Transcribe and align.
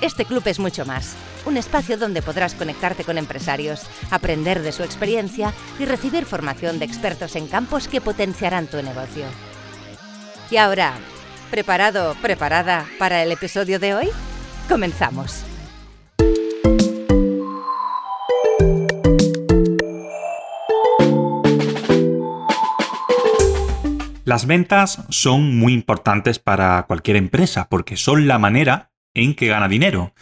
Este 0.00 0.24
club 0.24 0.42
es 0.46 0.58
mucho 0.58 0.86
más, 0.86 1.14
un 1.46 1.56
espacio 1.56 1.96
donde 1.96 2.22
podrás 2.22 2.54
conectarte 2.54 3.04
con 3.04 3.18
empresarios, 3.18 3.82
aprender 4.10 4.62
de 4.62 4.72
su 4.72 4.82
experiencia 4.82 5.52
y 5.78 5.84
recibir 5.84 6.24
formación 6.24 6.78
de 6.78 6.84
expertos 6.84 7.36
en 7.36 7.46
campos 7.46 7.88
que 7.88 8.00
potenciarán 8.00 8.66
tu 8.66 8.82
negocio. 8.82 9.26
Y 10.50 10.56
ahora, 10.56 10.94
¿preparado, 11.50 12.14
preparada 12.22 12.86
para 12.98 13.22
el 13.22 13.32
episodio 13.32 13.78
de 13.78 13.94
hoy? 13.94 14.08
Comenzamos. 14.68 15.44
Las 24.24 24.46
ventas 24.46 25.04
son 25.10 25.58
muy 25.58 25.74
importantes 25.74 26.38
para 26.38 26.84
cualquier 26.86 27.16
empresa 27.16 27.68
porque 27.68 27.96
son 27.96 28.26
la 28.26 28.38
manera 28.38 28.90
en 29.12 29.34
que 29.34 29.48
gana 29.48 29.68
dinero. 29.68 30.14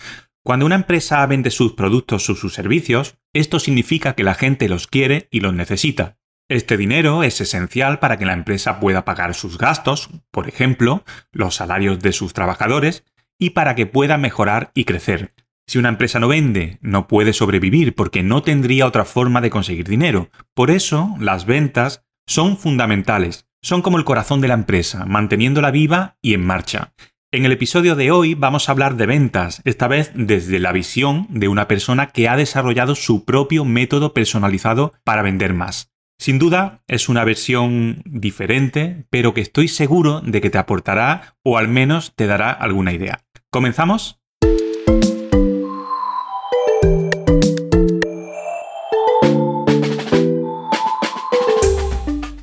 Cuando 0.45 0.67
una 0.67 0.75
empresa 0.75 1.25
vende 1.27 1.53
sus 1.53 1.75
productos 1.75 2.29
o 2.29 2.35
sus 2.35 2.53
servicios, 2.53 3.17
esto 3.33 3.61
significa 3.61 4.15
que 4.15 4.25
la 4.25 4.35
gente 4.35 4.69
los 4.69 4.89
quiere 4.89 5.29
y 5.31 5.39
los 5.39 5.55
necesita. 5.55 6.19
Este 6.49 6.77
dinero 6.77 7.23
es 7.23 7.41
esencial 7.41 8.01
para 8.01 8.19
que 8.19 8.27
la 8.27 8.33
empresa 8.33 8.81
pueda 8.81 9.05
pagar 9.05 9.35
sus 9.35 9.57
gastos, 9.57 10.11
por 10.33 10.49
ejemplo, 10.49 11.05
los 11.31 11.55
salarios 11.55 12.01
de 12.01 12.13
sus 12.13 12.33
trabajadores, 12.33 13.05
y 13.39 13.51
para 13.51 13.77
que 13.77 13.87
pueda 13.87 14.19
mejorar 14.19 14.73
y 14.75 14.85
crecer. 14.85 15.33
Si 15.69 15.79
una 15.79 15.91
empresa 15.91 16.19
no 16.19 16.27
vende, 16.27 16.79
no 16.83 17.07
puede 17.07 17.33
sobrevivir 17.33 17.95
porque 17.95 18.25
no 18.25 18.43
tendría 18.43 18.87
otra 18.87 19.05
forma 19.05 19.41
de 19.41 19.51
conseguir 19.51 19.89
dinero. 19.89 20.29
Por 20.55 20.73
eso, 20.73 21.15
las 21.21 21.47
ventas 21.47 22.05
son 22.27 22.59
fundamentales. 22.59 23.49
Son 23.63 23.81
como 23.81 23.97
el 23.97 24.05
corazón 24.05 24.41
de 24.41 24.49
la 24.49 24.55
empresa, 24.55 25.07
manteniéndola 25.07 25.71
viva 25.71 26.19
y 26.21 26.35
en 26.35 26.45
marcha. 26.45 26.95
En 27.35 27.47
el 27.47 27.53
episodio 27.53 27.97
de 27.97 28.11
hoy 28.11 28.35
vamos 28.35 28.69
a 28.69 28.73
hablar 28.73 28.97
de 28.97 29.07
ventas, 29.07 29.63
esta 29.65 29.89
vez 29.89 30.13
desde 30.15 30.61
la 30.61 30.71
visión 30.71 31.29
de 31.31 31.49
una 31.49 31.67
persona 31.67 32.09
que 32.09 32.29
ha 32.29 32.37
desarrollado 32.37 32.95
su 32.95 33.25
propio 33.25 33.65
método 33.65 34.13
personalizado 34.13 34.93
para 35.03 35.23
vender 35.23 35.55
más. 35.55 35.91
Sin 36.19 36.39
duda 36.39 36.83
es 36.89 37.09
una 37.09 37.25
versión 37.25 38.03
diferente, 38.05 39.07
pero 39.09 39.33
que 39.33 39.41
estoy 39.41 39.69
seguro 39.69 40.21
de 40.21 40.43
que 40.43 40.51
te 40.51 40.59
aportará 40.59 41.39
o 41.43 41.57
al 41.57 41.69
menos 41.69 42.13
te 42.15 42.27
dará 42.27 42.51
alguna 42.51 42.93
idea. 42.93 43.25
¿Comenzamos? 43.49 44.21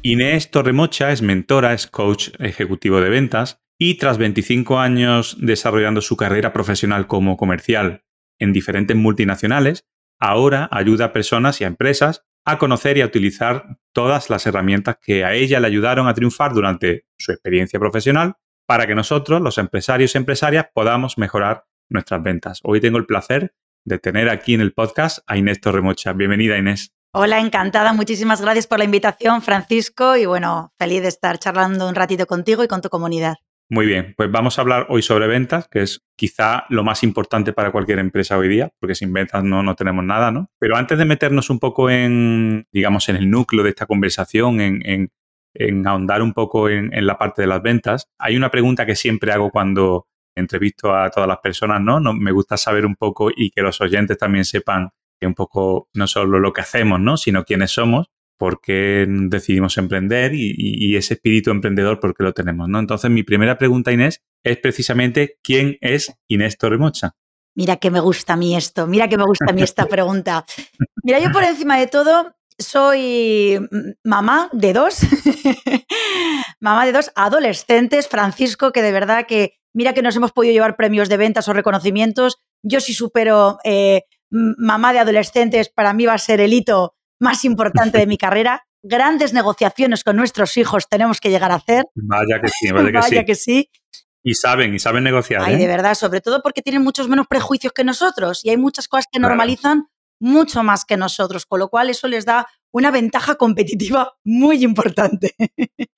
Inés 0.02 0.50
Torremocha 0.50 1.12
es 1.12 1.22
mentora, 1.22 1.75
es 1.75 1.85
coach 1.85 2.30
ejecutivo 2.40 3.02
de 3.02 3.09
ventas 3.12 3.62
y 3.79 3.95
tras 3.95 4.17
25 4.17 4.78
años 4.78 5.38
desarrollando 5.40 6.01
su 6.01 6.17
carrera 6.17 6.51
profesional 6.51 7.07
como 7.07 7.38
comercial 7.38 8.03
en 8.38 8.51
diferentes 8.53 8.95
multinacionales, 8.95 9.88
ahora 10.19 10.67
ayuda 10.72 11.06
a 11.06 11.13
personas 11.13 11.59
y 11.62 11.63
a 11.63 11.67
empresas 11.67 12.25
a 12.45 12.57
conocer 12.57 12.97
y 12.97 13.01
a 13.01 13.06
utilizar 13.06 13.78
todas 13.94 14.29
las 14.29 14.45
herramientas 14.45 14.97
que 15.01 15.23
a 15.23 15.34
ella 15.34 15.59
le 15.59 15.67
ayudaron 15.67 16.07
a 16.07 16.13
triunfar 16.13 16.53
durante 16.53 17.06
su 17.17 17.31
experiencia 17.31 17.79
profesional 17.79 18.35
para 18.66 18.85
que 18.85 18.95
nosotros, 18.95 19.41
los 19.41 19.57
empresarios 19.57 20.13
y 20.13 20.17
empresarias, 20.17 20.67
podamos 20.73 21.17
mejorar 21.17 21.66
nuestras 21.90 22.22
ventas. 22.22 22.59
Hoy 22.63 22.81
tengo 22.81 22.97
el 22.97 23.06
placer 23.06 23.53
de 23.85 23.97
tener 23.97 24.29
aquí 24.29 24.53
en 24.53 24.61
el 24.61 24.73
podcast 24.73 25.19
a 25.28 25.38
Inés 25.38 25.61
Torremocha. 25.61 26.13
Bienvenida, 26.13 26.57
Inés. 26.57 26.94
Hola, 27.13 27.40
encantada. 27.40 27.94
Muchísimas 27.94 28.41
gracias 28.41 28.67
por 28.67 28.78
la 28.78 28.85
invitación, 28.85 29.41
Francisco. 29.41 30.16
Y 30.16 30.25
bueno, 30.25 30.73
feliz 30.78 31.01
de 31.01 31.07
estar 31.07 31.40
charlando 31.40 31.88
un 31.88 31.96
ratito 31.96 32.28
contigo 32.28 32.63
y 32.63 32.67
con 32.67 32.81
tu 32.81 32.90
comunidad. 32.90 33.38
Muy 33.72 33.85
bien, 33.85 34.16
pues 34.18 34.31
vamos 34.31 34.57
a 34.57 34.62
hablar 34.62 34.88
hoy 34.90 35.03
sobre 35.03 35.28
ventas, 35.28 35.68
que 35.68 35.84
es 35.84 36.02
quizá 36.16 36.66
lo 36.69 36.84
más 36.84 37.03
importante 37.03 37.53
para 37.53 37.72
cualquier 37.72 38.00
empresa 38.00 38.35
hoy 38.35 38.47
día, 38.47 38.72
porque 38.80 38.96
sin 38.96 39.13
ventas 39.13 39.44
no, 39.44 39.62
no 39.62 39.75
tenemos 39.75 40.03
nada, 40.03 40.31
¿no? 40.31 40.50
Pero 40.57 40.75
antes 40.75 40.97
de 40.97 41.06
meternos 41.06 41.52
un 41.52 41.59
poco 41.59 41.88
en, 41.91 42.68
digamos, 42.72 43.09
en 43.09 43.18
el 43.18 43.29
núcleo 43.29 43.63
de 43.63 43.69
esta 43.69 43.85
conversación, 43.85 44.59
en, 44.59 45.12
ahondar 45.85 46.24
un 46.24 46.34
poco 46.34 46.68
en, 46.68 46.90
la 47.06 47.19
parte 47.19 47.44
de 47.44 47.47
las 47.47 47.62
ventas, 47.62 48.08
hay 48.18 48.35
una 48.35 48.50
pregunta 48.50 48.88
que 48.88 48.96
siempre 48.96 49.31
hago 49.31 49.52
cuando 49.52 50.08
entrevisto 50.35 50.96
a 50.96 51.12
todas 51.12 51.28
las 51.28 51.38
personas, 51.38 51.79
¿no? 51.79 52.00
¿no? 52.00 52.13
Me 52.13 52.31
gusta 52.31 52.58
saber 52.58 52.88
un 52.88 52.96
poco 52.96 53.29
y 53.35 53.52
que 53.52 53.62
los 53.62 53.79
oyentes 53.81 54.18
también 54.18 54.46
sepan 54.46 54.90
que 55.19 55.28
un 55.28 55.35
poco 55.35 55.90
no 55.94 56.08
solo 56.08 56.40
lo 56.40 56.53
que 56.53 56.62
hacemos, 56.62 57.00
¿no? 57.00 57.18
Sino 57.18 57.44
quiénes 57.44 57.69
somos 57.69 58.09
por 58.40 58.62
qué 58.62 59.06
decidimos 59.08 59.78
emprender 59.78 60.32
y, 60.34 60.96
ese 60.96 61.16
espíritu 61.16 61.52
emprendedor, 61.52 62.00
por 62.00 62.16
qué 62.16 62.24
lo 62.24 62.34
tenemos, 62.34 62.70
¿no? 62.70 62.80
Entonces, 62.80 63.12
mi 63.12 63.22
primera 63.22 63.58
pregunta, 63.58 63.92
Inés, 63.92 64.24
es 64.44 64.58
precisamente 64.58 65.38
¿quién 65.44 65.78
es 65.82 66.16
Inés 66.28 66.58
Torremocha? 66.58 67.16
Mira 67.54 67.76
que 67.76 67.92
me 67.92 68.00
gusta 68.00 68.34
a 68.34 68.38
mí 68.38 68.56
esto, 68.56 68.88
mira 68.88 69.10
que 69.10 69.18
me 69.18 69.26
gusta 69.26 69.48
a 69.50 69.54
mí 69.54 69.62
esta 69.62 69.86
pregunta. 69.90 70.46
Mira, 71.04 71.20
yo 71.20 71.32
por 71.32 71.44
encima 71.44 71.78
de 71.78 71.88
todo 71.88 72.34
soy 72.58 73.60
mamá 74.04 74.50
de 74.54 74.72
dos, 74.72 75.00
mamá 76.62 76.86
de 76.86 76.94
dos 76.94 77.12
adolescentes, 77.16 78.08
Francisco, 78.08 78.72
que 78.72 78.82
de 78.82 78.94
verdad 78.94 79.26
que, 79.28 79.60
mira 79.74 79.94
que 79.94 80.02
nos 80.02 80.16
hemos 80.16 80.32
podido 80.32 80.54
llevar 80.54 80.78
premios 80.78 81.10
de 81.10 81.18
ventas 81.18 81.48
o 81.50 81.54
reconocimientos. 81.54 82.38
Yo 82.64 82.80
sí 82.80 82.94
supero 82.94 83.58
eh, 83.66 84.04
mamá 84.30 84.94
de 84.94 85.00
adolescentes, 85.00 85.70
para 85.70 85.94
mí 85.94 86.06
va 86.06 86.14
a 86.14 86.18
ser 86.18 86.40
el 86.40 86.54
hito 86.54 86.96
más 87.19 87.46
importante 87.46 87.97
de 87.97 88.07
mi 88.07 88.18
carrera. 88.18 88.66
Grandes 88.81 89.34
negociaciones 89.34 90.03
con 90.03 90.16
nuestros 90.16 90.56
hijos 90.57 90.88
tenemos 90.90 91.19
que 91.19 91.30
llegar 91.30 91.52
a 91.52 91.56
hacer. 91.56 91.85
Vaya 91.96 92.40
que 92.41 92.47
sí, 92.47 92.72
vaya, 92.72 93.25
que, 93.25 93.35
sí. 93.35 93.69
Y 94.24 94.35
saben, 94.35 94.74
y 94.74 94.80
saben 94.80 95.03
negociar. 95.03 95.44
Ay, 95.44 95.56
¿eh? 95.56 95.58
de 95.58 95.68
verdad, 95.68 95.96
sobre 95.96 96.22
todo 96.22 96.41
porque 96.41 96.62
tienen 96.62 96.81
muchos 96.81 97.08
menos 97.08 97.28
prejuicios 97.28 97.74
que 97.74 97.84
nosotros 97.84 98.44
y 98.44 98.50
hay 98.50 98.58
muchas 98.58 98.88
cosas 98.88 99.08
que 99.12 99.19
normalizan 99.19 99.88
mucho 100.22 100.63
más 100.63 100.85
que 100.85 100.97
nosotros, 100.97 101.46
con 101.46 101.59
lo 101.59 101.69
cual 101.69 101.90
eso 101.90 102.08
les 102.08 102.25
da 102.25 102.47
una 102.72 102.91
ventaja 102.91 103.35
competitiva 103.35 104.13
muy 104.24 104.63
importante. 104.63 105.35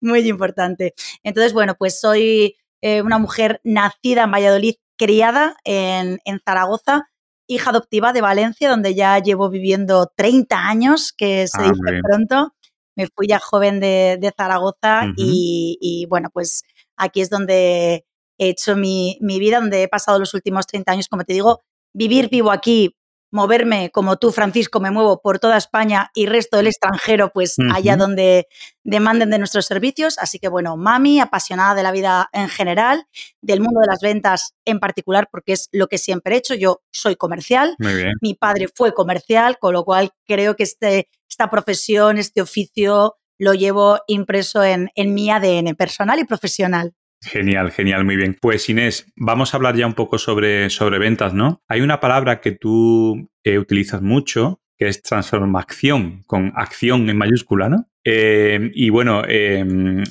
muy 0.00 0.20
importante. 0.28 0.94
Entonces, 1.22 1.52
bueno, 1.52 1.76
pues 1.78 2.00
soy 2.00 2.56
eh, 2.80 3.02
una 3.02 3.18
mujer 3.18 3.60
nacida 3.64 4.24
en 4.24 4.30
Valladolid, 4.30 4.74
criada 4.96 5.56
en, 5.64 6.18
en 6.24 6.40
Zaragoza 6.44 7.08
hija 7.48 7.70
adoptiva 7.70 8.12
de 8.12 8.20
Valencia, 8.20 8.70
donde 8.70 8.94
ya 8.94 9.18
llevo 9.18 9.48
viviendo 9.48 10.12
30 10.14 10.68
años, 10.68 11.12
que 11.12 11.48
se 11.48 11.60
ah, 11.60 11.72
dice 11.72 12.00
pronto. 12.02 12.54
Me 12.94 13.06
fui 13.06 13.26
ya 13.26 13.38
joven 13.38 13.80
de, 13.80 14.32
Zaragoza 14.36 15.06
y, 15.16 16.06
bueno, 16.08 16.30
pues 16.32 16.62
aquí 16.96 17.20
es 17.20 17.30
donde 17.30 18.04
he 18.38 18.48
hecho 18.48 18.76
mi, 18.76 19.18
mi, 19.20 19.38
vida, 19.38 19.60
donde 19.60 19.82
he 19.82 19.88
pasado 19.88 20.18
los 20.18 20.34
últimos 20.34 20.66
30 20.66 20.92
años, 20.92 21.08
como 21.08 21.24
te 21.24 21.32
digo, 21.32 21.62
vivir 21.92 22.28
vivo 22.28 22.50
aquí, 22.50 22.94
moverme 23.30 23.90
como 23.90 24.16
tú, 24.16 24.32
Francisco, 24.32 24.80
me 24.80 24.90
muevo 24.90 25.20
por 25.20 25.38
toda 25.38 25.56
España 25.56 26.10
y 26.14 26.26
resto 26.26 26.56
del 26.56 26.68
extranjero, 26.68 27.30
pues 27.32 27.56
allá 27.74 27.96
donde 27.96 28.46
demanden 28.84 29.30
de 29.30 29.38
nuestros 29.38 29.66
servicios. 29.66 30.18
Así 30.18 30.38
que 30.38 30.48
bueno, 30.48 30.76
mami, 30.76 31.20
apasionada 31.20 31.74
de 31.74 31.82
la 31.82 31.92
vida 31.92 32.28
en 32.32 32.48
general, 32.48 33.06
del 33.40 33.60
mundo 33.60 33.80
de 33.80 33.86
las 33.86 34.00
ventas 34.00 34.54
en 34.64 34.80
particular, 34.80 35.28
porque 35.30 35.52
es 35.52 35.68
lo 35.72 35.88
que 35.88 35.98
siempre 35.98 36.34
he 36.34 36.38
hecho. 36.38 36.54
Yo 36.54 36.82
soy 36.90 37.16
comercial, 37.16 37.76
mi 38.20 38.34
padre 38.34 38.68
fue 38.74 38.92
comercial, 38.94 39.58
con 39.58 39.72
lo 39.72 39.84
cual 39.84 40.10
creo 40.26 40.56
que 40.56 40.62
este, 40.62 41.08
esta 41.28 41.50
profesión, 41.50 42.18
este 42.18 42.40
oficio, 42.40 43.16
lo 43.38 43.54
llevo 43.54 44.00
impreso 44.08 44.64
en, 44.64 44.90
en 44.96 45.14
mi 45.14 45.30
ADN 45.30 45.76
personal 45.76 46.18
y 46.18 46.24
profesional. 46.24 46.94
Genial, 47.20 47.72
genial, 47.72 48.04
muy 48.04 48.16
bien. 48.16 48.36
Pues 48.40 48.68
Inés, 48.68 49.12
vamos 49.16 49.52
a 49.52 49.56
hablar 49.56 49.76
ya 49.76 49.86
un 49.86 49.94
poco 49.94 50.18
sobre, 50.18 50.70
sobre 50.70 50.98
ventas, 50.98 51.34
¿no? 51.34 51.62
Hay 51.68 51.80
una 51.80 52.00
palabra 52.00 52.40
que 52.40 52.52
tú 52.52 53.30
eh, 53.42 53.58
utilizas 53.58 54.02
mucho, 54.02 54.60
que 54.76 54.86
es 54.86 55.02
transformación, 55.02 56.22
con 56.26 56.52
acción 56.54 57.10
en 57.10 57.18
mayúscula, 57.18 57.68
¿no? 57.68 57.88
Eh, 58.04 58.70
y 58.72 58.88
bueno, 58.88 59.22
em, 59.26 60.02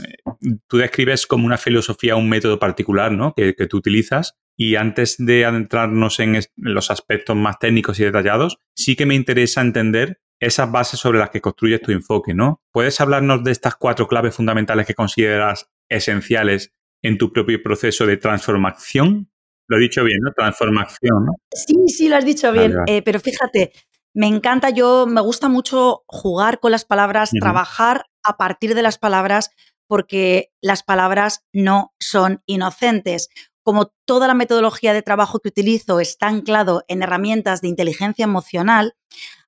tú 0.67 0.77
describes 0.77 1.25
como 1.25 1.47
una 1.47 1.57
filosofía 1.57 2.15
un 2.15 2.29
método 2.29 2.59
particular 2.59 3.11
¿no? 3.11 3.33
que, 3.35 3.53
tú 3.67 3.77
utilizas. 3.77 4.37
Y 4.55 4.75
antes 4.75 5.15
de 5.17 5.45
adentrarnos 5.45 6.19
en, 6.19 6.39
los 6.57 6.91
aspectos 6.91 7.35
más 7.35 7.57
técnicos 7.57 7.99
y 7.99 8.03
detallados, 8.03 8.59
sí 8.75 8.95
que 8.95 9.07
me 9.07 9.15
interesa 9.15 9.61
entender 9.61 10.19
esas 10.39 10.71
bases 10.71 10.99
sobre 10.99 11.17
las 11.17 11.31
que 11.31 11.41
construyes 11.41 11.81
tu 11.81 11.91
enfoque, 11.91 12.35
¿no? 12.35 12.61
¿Puedes 12.71 13.01
hablarnos 13.01 13.43
de 13.43 13.51
estas 13.51 13.75
cuatro 13.75 14.07
claves 14.07 14.35
fundamentales 14.35 14.85
que 14.85 14.93
consideras 14.93 15.71
esenciales 15.89 16.75
en 17.01 17.17
tu 17.17 17.31
propio 17.31 17.61
proceso 17.61 18.05
de 18.05 18.17
transformación? 18.17 19.29
Lo 19.67 19.77
he 19.77 19.81
dicho 19.81 20.03
bien, 20.03 20.19
¿no? 20.21 20.31
Transformación, 20.33 21.25
¿no? 21.25 21.33
Sí, 21.51 21.75
sí, 21.87 22.09
lo 22.09 22.15
has 22.15 22.25
dicho 22.25 22.51
bien. 22.51 22.73
Eh, 22.87 23.01
pero 23.01 23.19
fíjate, 23.19 23.73
me 24.13 24.27
encanta, 24.27 24.69
yo 24.69 25.05
me 25.07 25.21
gusta 25.21 25.49
mucho 25.49 26.03
jugar 26.07 26.59
con 26.59 26.71
las 26.71 26.85
palabras, 26.85 27.31
trabajar 27.39 28.05
a 28.23 28.37
partir 28.37 28.75
de 28.75 28.81
las 28.81 28.97
palabras, 28.97 29.51
porque 29.87 30.51
las 30.61 30.83
palabras 30.83 31.45
no 31.53 31.93
son 31.99 32.41
inocentes. 32.45 33.29
Como 33.61 33.93
toda 34.05 34.27
la 34.27 34.33
metodología 34.33 34.93
de 34.93 35.01
trabajo 35.01 35.39
que 35.39 35.49
utilizo 35.49 35.99
está 35.99 36.27
anclado 36.27 36.83
en 36.87 37.03
herramientas 37.03 37.61
de 37.61 37.67
inteligencia 37.67 38.23
emocional, 38.23 38.95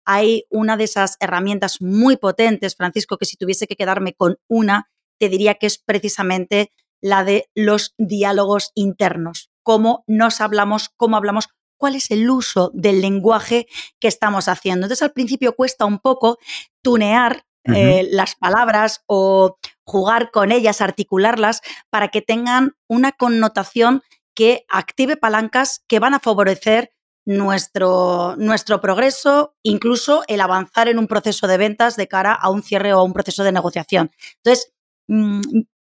hay 0.06 0.46
una 0.50 0.76
de 0.76 0.84
esas 0.86 1.18
herramientas 1.20 1.82
muy 1.82 2.18
potentes, 2.18 2.76
Francisco, 2.76 3.18
que 3.18 3.26
si 3.26 3.38
tuviese 3.38 3.68
que 3.68 3.76
quedarme 3.76 4.14
con 4.14 4.38
una, 4.48 4.90
te 5.20 5.30
diría 5.30 5.56
que 5.56 5.68
es 5.68 5.78
precisamente 5.78 6.72
la 7.02 7.24
de 7.24 7.50
los 7.56 7.94
diálogos 7.98 8.72
internos, 8.76 9.50
cómo 9.64 10.04
nos 10.08 10.42
hablamos, 10.42 10.90
cómo 10.96 11.18
hablamos, 11.18 11.48
cuál 11.78 11.96
es 11.96 12.12
el 12.12 12.30
uso 12.30 12.72
del 12.74 13.02
lenguaje 13.02 13.68
que 14.00 14.08
estamos 14.08 14.48
haciendo. 14.48 14.86
Entonces 14.86 15.04
al 15.04 15.14
principio 15.14 15.56
cuesta 15.56 15.86
un 15.86 16.00
poco 16.00 16.38
tunear 16.82 17.46
eh, 17.66 18.08
las 18.12 18.36
palabras 18.36 19.04
o 19.06 19.58
jugar 19.84 20.32
con 20.32 20.52
ellas, 20.52 20.82
articularlas 20.82 21.62
para 21.90 22.08
que 22.08 22.22
tengan 22.22 22.76
una 22.88 23.12
connotación 23.12 24.02
que 24.34 24.66
active 24.70 25.18
palancas 25.18 25.84
que 25.88 26.00
van 26.00 26.14
a 26.14 26.20
favorecer 26.20 26.92
nuestro, 27.26 28.36
nuestro 28.38 28.82
progreso, 28.82 29.56
incluso 29.62 30.24
el 30.28 30.42
avanzar 30.42 30.88
en 30.88 30.98
un 30.98 31.08
proceso 31.08 31.48
de 31.48 31.58
ventas 31.58 31.96
de 31.96 32.08
cara 32.08 32.34
a 32.34 32.50
un 32.50 32.64
cierre 32.64 32.94
o 32.94 33.00
a 33.00 33.04
un 33.04 33.14
proceso 33.14 33.44
de 33.44 33.52
negociación. 33.52 34.12
Entonces, 34.38 34.74
mm, 35.08 35.42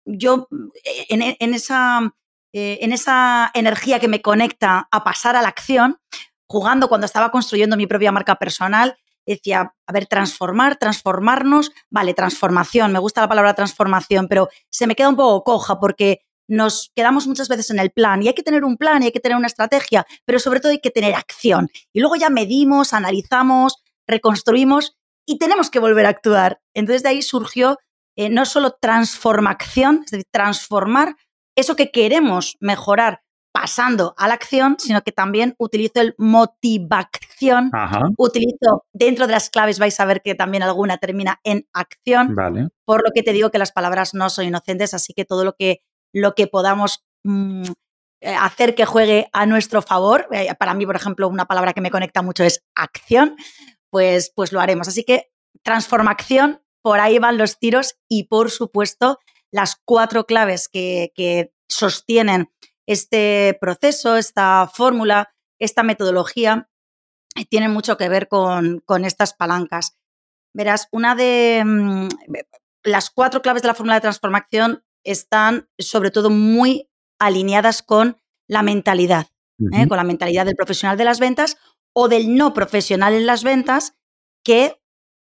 yo 0.06 0.48
eh, 0.84 1.36
en, 1.40 1.54
esa, 1.54 2.14
eh, 2.54 2.80
en 2.82 2.94
esa 2.94 3.52
energía 3.54 4.00
que 4.00 4.08
me 4.08 4.22
conecta 4.22 4.88
a 4.92 5.04
pasar 5.04 5.36
a 5.36 5.42
la 5.42 5.50
acción, 5.50 5.98
jugando 6.48 6.90
cuando 6.90 7.06
estaba 7.06 7.32
construyendo 7.32 7.78
mi 7.78 7.88
propia 7.88 8.12
marca 8.12 8.36
personal, 8.36 8.98
decía, 9.26 9.74
a 9.86 9.94
ver, 9.94 10.08
transformar, 10.08 10.78
transformarnos, 10.78 11.72
vale, 11.90 12.14
transformación, 12.14 12.92
me 12.92 13.00
gusta 13.00 13.22
la 13.22 13.30
palabra 13.30 13.54
transformación, 13.54 14.28
pero 14.28 14.50
se 14.70 14.88
me 14.88 14.96
queda 14.96 15.10
un 15.10 15.16
poco 15.16 15.44
coja 15.44 15.80
porque 15.80 16.22
nos 16.48 16.92
quedamos 16.96 17.28
muchas 17.28 17.48
veces 17.48 17.70
en 17.70 17.80
el 17.80 17.92
plan 17.92 18.22
y 18.22 18.28
hay 18.28 18.34
que 18.34 18.44
tener 18.44 18.66
un 18.66 18.78
plan 18.78 19.02
y 19.02 19.06
hay 19.06 19.12
que 19.12 19.20
tener 19.20 19.38
una 19.38 19.48
estrategia, 19.48 20.06
pero 20.26 20.40
sobre 20.40 20.60
todo 20.60 20.72
hay 20.72 20.82
que 20.82 20.90
tener 20.90 21.16
acción. 21.16 21.70
Y 21.94 22.02
luego 22.02 22.16
ya 22.18 22.30
medimos, 22.30 22.94
analizamos, 22.94 23.82
reconstruimos 24.06 24.98
y 25.26 25.38
tenemos 25.38 25.70
que 25.70 25.80
volver 25.80 26.06
a 26.06 26.10
actuar. 26.10 26.60
Entonces 26.74 27.04
de 27.04 27.10
ahí 27.10 27.22
surgió 27.22 27.78
eh, 28.22 28.30
no 28.30 28.46
solo 28.46 28.78
transformación, 28.80 30.02
es 30.06 30.12
decir, 30.12 30.28
transformar 30.32 31.16
eso 31.56 31.76
que 31.76 31.92
queremos 31.92 32.58
mejorar 32.60 33.22
pasando 33.52 34.14
a 34.18 34.28
la 34.28 34.36
acción, 34.36 34.78
sino 34.80 35.02
que 35.02 35.12
también 35.12 35.56
utilizo 35.58 36.00
el 36.00 36.16
motivación, 36.18 37.72
utilizo 38.18 38.86
dentro 38.94 39.28
de 39.28 39.34
las 39.34 39.50
claves, 39.50 39.80
vais 39.80 40.00
a 40.00 40.06
ver 40.06 40.22
que 40.22 40.36
también 40.36 40.64
alguna 40.64 40.98
termina 40.98 41.40
en 41.44 41.68
acción, 41.74 42.36
por 42.86 43.04
lo 43.04 43.12
que 43.14 43.24
te 43.24 43.34
digo 43.34 43.52
que 43.52 43.58
las 43.58 43.72
palabras 43.72 44.14
no 44.14 44.30
son 44.30 44.46
inocentes, 44.46 44.94
así 44.94 45.14
que 45.14 45.26
todo 45.26 45.44
lo 45.44 45.54
que 45.54 45.82
lo 46.14 46.36
que 46.36 46.48
podamos 46.48 47.04
mm, 47.24 47.64
eh, 48.22 48.36
hacer 48.36 48.76
que 48.76 48.86
juegue 48.86 49.30
a 49.34 49.48
nuestro 49.48 49.82
favor. 49.82 50.28
Eh, 50.32 50.54
para 50.60 50.76
mí, 50.76 50.86
por 50.86 50.96
ejemplo, 50.96 51.28
una 51.28 51.46
palabra 51.46 51.74
que 51.74 51.82
me 51.82 51.90
conecta 51.90 52.22
mucho 52.22 52.44
es 52.44 52.64
acción, 52.76 53.36
pues, 53.90 54.32
pues 54.36 54.52
lo 54.52 54.62
haremos. 54.62 54.88
Así 54.88 55.04
que 55.04 55.32
transformación, 55.64 56.62
por 56.82 57.00
ahí 57.00 57.20
van 57.20 57.38
los 57.38 57.60
tiros 57.60 57.98
y, 58.08 58.26
por 58.26 58.52
supuesto, 58.52 59.20
las 59.52 59.76
cuatro 59.84 60.26
claves 60.26 60.68
que, 60.68 61.52
sostienen 61.70 62.52
este 62.86 63.58
proceso, 63.62 64.18
esta 64.18 64.68
fórmula, 64.68 65.34
esta 65.58 65.84
metodología, 65.84 66.70
eh, 67.38 67.46
tienen 67.46 67.72
mucho 67.72 67.96
que 67.96 68.10
ver 68.10 68.28
con, 68.28 68.80
con 68.80 69.06
estas 69.06 69.34
palancas. 69.34 69.98
Verás, 70.54 70.90
una 70.92 71.16
de 71.16 71.64
mm, 71.66 72.08
las 72.84 73.10
cuatro 73.10 73.42
claves 73.42 73.62
de 73.62 73.70
la 73.70 73.74
fórmula 73.74 73.96
de 73.96 74.02
transformación 74.02 74.84
están 75.04 75.70
sobre 75.78 76.12
todo 76.12 76.30
muy 76.30 76.90
alineadas 77.20 77.84
con 77.84 78.18
la 78.48 78.64
mentalidad, 78.64 79.28
¿eh? 79.74 79.88
con 79.88 79.98
la 79.98 80.04
mentalidad 80.04 80.46
del 80.46 80.56
profesional 80.56 80.98
de 80.98 81.06
las 81.06 81.20
ventas 81.20 81.58
o 81.94 82.10
del 82.10 82.36
no 82.36 82.54
profesional 82.54 83.14
en 83.14 83.26
las 83.26 83.44
ventas 83.44 83.96
que 84.44 84.81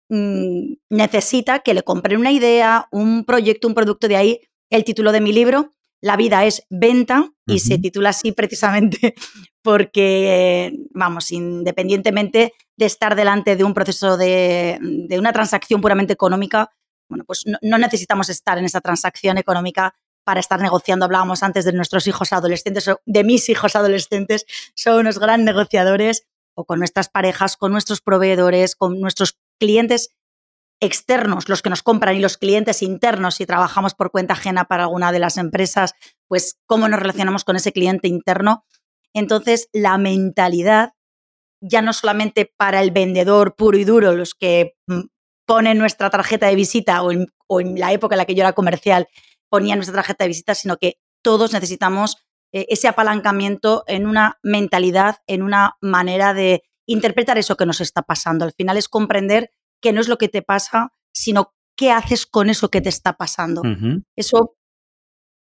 mm, 0.10 0.74
necesita 0.90 1.60
que 1.60 1.74
le 1.74 1.84
compren 1.84 2.20
una 2.20 2.32
idea, 2.32 2.88
un 2.92 3.26
proyecto, 3.26 3.68
un 3.68 3.76
producto. 3.76 4.08
De 4.08 4.16
ahí 4.16 4.42
el 4.70 4.84
título 4.84 5.12
de 5.12 5.22
mi 5.22 5.32
libro, 5.32 5.74
La 6.02 6.16
vida 6.16 6.46
es 6.46 6.66
venta, 6.70 7.32
y 7.46 7.60
se 7.60 7.80
titula 7.80 8.10
así 8.10 8.32
precisamente 8.32 9.16
porque, 9.64 10.72
vamos, 10.92 11.32
independientemente 11.32 12.54
de 12.78 12.86
estar 12.86 13.16
delante 13.16 13.56
de 13.56 13.64
un 13.64 13.74
proceso 13.74 14.18
de, 14.18 14.78
de 14.82 15.20
una 15.20 15.34
transacción 15.34 15.82
puramente 15.82 16.14
económica, 16.14 16.70
bueno, 17.10 17.24
pues 17.26 17.44
no, 17.46 17.78
necesitamos 17.78 18.30
estar 18.30 18.58
en 18.58 18.66
esa 18.66 18.82
transacción 18.82 19.38
económica 19.38 19.96
para 20.24 20.40
estar 20.40 20.62
negociando. 20.62 21.06
Hablábamos 21.06 21.42
antes 21.42 21.66
de 21.66 21.74
nuestros 21.74 22.06
hijos 22.06 22.32
adolescentes, 22.32 22.88
o 22.88 23.02
de 23.06 23.24
mis 23.24 23.50
hijos 23.50 23.76
adolescentes, 23.76 24.46
son 24.76 25.00
unos 25.00 25.18
gran 25.18 25.44
negociadores, 25.44 26.28
o 26.54 26.66
con 26.66 26.80
nuestras 26.80 27.10
parejas, 27.10 27.58
con 27.58 27.72
nuestros 27.72 28.02
proveedores, 28.02 28.76
con 28.76 29.00
nuestros 29.00 29.40
clientes 29.60 30.16
externos, 30.82 31.50
los 31.50 31.62
que 31.62 31.70
nos 31.70 31.84
compran, 31.84 32.16
y 32.16 32.20
los 32.20 32.38
clientes 32.38 32.82
internos, 32.82 33.36
si 33.36 33.46
trabajamos 33.46 33.94
por 33.94 34.12
cuenta 34.12 34.34
ajena 34.34 34.66
para 34.66 34.84
alguna 34.84 35.12
de 35.12 35.20
las 35.20 35.38
empresas, 35.38 35.94
pues 36.28 36.58
cómo 36.66 36.88
nos 36.88 37.00
relacionamos 37.00 37.44
con 37.44 37.56
ese 37.56 37.74
cliente 37.74 38.08
interno. 38.08 38.66
Entonces, 39.14 39.70
la 39.74 39.98
mentalidad, 39.98 40.94
ya 41.62 41.82
no 41.82 41.94
solamente 41.94 42.52
para 42.58 42.82
el 42.82 42.92
vendedor 42.92 43.56
puro 43.56 43.78
y 43.78 43.84
duro, 43.84 44.14
los 44.14 44.34
que 44.34 44.76
mm, 44.88 45.02
pone 45.46 45.76
nuestra 45.76 46.10
tarjeta 46.10 46.48
de 46.48 46.56
visita 46.56 47.02
o 47.02 47.12
en, 47.12 47.80
la 47.80 47.92
época 47.92 48.16
en 48.16 48.20
la 48.20 48.26
que 48.26 48.36
yo 48.36 48.44
era 48.44 48.54
comercial 48.54 49.08
ponía 49.50 49.76
nuestra 49.76 49.96
tarjeta 49.96 50.24
de 50.24 50.30
visita, 50.30 50.54
sino 50.54 50.78
que 50.78 51.00
todos 51.24 51.54
necesitamos 51.54 52.18
eh, 52.54 52.68
ese 52.70 52.88
apalancamiento 52.88 53.84
en 53.88 54.06
una 54.06 54.38
mentalidad, 54.44 55.18
en 55.26 55.42
una 55.42 55.76
manera 55.82 56.36
de 56.36 56.62
interpretar 56.90 57.38
eso 57.38 57.56
que 57.56 57.66
nos 57.66 57.82
está 57.82 58.02
pasando. 58.02 58.46
Al 58.46 58.54
final 58.54 58.78
es 58.78 58.90
comprender 58.90 59.52
que 59.82 59.94
no 59.94 60.02
es 60.02 60.08
lo 60.08 60.18
que 60.18 60.28
te 60.28 60.42
pasa, 60.42 60.94
sino 61.14 61.54
qué 61.78 61.92
haces 61.92 62.26
con 62.26 62.50
eso 62.50 62.70
que 62.70 62.82
te 62.82 62.90
está 62.90 63.14
pasando. 63.14 63.62
Eso 64.16 64.56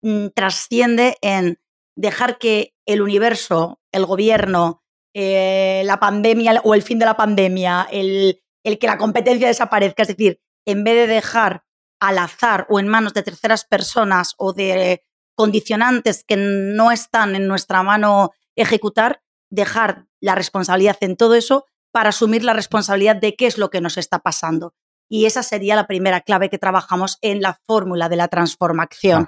mm, 0.02 0.28
trasciende 0.34 1.18
en 1.22 1.60
dejar 1.96 2.38
que 2.38 2.74
el 2.86 3.02
universo, 3.02 3.82
el 3.92 4.06
gobierno, 4.06 4.84
eh, 5.14 5.84
la 5.86 6.00
pandemia 6.00 6.62
o 6.64 6.74
el 6.74 6.82
fin 6.82 6.98
de 6.98 7.06
la 7.06 7.18
pandemia, 7.18 7.88
el, 7.92 8.42
el 8.64 8.80
que 8.80 8.88
la 8.88 8.98
competencia 8.98 9.48
desaparezca. 9.48 10.04
Es 10.04 10.08
decir, 10.08 10.40
en 10.66 10.84
vez 10.84 10.96
de 10.96 11.14
dejar 11.14 11.66
al 12.00 12.18
azar 12.18 12.66
o 12.70 12.80
en 12.80 12.88
manos 12.88 13.14
de 13.14 13.24
terceras 13.24 13.66
personas 13.66 14.34
o 14.38 14.54
de 14.54 15.04
condicionantes 15.36 16.24
que 16.24 16.38
no 16.38 16.92
están 16.92 17.36
en 17.36 17.48
nuestra 17.48 17.84
mano 17.84 18.32
ejecutar, 18.56 19.22
dejar 19.50 20.08
la 20.24 20.36
responsabilidad 20.36 20.96
en 21.02 21.18
todo 21.18 21.36
eso 21.36 21.66
para 21.92 22.10
asumir 22.10 22.46
la 22.46 22.54
responsabilidad 22.54 23.18
de 23.18 23.36
qué 23.36 23.46
es 23.46 23.58
lo 23.58 23.70
que 23.70 23.82
nos 23.82 23.98
está 23.98 24.20
pasando. 24.20 24.74
Y 25.10 25.26
esa 25.26 25.44
sería 25.44 25.76
la 25.76 25.86
primera 25.86 26.22
clave 26.22 26.50
que 26.50 26.58
trabajamos 26.58 27.18
en 27.22 27.42
la 27.42 27.60
fórmula 27.68 28.08
de 28.08 28.16
la 28.16 28.30
transformación. 28.30 29.28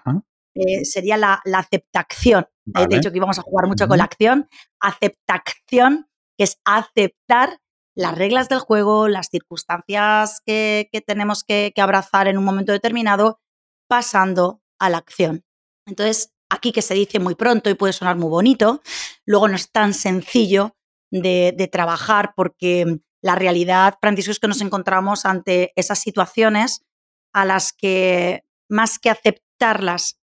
Eh, 0.55 0.85
sería 0.85 1.17
la, 1.17 1.41
aceptación. 1.53 2.47
He 2.73 2.87
dicho 2.87 3.11
que 3.11 3.17
íbamos 3.17 3.37
a 3.37 3.41
jugar 3.41 3.67
mucho 3.67 3.89
con 3.89 3.97
la 3.97 4.05
acción. 4.05 4.47
Aceptación, 4.79 6.07
que 6.37 6.45
es 6.45 6.59
aceptar 6.63 7.59
las 7.93 8.17
reglas 8.17 8.47
del 8.47 8.59
juego, 8.59 9.09
las 9.09 9.27
circunstancias 9.29 10.41
que, 10.45 10.89
tenemos 11.05 11.43
que, 11.43 11.73
abrazar 11.75 12.29
en 12.29 12.37
un 12.37 12.45
momento 12.45 12.71
determinado, 12.71 13.41
pasando 13.89 14.61
a 14.79 14.89
la 14.89 14.97
acción. 14.97 15.43
Entonces, 15.85 16.33
aquí 16.49 16.71
que 16.71 16.81
se 16.81 16.93
dice 16.93 17.19
muy 17.19 17.35
pronto 17.35 17.69
y 17.69 17.73
puede 17.73 17.91
sonar 17.91 18.15
muy 18.15 18.29
bonito, 18.29 18.81
luego 19.25 19.49
no 19.49 19.55
es 19.55 19.71
tan 19.71 19.93
sencillo 19.93 20.75
de, 21.21 21.69
trabajar 21.71 22.33
porque 22.35 22.99
la 23.21 23.35
realidad, 23.35 23.97
Francisco, 24.01 24.31
es 24.31 24.39
que 24.39 24.47
nos 24.47 24.61
encontramos 24.61 25.25
ante 25.25 25.73
esas 25.75 25.99
situaciones 25.99 26.85
a 27.33 27.45
las 27.45 27.73
que 27.73 28.43
más 28.69 28.99
que 28.99 29.09
aceptarlas, 29.09 30.19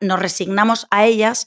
nos 0.00 0.18
resignamos 0.18 0.86
a 0.90 1.06
ellas 1.06 1.46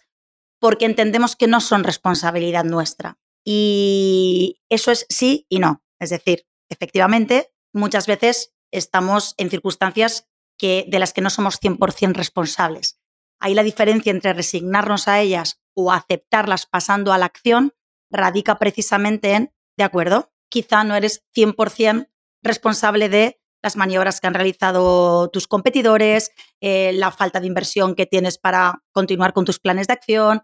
porque 0.60 0.86
entendemos 0.86 1.36
que 1.36 1.48
no 1.48 1.62
son 1.62 1.84
responsabilidad 1.84 2.64
nuestra. 2.64 3.20
Y 3.44 4.62
eso 4.70 4.92
es 4.92 5.06
sí 5.10 5.46
y 5.48 5.60
no. 5.60 5.84
Es 6.00 6.10
decir, 6.10 6.48
efectivamente, 6.70 7.52
muchas 7.72 8.08
veces 8.08 8.56
estamos 8.72 9.36
en 9.38 9.52
circunstancias 9.52 10.28
que, 10.58 10.86
de 10.88 11.00
las 11.00 11.14
que 11.14 11.22
no 11.22 11.30
somos 11.30 11.62
100% 11.62 12.14
responsables. 12.14 13.00
Ahí 13.40 13.54
la 13.54 13.64
diferencia 13.64 14.12
entre 14.12 14.34
resignarnos 14.34 15.08
a 15.08 15.22
ellas 15.22 15.62
o 15.76 15.92
aceptarlas 15.92 16.66
pasando 16.66 17.14
a 17.14 17.18
la 17.18 17.26
acción 17.26 17.74
radica 18.16 18.58
precisamente 18.58 19.34
en, 19.34 19.54
de 19.78 19.84
acuerdo, 19.84 20.32
quizá 20.50 20.84
no 20.84 20.96
eres 20.96 21.24
100% 21.36 22.10
responsable 22.44 23.10
de 23.10 23.40
las 23.62 23.76
maniobras 23.76 24.22
que 24.22 24.28
han 24.28 24.36
realizado 24.36 25.30
tus 25.30 25.48
competidores, 25.48 26.32
eh, 26.62 26.94
la 26.94 27.12
falta 27.12 27.40
de 27.40 27.48
inversión 27.48 27.96
que 27.96 28.06
tienes 28.06 28.38
para 28.38 28.84
continuar 28.92 29.34
con 29.34 29.44
tus 29.44 29.60
planes 29.60 29.88
de 29.88 29.94
acción, 29.94 30.44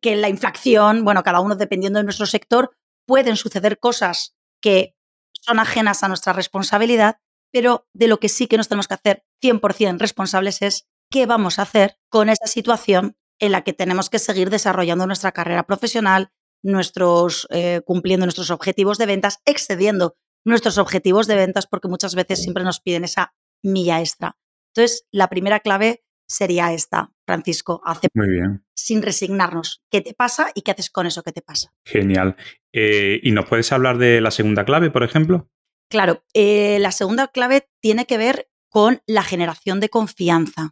que 0.00 0.14
la 0.14 0.28
inflación, 0.28 1.04
bueno, 1.04 1.24
cada 1.24 1.40
uno 1.40 1.56
dependiendo 1.56 1.98
de 1.98 2.04
nuestro 2.04 2.26
sector, 2.26 2.70
pueden 3.04 3.36
suceder 3.36 3.80
cosas 3.80 4.36
que 4.60 4.94
son 5.32 5.58
ajenas 5.58 6.04
a 6.04 6.08
nuestra 6.08 6.32
responsabilidad, 6.32 7.16
pero 7.52 7.88
de 7.92 8.06
lo 8.06 8.20
que 8.20 8.28
sí 8.28 8.46
que 8.46 8.56
nos 8.56 8.68
tenemos 8.68 8.86
que 8.86 8.94
hacer 8.94 9.24
100% 9.42 9.98
responsables 9.98 10.62
es 10.62 10.86
qué 11.10 11.26
vamos 11.26 11.58
a 11.58 11.62
hacer 11.62 11.98
con 12.08 12.28
esa 12.28 12.46
situación 12.46 13.16
en 13.40 13.52
la 13.52 13.62
que 13.62 13.72
tenemos 13.72 14.08
que 14.08 14.20
seguir 14.20 14.50
desarrollando 14.50 15.06
nuestra 15.06 15.32
carrera 15.32 15.64
profesional, 15.64 16.30
nuestros, 16.62 17.46
eh, 17.50 17.82
cumpliendo 17.84 18.26
nuestros 18.26 18.50
objetivos 18.50 18.98
de 18.98 19.06
ventas, 19.06 19.40
excediendo 19.44 20.16
nuestros 20.44 20.78
objetivos 20.78 21.26
de 21.26 21.36
ventas 21.36 21.66
porque 21.66 21.88
muchas 21.88 22.14
veces 22.14 22.42
siempre 22.42 22.64
nos 22.64 22.80
piden 22.80 23.04
esa 23.04 23.34
milla 23.62 24.00
extra. 24.00 24.36
Entonces, 24.74 25.06
la 25.10 25.28
primera 25.28 25.60
clave 25.60 26.02
sería 26.26 26.72
esta, 26.72 27.12
Francisco, 27.26 27.82
Muy 28.14 28.30
bien. 28.30 28.64
sin 28.74 29.02
resignarnos. 29.02 29.82
¿Qué 29.90 30.00
te 30.00 30.14
pasa 30.14 30.50
y 30.54 30.62
qué 30.62 30.70
haces 30.70 30.90
con 30.90 31.06
eso 31.06 31.22
que 31.22 31.32
te 31.32 31.42
pasa? 31.42 31.74
Genial. 31.84 32.36
Eh, 32.72 33.20
¿Y 33.22 33.32
nos 33.32 33.46
puedes 33.46 33.70
hablar 33.70 33.98
de 33.98 34.20
la 34.20 34.30
segunda 34.30 34.64
clave, 34.64 34.90
por 34.90 35.02
ejemplo? 35.02 35.50
Claro, 35.90 36.24
eh, 36.32 36.78
la 36.80 36.90
segunda 36.90 37.28
clave 37.28 37.68
tiene 37.80 38.06
que 38.06 38.16
ver 38.16 38.48
con 38.70 39.02
la 39.06 39.22
generación 39.22 39.80
de 39.80 39.90
confianza. 39.90 40.70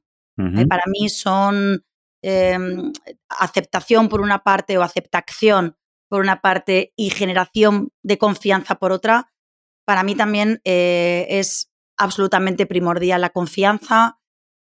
para 0.68 0.82
mí 0.86 1.10
son 1.10 1.84
em, 2.22 2.92
aceptación 3.28 4.08
por 4.08 4.22
una 4.22 4.42
parte 4.42 4.78
o 4.78 4.82
aceptación 4.82 5.76
por 6.10 6.20
una 6.20 6.42
parte 6.42 6.92
y 6.96 7.08
generación 7.08 7.92
de 8.02 8.18
confianza 8.18 8.74
por 8.74 8.92
otra 8.92 9.30
para 9.90 10.04
mí 10.04 10.14
también 10.14 10.60
eh, 10.64 11.26
es 11.30 11.68
absolutamente 11.96 12.64
primordial 12.64 13.22
la 13.22 13.30
confianza. 13.30 14.20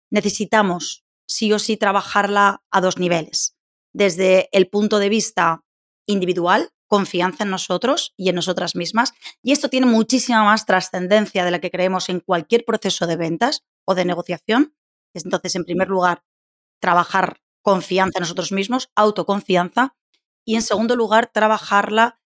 Necesitamos 0.08 1.04
sí 1.26 1.52
o 1.52 1.58
sí 1.58 1.76
trabajarla 1.76 2.62
a 2.70 2.80
dos 2.80 2.98
niveles. 2.98 3.56
Desde 3.92 4.48
el 4.52 4.68
punto 4.68 5.00
de 5.00 5.08
vista 5.08 5.64
individual, 6.06 6.70
confianza 6.86 7.42
en 7.42 7.50
nosotros 7.50 8.14
y 8.16 8.28
en 8.28 8.36
nosotras 8.36 8.76
mismas. 8.76 9.14
Y 9.42 9.50
esto 9.50 9.68
tiene 9.68 9.86
muchísima 9.86 10.44
más 10.44 10.64
trascendencia 10.64 11.44
de 11.44 11.50
la 11.50 11.58
que 11.58 11.72
creemos 11.72 12.08
en 12.08 12.20
cualquier 12.20 12.64
proceso 12.64 13.08
de 13.08 13.16
ventas 13.16 13.64
o 13.84 13.96
de 13.96 14.04
negociación. 14.04 14.76
Entonces, 15.12 15.56
en 15.56 15.64
primer 15.64 15.88
lugar, 15.88 16.22
trabajar 16.80 17.40
confianza 17.62 18.20
en 18.20 18.22
nosotros 18.22 18.52
mismos, 18.52 18.92
autoconfianza. 18.94 19.96
Y 20.46 20.54
en 20.54 20.62
segundo 20.62 20.96
lugar, 20.96 21.26
trabajarla 21.26 22.20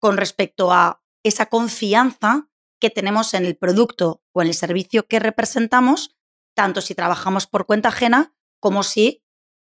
con 0.00 0.16
respecto 0.16 0.72
a 0.72 1.02
esa 1.22 1.46
confianza 1.46 2.48
que 2.80 2.90
tenemos 2.90 3.34
en 3.34 3.44
el 3.44 3.56
producto 3.56 4.22
o 4.32 4.42
en 4.42 4.48
el 4.48 4.54
servicio 4.54 5.06
que 5.06 5.18
representamos, 5.18 6.16
tanto 6.56 6.80
si 6.80 6.94
trabajamos 6.94 7.46
por 7.46 7.66
cuenta 7.66 7.90
ajena 7.90 8.34
como 8.60 8.82
si 8.82 9.22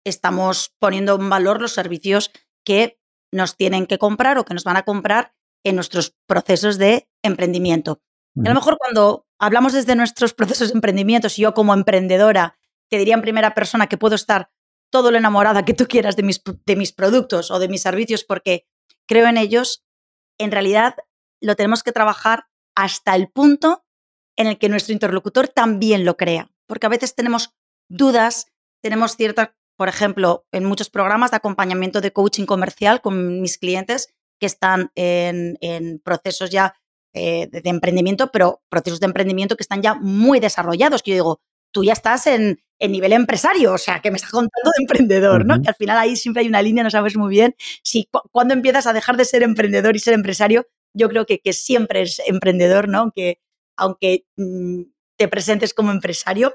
estamos 0.05 0.75
poniendo 0.79 1.17
en 1.17 1.29
valor 1.29 1.61
los 1.61 1.73
servicios 1.73 2.31
que 2.65 3.01
nos 3.33 3.57
tienen 3.57 3.87
que 3.87 3.99
comprar 3.99 4.39
o 4.39 4.45
que 4.45 4.55
nos 4.55 4.65
van 4.65 4.77
a 4.77 4.85
comprar 4.85 5.35
en 5.65 5.75
nuestros 5.75 6.17
procesos 6.27 6.79
de 6.79 7.09
emprendimiento. 7.23 8.01
a 8.37 8.49
lo 8.49 8.55
mejor 8.55 8.79
cuando 8.79 9.27
hablamos 9.39 9.73
desde 9.73 9.97
nuestros 9.97 10.33
procesos 10.39 10.69
de 10.69 10.75
emprendimiento, 10.75 11.29
si 11.29 11.43
yo 11.43 11.55
como 11.55 11.75
emprendedora 11.75 12.57
te 12.89 12.99
diría 12.99 13.15
en 13.15 13.23
primera 13.23 13.55
persona 13.55 13.87
que 13.87 13.99
puedo 13.99 14.15
estar 14.15 14.51
todo 14.91 15.11
lo 15.11 15.19
enamorada 15.19 15.65
que 15.65 15.75
tú 15.75 15.87
quieras 15.87 16.17
de 16.17 16.23
mis, 16.23 16.43
de 16.67 16.77
mis 16.77 16.93
productos 16.93 17.51
o 17.51 17.59
de 17.59 17.69
mis 17.69 17.83
servicios 17.83 18.25
porque 18.25 18.67
creo 19.07 19.27
en 19.27 19.37
ellos, 19.37 19.85
en 20.39 20.51
realidad 20.51 20.97
lo 21.41 21.57
tenemos 21.57 21.83
que 21.83 21.93
trabajar 21.93 22.47
hasta 22.75 23.15
el 23.17 23.29
punto 23.29 23.85
en 24.37 24.47
el 24.47 24.59
que 24.59 24.69
nuestro 24.69 24.93
interlocutor 24.93 25.49
también 25.49 26.05
lo 26.05 26.17
crea. 26.17 26.51
Porque 26.67 26.87
a 26.87 26.91
veces 26.91 27.15
tenemos 27.15 27.55
dudas, 27.89 28.47
tenemos 28.83 29.17
ciertas, 29.17 29.51
por 29.77 29.89
ejemplo, 29.89 30.47
en 30.53 30.65
muchos 30.65 30.91
programas 30.91 31.33
de 31.33 31.39
acompañamiento 31.39 32.01
de 32.01 32.13
coaching 32.13 32.47
comercial 32.47 33.01
con 33.01 33.41
mis 33.41 33.59
clientes 33.59 34.15
que 34.39 34.47
están 34.47 34.93
en, 34.95 36.01
procesos 36.05 36.51
ya 36.51 36.75
eh, 37.15 37.49
de, 37.51 37.69
emprendimiento, 37.69 38.31
pero 38.31 38.63
procesos 38.69 39.01
de 39.01 39.07
emprendimiento 39.07 39.57
que 39.57 39.63
están 39.63 39.83
ya 39.83 39.95
muy 39.95 40.39
desarrollados, 40.39 41.03
que 41.03 41.11
yo 41.13 41.17
digo, 41.17 41.41
tú 41.73 41.85
ya 41.85 41.93
estás 41.93 42.27
en, 42.27 42.61
nivel 42.81 43.13
empresario, 43.13 43.73
o 43.73 43.79
sea, 43.79 44.01
que 44.01 44.11
me 44.13 44.17
estás 44.17 44.31
contando 44.31 44.71
de 44.77 44.83
emprendedor, 44.83 45.45
¿no? 45.45 45.61
Que 45.61 45.69
al 45.69 45.75
final 45.75 45.99
ahí 45.99 46.15
siempre 46.15 46.43
hay 46.43 46.49
una 46.49 46.63
línea, 46.63 46.85
no 46.85 46.91
sabes 46.91 47.17
muy 47.17 47.31
bien 47.31 47.57
si 47.83 48.09
cuando 48.31 48.55
empiezas 48.55 48.87
a 48.87 48.93
dejar 48.93 49.17
de 49.17 49.25
ser 49.25 49.43
emprendedor 49.43 49.97
y 49.97 49.99
ser 49.99 50.15
empresario, 50.15 50.67
yo 50.95 51.09
creo 51.09 51.27
que, 51.27 51.41
que 51.41 51.53
siempre 51.53 52.03
es 52.03 52.21
emprendedor, 52.27 52.89
¿no? 52.89 53.11
Que 53.13 53.41
aunque 53.77 54.27
mm, 54.37 54.83
te 55.17 55.29
presentes 55.29 55.75
como 55.75 55.91
empresario 55.91 56.55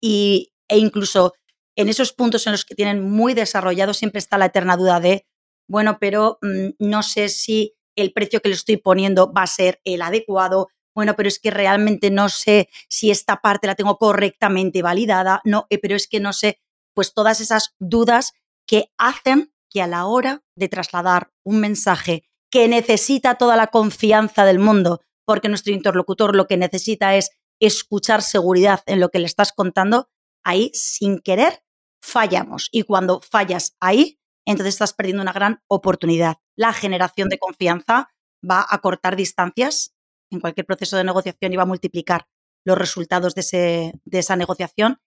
y, 0.00 0.52
e 0.68 0.78
incluso 0.78 1.34
en 1.76 1.88
esos 1.88 2.12
puntos 2.12 2.46
en 2.46 2.52
los 2.52 2.64
que 2.64 2.74
tienen 2.74 3.02
muy 3.02 3.34
desarrollado 3.34 3.94
siempre 3.94 4.18
está 4.18 4.38
la 4.38 4.46
eterna 4.46 4.76
duda 4.76 5.00
de, 5.00 5.26
bueno, 5.68 5.98
pero 6.00 6.38
mm, 6.42 6.70
no 6.78 7.02
sé 7.02 7.28
si 7.28 7.74
el 7.96 8.12
precio 8.12 8.40
que 8.40 8.48
le 8.48 8.54
estoy 8.54 8.76
poniendo 8.76 9.32
va 9.32 9.42
a 9.42 9.46
ser 9.46 9.80
el 9.84 10.02
adecuado, 10.02 10.68
bueno, 10.94 11.14
pero 11.16 11.28
es 11.28 11.38
que 11.38 11.50
realmente 11.50 12.10
no 12.10 12.28
sé 12.28 12.68
si 12.88 13.10
esta 13.10 13.40
parte 13.40 13.66
la 13.66 13.74
tengo 13.74 13.98
correctamente 13.98 14.82
validada, 14.82 15.40
no, 15.44 15.66
eh, 15.70 15.78
pero 15.78 15.96
es 15.96 16.06
que 16.06 16.20
no 16.20 16.32
sé, 16.32 16.60
pues 16.94 17.14
todas 17.14 17.40
esas 17.40 17.74
dudas 17.78 18.32
que 18.66 18.92
hacen 18.98 19.52
que 19.70 19.82
a 19.82 19.86
la 19.86 20.06
hora 20.06 20.42
de 20.54 20.68
trasladar 20.68 21.30
un 21.44 21.60
mensaje 21.60 22.24
que 22.50 22.68
necesita 22.68 23.36
toda 23.36 23.56
la 23.56 23.68
confianza 23.68 24.44
del 24.44 24.58
mundo, 24.58 25.00
porque 25.24 25.48
nuestro 25.48 25.72
interlocutor 25.72 26.36
lo 26.36 26.46
que 26.46 26.58
necesita 26.58 27.16
es 27.16 27.30
escuchar 27.60 28.22
seguridad 28.22 28.82
en 28.86 29.00
lo 29.00 29.08
que 29.08 29.18
le 29.18 29.26
estás 29.26 29.52
contando, 29.52 30.10
ahí 30.44 30.70
sin 30.74 31.20
querer 31.20 31.62
fallamos. 32.02 32.68
Y 32.72 32.82
cuando 32.82 33.20
fallas 33.20 33.76
ahí, 33.80 34.18
entonces 34.44 34.74
estás 34.74 34.92
perdiendo 34.92 35.22
una 35.22 35.32
gran 35.32 35.62
oportunidad. 35.68 36.36
La 36.56 36.72
generación 36.72 37.28
de 37.28 37.38
confianza 37.38 38.10
va 38.48 38.66
a 38.68 38.78
cortar 38.80 39.16
distancias 39.16 39.91
en 40.32 40.40
cualquier 40.40 40.66
proceso 40.66 40.96
de 40.96 41.04
negociación 41.04 41.52
va 41.58 41.62
a 41.62 41.66
multiplicar 41.66 42.26
los 42.64 42.78
resultados 42.78 43.34
de, 43.34 44.00
de 44.04 44.18
esa 44.18 44.36
negociación 44.36 45.00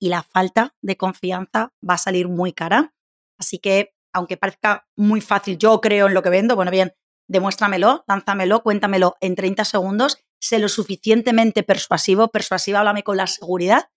y 0.00 0.08
la 0.08 0.22
falta 0.22 0.74
de 0.82 0.96
confianza 0.96 1.72
va 1.88 1.94
a 1.94 1.98
salir 1.98 2.28
muy 2.28 2.52
cara. 2.52 2.94
Así 3.38 3.58
que 3.58 3.94
aunque 4.12 4.36
parezca 4.36 4.86
muy 4.96 5.20
fácil, 5.20 5.58
yo 5.58 5.80
creo 5.80 6.06
en 6.06 6.14
lo 6.14 6.22
que 6.22 6.30
vendo, 6.30 6.56
bueno, 6.56 6.70
bien, 6.70 6.94
demuéstramelo, 7.28 8.04
lánzamelo, 8.08 8.62
cuéntamelo 8.62 9.16
en 9.20 9.34
30 9.34 9.64
segundos, 9.64 10.18
sé 10.40 10.58
lo 10.58 10.68
suficientemente 10.68 11.62
persuasivo, 11.62 12.28
persuasiva, 12.28 12.80
háblame 12.80 13.02
con 13.02 13.16
la 13.16 13.26
seguridad 13.26 13.90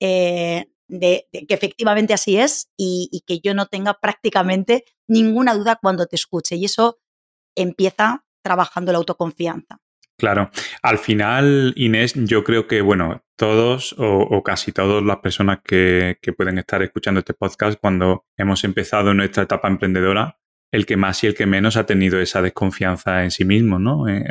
eh, 0.00 0.70
de, 0.88 1.28
que 1.32 1.54
efectivamente 1.54 2.14
así 2.14 2.38
es 2.38 2.70
y, 2.76 3.22
que 3.26 3.40
yo 3.40 3.54
no 3.54 3.66
tenga 3.66 3.94
prácticamente 4.00 4.84
ninguna 5.06 5.54
duda 5.54 5.78
cuando 5.80 6.06
te 6.06 6.16
escuche. 6.16 6.56
Y 6.56 6.66
eso 6.66 6.98
empieza 7.56 8.24
trabajando 8.42 8.92
la 8.92 8.98
autoconfianza. 8.98 9.80
Claro, 10.18 10.50
al 10.82 10.98
final, 10.98 11.72
Inés, 11.76 12.14
yo 12.16 12.42
creo 12.42 12.66
que, 12.66 12.80
bueno, 12.80 13.22
todos 13.36 13.94
o, 13.98 14.42
casi 14.42 14.72
todas 14.72 15.00
las 15.04 15.18
personas 15.18 15.60
que, 15.64 16.18
pueden 16.36 16.58
estar 16.58 16.82
escuchando 16.82 17.20
este 17.20 17.34
podcast 17.34 17.78
cuando 17.80 18.24
hemos 18.36 18.64
empezado 18.64 19.14
nuestra 19.14 19.44
etapa 19.44 19.68
emprendedora, 19.68 20.36
el 20.72 20.86
que 20.86 20.96
más 20.96 21.22
y 21.22 21.28
el 21.28 21.34
que 21.36 21.46
menos 21.46 21.76
ha 21.76 21.86
tenido 21.86 22.20
esa 22.20 22.42
desconfianza 22.42 23.22
en 23.22 23.30
sí 23.30 23.44
mismo, 23.44 23.78
¿no? 23.78 24.08
Eh, 24.08 24.24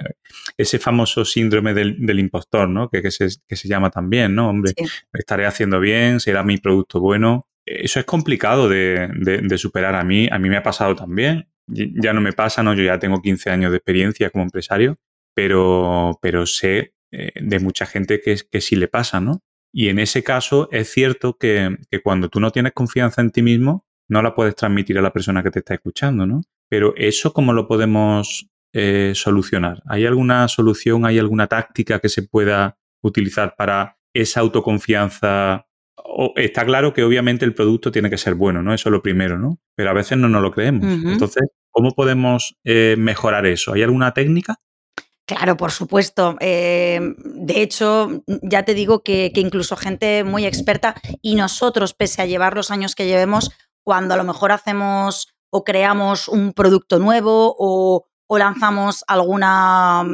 ese 0.57 0.77
famoso 0.77 1.23
síndrome 1.23 1.73
del, 1.73 2.19
impostor, 2.19 2.67
¿no? 2.67 2.89
Que, 2.89 3.09
se, 3.09 3.29
llama 3.69 3.89
también, 3.89 4.35
¿no? 4.35 4.49
Hombre, 4.49 4.73
estaré 5.13 5.45
haciendo 5.45 5.79
bien, 5.79 6.19
será 6.19 6.43
mi 6.43 6.57
producto 6.57 6.99
bueno. 6.99 7.47
Eso 7.65 8.01
es 8.01 8.05
complicado 8.05 8.67
de, 8.67 9.07
de, 9.15 9.57
superar 9.57 9.95
a 9.95 10.03
mí. 10.03 10.27
A 10.29 10.37
mí 10.37 10.49
me 10.49 10.57
ha 10.57 10.63
pasado 10.63 10.95
también. 10.95 11.47
Ya 11.65 12.11
no 12.11 12.19
me 12.19 12.33
pasa, 12.33 12.61
¿no? 12.61 12.73
Yo 12.73 12.83
ya 12.83 12.99
tengo 12.99 13.21
15 13.21 13.49
años 13.51 13.71
de 13.71 13.77
experiencia 13.77 14.29
como 14.29 14.43
empresario 14.43 14.99
pero, 15.37 16.17
pero 16.19 16.47
sé 16.47 16.95
eh, 17.11 17.31
de 17.39 17.59
mucha 17.59 17.85
gente 17.85 18.19
que, 18.19 18.37
que 18.51 18.59
sí 18.59 18.75
le 18.75 18.87
pasa, 18.87 19.21
¿no? 19.21 19.43
Y 19.71 19.89
en 19.89 19.99
ese 19.99 20.23
caso 20.23 20.67
es 20.71 20.89
cierto 20.89 21.37
que, 21.37 21.77
cuando 22.03 22.27
tú 22.27 22.39
no 22.39 22.49
tienes 22.49 22.73
confianza 22.73 23.21
en 23.21 23.29
ti 23.29 23.43
mismo, 23.43 23.85
no 24.09 24.23
la 24.23 24.33
puedes 24.33 24.55
transmitir 24.55 24.97
a 24.97 25.03
la 25.03 25.13
persona 25.13 25.43
que 25.43 25.51
te 25.51 25.59
está 25.59 25.75
escuchando, 25.75 26.25
¿no? 26.25 26.41
Pero 26.69 26.95
eso, 26.97 27.33
¿cómo 27.33 27.53
lo 27.53 27.67
podemos 27.67 28.49
eh, 28.73 29.11
solucionar? 29.13 29.83
¿Hay 29.85 30.07
alguna 30.07 30.47
solución, 30.47 31.05
hay 31.05 31.19
alguna 31.19 31.45
táctica 31.45 31.99
que 31.99 32.09
se 32.09 32.23
pueda 32.23 32.79
utilizar 33.03 33.53
para 33.55 33.99
esa 34.15 34.39
autoconfianza? 34.39 35.67
está 36.35 36.65
claro 36.65 36.93
que 36.93 37.03
obviamente 37.03 37.45
el 37.45 37.53
producto 37.53 37.91
tiene 37.91 38.09
que 38.09 38.17
ser 38.17 38.33
bueno, 38.33 38.63
¿no? 38.63 38.73
Eso 38.73 38.89
es 38.89 38.91
lo 38.91 39.03
primero, 39.03 39.37
¿no? 39.37 39.59
Pero 39.75 39.91
a 39.91 39.93
veces 39.93 40.17
no 40.17 40.29
nos 40.29 40.41
lo 40.41 40.51
creemos. 40.51 40.83
Entonces, 40.83 41.43
¿cómo 41.69 41.91
podemos 41.91 42.55
eh, 42.63 42.95
mejorar 42.97 43.45
eso? 43.45 43.73
¿Hay 43.73 43.83
alguna 43.83 44.13
técnica? 44.15 44.55
Claro, 45.27 45.57
por 45.57 45.71
supuesto. 45.71 46.37
Eh, 46.39 47.01
de 47.17 47.61
hecho, 47.61 48.23
ya 48.41 48.63
te 48.63 48.73
digo 48.73 49.03
que, 49.03 49.29
incluso 49.35 49.75
gente 49.75 50.23
muy 50.23 50.45
experta 50.45 50.95
y 51.21 51.35
nosotros, 51.35 51.93
pese 51.93 52.21
a 52.21 52.25
llevar 52.25 52.55
los 52.55 52.71
años 52.71 52.95
que 52.95 53.07
llevemos, 53.07 53.51
cuando 53.83 54.13
a 54.13 54.17
lo 54.17 54.23
mejor 54.23 54.53
hacemos 54.53 55.27
o 55.49 55.65
creamos 55.65 56.29
un 56.29 56.53
producto 56.53 56.97
nuevo 56.99 57.53
o, 57.59 58.05
lanzamos 58.37 59.03
alguna, 59.05 60.05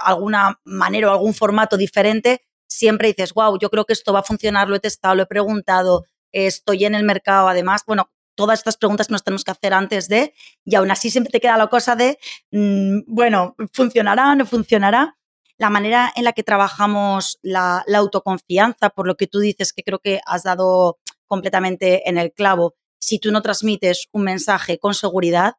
alguna 0.00 0.58
manera 0.64 1.10
o 1.10 1.12
algún 1.12 1.34
formato 1.34 1.76
diferente, 1.76 2.40
siempre 2.66 3.08
dices, 3.08 3.34
wow, 3.34 3.58
yo 3.58 3.68
creo 3.68 3.84
que 3.84 3.92
esto 3.92 4.14
va 4.14 4.20
a 4.20 4.22
funcionar, 4.22 4.70
lo 4.70 4.76
he 4.76 4.80
testado, 4.80 5.16
lo 5.16 5.24
he 5.24 5.26
preguntado, 5.26 6.06
estoy 6.32 6.86
en 6.86 6.94
el 6.94 7.04
mercado. 7.04 7.48
Además, 7.48 7.82
bueno, 7.86 8.10
todas 8.34 8.60
estas 8.60 8.76
preguntas 8.76 9.10
nos 9.10 9.22
tenemos 9.22 9.44
que 9.44 9.50
hacer 9.50 9.74
antes 9.74 10.08
de, 10.08 10.34
y 10.64 10.74
aún 10.74 10.90
así 10.90 11.10
siempre 11.10 11.30
te 11.30 11.40
queda 11.40 11.56
la 11.56 11.68
cosa 11.68 11.96
de, 11.96 12.18
mm, 12.50 13.00
bueno, 13.06 13.56
¿funcionará 13.72 14.32
o 14.32 14.34
no 14.34 14.46
funcionará? 14.46 15.16
La 15.58 15.70
manera 15.70 16.12
en 16.16 16.24
la 16.24 16.32
que 16.32 16.42
trabajamos 16.42 17.38
la, 17.42 17.84
autoconfianza, 17.94 18.90
por 18.90 19.06
lo 19.06 19.16
que 19.16 19.26
tú 19.26 19.40
dices 19.40 19.72
que 19.72 19.82
creo 19.82 19.98
que 19.98 20.20
has 20.26 20.42
dado 20.42 20.98
completamente 21.26 22.08
en 22.08 22.18
el 22.18 22.32
clavo, 22.32 22.74
si 22.98 23.18
tú 23.18 23.30
no 23.30 23.42
transmites 23.42 24.08
un 24.12 24.24
mensaje 24.24 24.78
con 24.78 24.94
seguridad, 24.94 25.54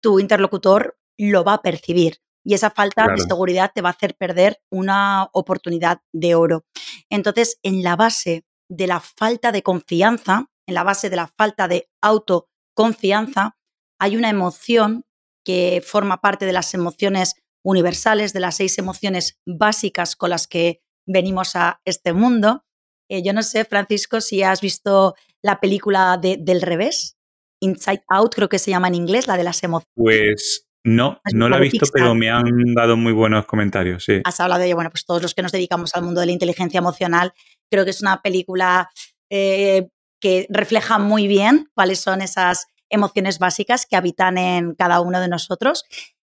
tu 0.00 0.20
interlocutor 0.20 0.98
lo 1.18 1.44
va 1.44 1.54
a 1.54 1.62
percibir 1.62 2.18
y 2.46 2.54
esa 2.54 2.70
falta 2.70 3.08
de 3.08 3.20
seguridad 3.20 3.72
te 3.74 3.82
va 3.82 3.88
a 3.88 3.92
hacer 3.92 4.14
perder 4.14 4.60
una 4.70 5.28
oportunidad 5.32 6.00
de 6.12 6.36
oro. 6.36 6.64
Entonces, 7.10 7.58
en 7.64 7.82
la 7.82 7.96
base 7.96 8.44
de 8.68 8.86
la 8.86 9.00
falta 9.00 9.50
de 9.50 9.64
confianza, 9.64 10.48
en 10.66 10.74
la 10.74 10.82
base 10.82 11.10
de 11.10 11.16
la 11.16 11.28
falta 11.28 11.68
de 11.68 11.88
autoconfianza, 12.02 13.56
hay 13.98 14.16
una 14.16 14.30
emoción 14.30 15.04
que 15.44 15.82
forma 15.84 16.20
parte 16.20 16.44
de 16.44 16.52
las 16.52 16.74
emociones 16.74 17.34
universales, 17.64 18.32
de 18.32 18.40
las 18.40 18.56
seis 18.56 18.78
emociones 18.78 19.38
básicas 19.46 20.16
con 20.16 20.30
las 20.30 20.46
que 20.46 20.80
venimos 21.06 21.56
a 21.56 21.80
este 21.84 22.12
mundo. 22.12 22.64
Eh, 23.08 23.22
yo 23.24 23.32
no 23.32 23.42
sé, 23.42 23.64
Francisco, 23.64 24.20
si 24.20 24.42
has 24.42 24.60
visto 24.60 25.14
la 25.42 25.60
película 25.60 26.18
de, 26.20 26.36
del 26.40 26.62
revés, 26.62 27.16
Inside 27.60 28.04
Out, 28.08 28.34
creo 28.34 28.48
que 28.48 28.58
se 28.58 28.70
llama 28.70 28.88
en 28.88 28.96
inglés, 28.96 29.26
la 29.26 29.36
de 29.36 29.44
las 29.44 29.62
emociones. 29.62 29.88
Pues 29.94 30.66
no, 30.84 31.20
no 31.32 31.48
la 31.48 31.56
he 31.56 31.60
visto, 31.60 31.86
pero 31.92 32.14
me 32.14 32.30
han 32.30 32.74
dado 32.74 32.96
muy 32.96 33.12
buenos 33.12 33.46
comentarios, 33.46 34.04
sí. 34.04 34.20
Has 34.24 34.38
hablado 34.40 34.60
de 34.60 34.66
ello, 34.66 34.76
bueno, 34.76 34.90
pues 34.90 35.04
todos 35.04 35.22
los 35.22 35.34
que 35.34 35.42
nos 35.42 35.52
dedicamos 35.52 35.94
al 35.94 36.02
mundo 36.02 36.20
de 36.20 36.26
la 36.26 36.32
inteligencia 36.32 36.78
emocional, 36.78 37.32
creo 37.70 37.84
que 37.84 37.90
es 37.90 38.00
una 38.00 38.22
película 38.22 38.88
eh, 39.30 39.88
que 40.26 40.48
refleja 40.50 40.98
muy 40.98 41.28
bien 41.28 41.70
cuáles 41.72 42.00
son 42.00 42.20
esas 42.20 42.66
emociones 42.88 43.38
básicas 43.38 43.86
que 43.86 43.94
habitan 43.94 44.38
en 44.38 44.74
cada 44.74 45.00
uno 45.00 45.20
de 45.20 45.28
nosotros. 45.28 45.84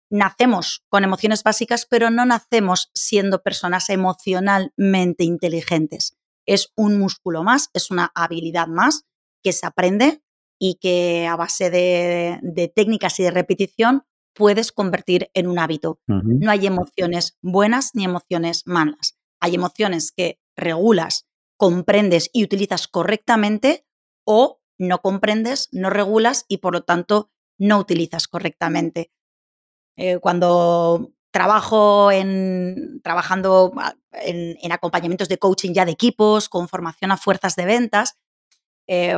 Nacemos 0.10 0.84
con 0.90 1.04
emociones 1.04 1.44
básicas, 1.44 1.86
pero 1.88 2.10
no 2.10 2.26
nacemos 2.26 2.90
siendo 2.96 3.44
personas 3.44 3.92
emocionalmente 3.92 5.26
inteligentes. 5.26 6.18
Es 6.48 6.72
un 6.76 6.98
músculo 6.98 7.44
más, 7.44 7.70
es 7.76 7.92
una 7.92 8.12
habilidad 8.16 8.66
más 8.66 9.04
que 9.44 9.54
se 9.54 9.68
aprende 9.68 10.24
y 10.58 10.80
que 10.82 11.28
a 11.28 11.36
base 11.36 11.70
de, 11.70 12.72
técnicas 12.76 13.20
y 13.20 13.24
de 13.24 13.32
repetición 13.32 14.06
puedes 14.34 14.72
convertir 14.72 15.30
en 15.36 15.46
un 15.46 15.60
hábito. 15.60 16.00
No 16.08 16.50
hay 16.50 16.66
emociones 16.66 17.38
buenas 17.44 17.92
ni 17.94 18.06
emociones 18.06 18.64
malas. 18.66 19.20
Hay 19.40 19.54
emociones 19.54 20.12
que 20.12 20.40
regulas 20.56 21.28
comprendes 21.58 22.30
y 22.34 22.44
utilizas 22.44 22.88
correctamente 22.88 23.86
o 24.26 24.62
no 24.78 25.02
comprendes, 25.02 25.70
no 25.72 25.90
regulas 25.90 26.46
y 26.48 26.58
por 26.58 26.74
lo 26.74 26.84
tanto 26.84 27.32
no 27.58 27.80
utilizas 27.80 28.28
correctamente. 28.28 29.12
Eh, 29.96 30.18
cuando 30.20 31.12
trabajo 31.32 32.12
en, 32.12 33.02
trabajando 33.04 33.74
en, 34.12 34.72
acompañamientos 34.72 35.30
de 35.30 35.38
coaching 35.38 35.74
ya 35.74 35.86
de 35.86 35.92
equipos, 35.92 36.50
con 36.50 36.68
formación 36.68 37.12
a 37.12 37.18
fuerzas 37.18 37.56
de 37.56 37.66
ventas, 37.66 38.18
eh, 38.88 39.16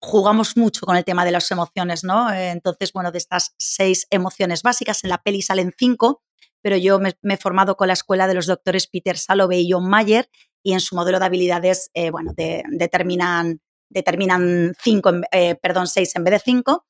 jugamos 0.00 0.56
mucho 0.56 0.86
con 0.86 0.96
el 0.96 1.04
tema 1.04 1.24
de 1.24 1.30
las 1.30 1.50
emociones, 1.50 2.02
¿no? 2.02 2.32
entonces, 2.32 2.92
bueno, 2.92 3.12
de 3.12 3.18
estas 3.18 3.54
seis 3.58 4.06
emociones 4.10 4.62
básicas, 4.62 5.04
en 5.04 5.10
la 5.10 5.22
peli 5.22 5.42
salen 5.42 5.72
cinco, 5.76 6.22
pero 6.62 6.76
yo 6.76 6.98
me, 6.98 7.14
me, 7.22 7.34
he 7.34 7.36
formado 7.36 7.76
con 7.76 7.88
la 7.88 7.92
escuela 7.92 8.26
de 8.26 8.34
los 8.34 8.46
doctores 8.46 8.88
Peter 8.88 9.18
Salovey 9.18 9.60
y 9.60 9.72
John 9.72 9.88
Mayer 9.88 10.28
y 10.62 10.72
en 10.72 10.80
su 10.80 10.94
modelo 10.94 11.18
de 11.18 11.26
habilidades, 11.26 11.90
eh, 11.94 12.10
bueno, 12.10 12.32
determinan, 12.36 13.60
determinan 13.88 14.74
cinco, 14.80 15.12
eh, 15.32 15.56
perdón, 15.56 15.86
seis 15.86 16.14
en 16.16 16.24
vez 16.24 16.32
de 16.32 16.40
cinco. 16.40 16.86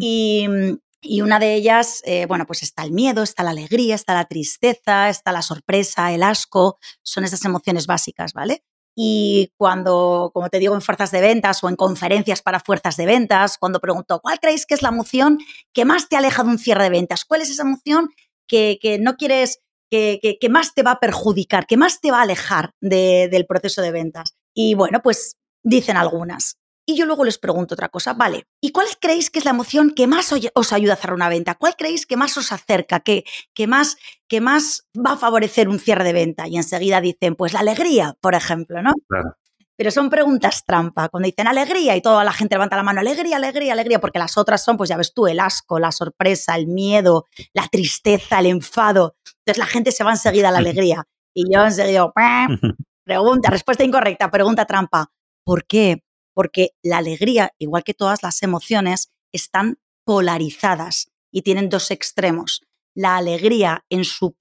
y, 0.00 1.20
una 1.20 1.40
de 1.40 1.54
ellas, 1.54 2.00
eh, 2.04 2.26
bueno, 2.26 2.46
pues 2.46 2.62
está 2.62 2.84
el 2.84 2.92
miedo, 2.92 3.24
está 3.24 3.42
la 3.42 3.50
alegría, 3.50 3.96
está 3.96 4.14
la 4.14 4.26
tristeza, 4.26 5.08
está 5.08 5.32
la 5.32 5.42
sorpresa, 5.42 6.12
el 6.12 6.22
asco, 6.22 6.78
son 7.02 7.24
esas 7.24 7.44
emociones 7.44 7.88
básicas, 7.88 8.32
¿vale? 8.34 8.62
Y 8.94 9.52
cuando, 9.56 10.30
como 10.32 10.48
te 10.48 10.60
digo, 10.60 10.74
en 10.74 10.82
fuerzas 10.82 11.10
de 11.10 11.20
ventas 11.20 11.64
o 11.64 11.68
en 11.68 11.74
conferencias 11.74 12.42
para 12.42 12.60
fuerzas 12.60 12.96
de 12.96 13.06
ventas, 13.06 13.58
cuando 13.58 13.80
pregunto, 13.80 14.20
¿cuál 14.20 14.38
creéis 14.38 14.64
que 14.64 14.74
es 14.74 14.82
la 14.82 14.90
emoción 14.90 15.38
que 15.72 15.84
más 15.84 16.08
te 16.08 16.16
aleja 16.16 16.44
de 16.44 16.50
un 16.50 16.58
cierre 16.58 16.84
de 16.84 16.90
ventas? 16.90 17.24
¿Cuál 17.24 17.40
es 17.40 17.50
esa 17.50 17.62
emoción 17.62 18.10
que, 18.46 18.78
que 18.80 18.98
no 18.98 19.16
quieres 19.16 19.62
que, 19.92 20.48
más 20.48 20.74
te 20.74 20.82
va 20.82 20.92
a 20.92 21.00
perjudicar, 21.00 21.66
que 21.66 21.76
más 21.76 22.00
te 22.00 22.10
va 22.10 22.20
a 22.20 22.22
alejar 22.22 22.72
del 22.80 23.46
proceso 23.46 23.82
de 23.82 23.92
ventas. 23.92 24.34
Y 24.54 24.74
bueno, 24.74 25.02
pues 25.02 25.36
dicen 25.62 25.96
algunas. 25.96 26.56
Y 26.84 26.96
yo 26.96 27.06
luego 27.06 27.24
les 27.24 27.38
pregunto 27.38 27.74
otra 27.74 27.90
cosa, 27.90 28.12
vale, 28.12 28.46
¿y 28.60 28.72
cuál 28.72 28.88
creéis 29.00 29.30
que 29.30 29.38
es 29.38 29.44
la 29.44 29.52
emoción 29.52 29.92
que 29.94 30.08
más 30.08 30.32
os 30.54 30.72
ayuda 30.72 30.94
a 30.94 30.96
cerrar 30.96 31.14
una 31.14 31.28
venta? 31.28 31.54
¿Cuál 31.54 31.76
creéis 31.76 32.06
que 32.06 32.16
más 32.16 32.36
os 32.36 32.50
acerca, 32.50 33.00
que, 33.00 33.24
más, 33.68 33.96
que 34.28 34.40
más 34.40 34.88
va 34.96 35.12
a 35.12 35.16
favorecer 35.16 35.68
un 35.68 35.78
cierre 35.78 36.04
de 36.04 36.12
venta? 36.12 36.48
Y 36.48 36.56
enseguida 36.56 37.00
dicen, 37.00 37.36
pues 37.36 37.52
la 37.52 37.60
alegría, 37.60 38.16
por 38.20 38.34
ejemplo, 38.34 38.82
¿no? 38.82 38.94
Claro. 39.08 39.36
Pero 39.82 39.90
son 39.90 40.10
preguntas 40.10 40.62
trampa. 40.64 41.08
Cuando 41.08 41.26
dicen 41.26 41.48
alegría 41.48 41.96
y 41.96 42.00
toda 42.00 42.22
la 42.22 42.32
gente 42.32 42.54
levanta 42.54 42.76
la 42.76 42.84
mano, 42.84 43.00
alegría, 43.00 43.38
alegría, 43.38 43.72
alegría, 43.72 44.00
porque 44.00 44.20
las 44.20 44.38
otras 44.38 44.62
son, 44.62 44.76
pues 44.76 44.88
ya 44.88 44.96
ves 44.96 45.12
tú, 45.12 45.26
el 45.26 45.40
asco, 45.40 45.80
la 45.80 45.90
sorpresa, 45.90 46.54
el 46.54 46.68
miedo, 46.68 47.26
la 47.52 47.66
tristeza, 47.66 48.38
el 48.38 48.46
enfado. 48.46 49.16
Entonces 49.40 49.58
la 49.58 49.66
gente 49.66 49.90
se 49.90 50.04
va 50.04 50.12
enseguida 50.12 50.50
a 50.50 50.52
la 50.52 50.58
alegría. 50.58 51.02
Y 51.34 51.52
yo 51.52 51.64
enseguida, 51.64 52.12
pregunta, 53.04 53.50
respuesta 53.50 53.82
incorrecta, 53.82 54.30
pregunta 54.30 54.66
trampa. 54.66 55.10
¿Por 55.44 55.66
qué? 55.66 56.04
Porque 56.32 56.76
la 56.84 56.98
alegría, 56.98 57.50
igual 57.58 57.82
que 57.82 57.94
todas 57.94 58.22
las 58.22 58.40
emociones, 58.44 59.10
están 59.32 59.80
polarizadas 60.04 61.10
y 61.32 61.42
tienen 61.42 61.70
dos 61.70 61.90
extremos. 61.90 62.62
La 62.94 63.16
alegría 63.16 63.84
en 63.90 64.04
su, 64.04 64.36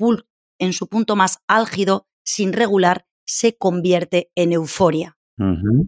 en 0.60 0.74
su 0.74 0.88
punto 0.88 1.16
más 1.16 1.40
álgido, 1.48 2.06
sin 2.24 2.54
regular, 2.54 3.08
se 3.26 3.58
convierte 3.58 4.30
en 4.36 4.52
euforia. 4.52 5.18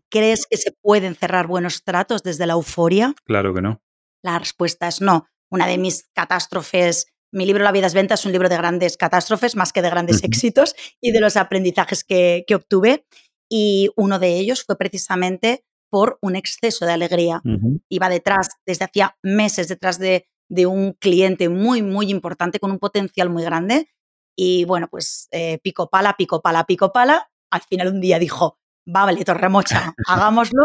¿Crees 0.09 0.47
que 0.47 0.57
se 0.57 0.71
pueden 0.71 1.15
cerrar 1.15 1.47
buenos 1.47 1.83
tratos 1.83 2.23
desde 2.23 2.47
la 2.47 2.53
euforia? 2.53 3.13
Claro 3.25 3.53
que 3.53 3.61
no. 3.61 3.81
La 4.23 4.39
respuesta 4.39 4.87
es 4.87 5.01
no. 5.01 5.27
Una 5.51 5.67
de 5.67 5.77
mis 5.77 6.09
catástrofes, 6.13 7.05
mi 7.31 7.45
libro 7.45 7.63
La 7.63 7.71
vida 7.71 7.87
es 7.87 7.93
venta 7.93 8.13
es 8.13 8.25
un 8.25 8.31
libro 8.31 8.47
de 8.47 8.57
grandes 8.57 8.95
catástrofes 8.95 9.55
más 9.55 9.73
que 9.73 9.81
de 9.81 9.89
grandes 9.89 10.23
éxitos 10.23 10.75
y 11.01 11.11
de 11.11 11.19
los 11.19 11.35
aprendizajes 11.35 12.03
que, 12.03 12.45
obtuve. 12.55 13.05
Y 13.49 13.89
uno 13.95 14.19
de 14.19 14.39
ellos 14.39 14.63
fue 14.63 14.77
precisamente 14.77 15.65
por 15.89 16.17
un 16.21 16.35
exceso 16.35 16.85
de 16.85 16.93
alegría. 16.93 17.41
Iba 17.89 18.09
detrás, 18.09 18.49
desde 18.65 18.85
hacía 18.85 19.17
meses, 19.21 19.67
detrás 19.67 19.99
de, 19.99 20.27
un 20.65 20.93
cliente 20.93 21.49
muy, 21.49 21.81
muy 21.81 22.09
importante, 22.09 22.59
con 22.59 22.71
un 22.71 22.79
potencial 22.79 23.29
muy 23.29 23.43
grande. 23.43 23.89
Y 24.35 24.65
bueno, 24.65 24.87
pues 24.87 25.27
eh, 25.31 25.59
pico 25.63 25.89
pala, 25.89 26.15
pico 26.17 26.41
pala, 26.41 26.65
pico 26.65 26.91
pala. 26.91 27.29
Al 27.51 27.61
final 27.61 27.89
un 27.89 28.01
día 28.01 28.17
dijo, 28.17 28.59
va, 28.87 29.05
vale, 29.05 29.23
Torremocha, 29.23 29.93
hagámoslo. 30.07 30.63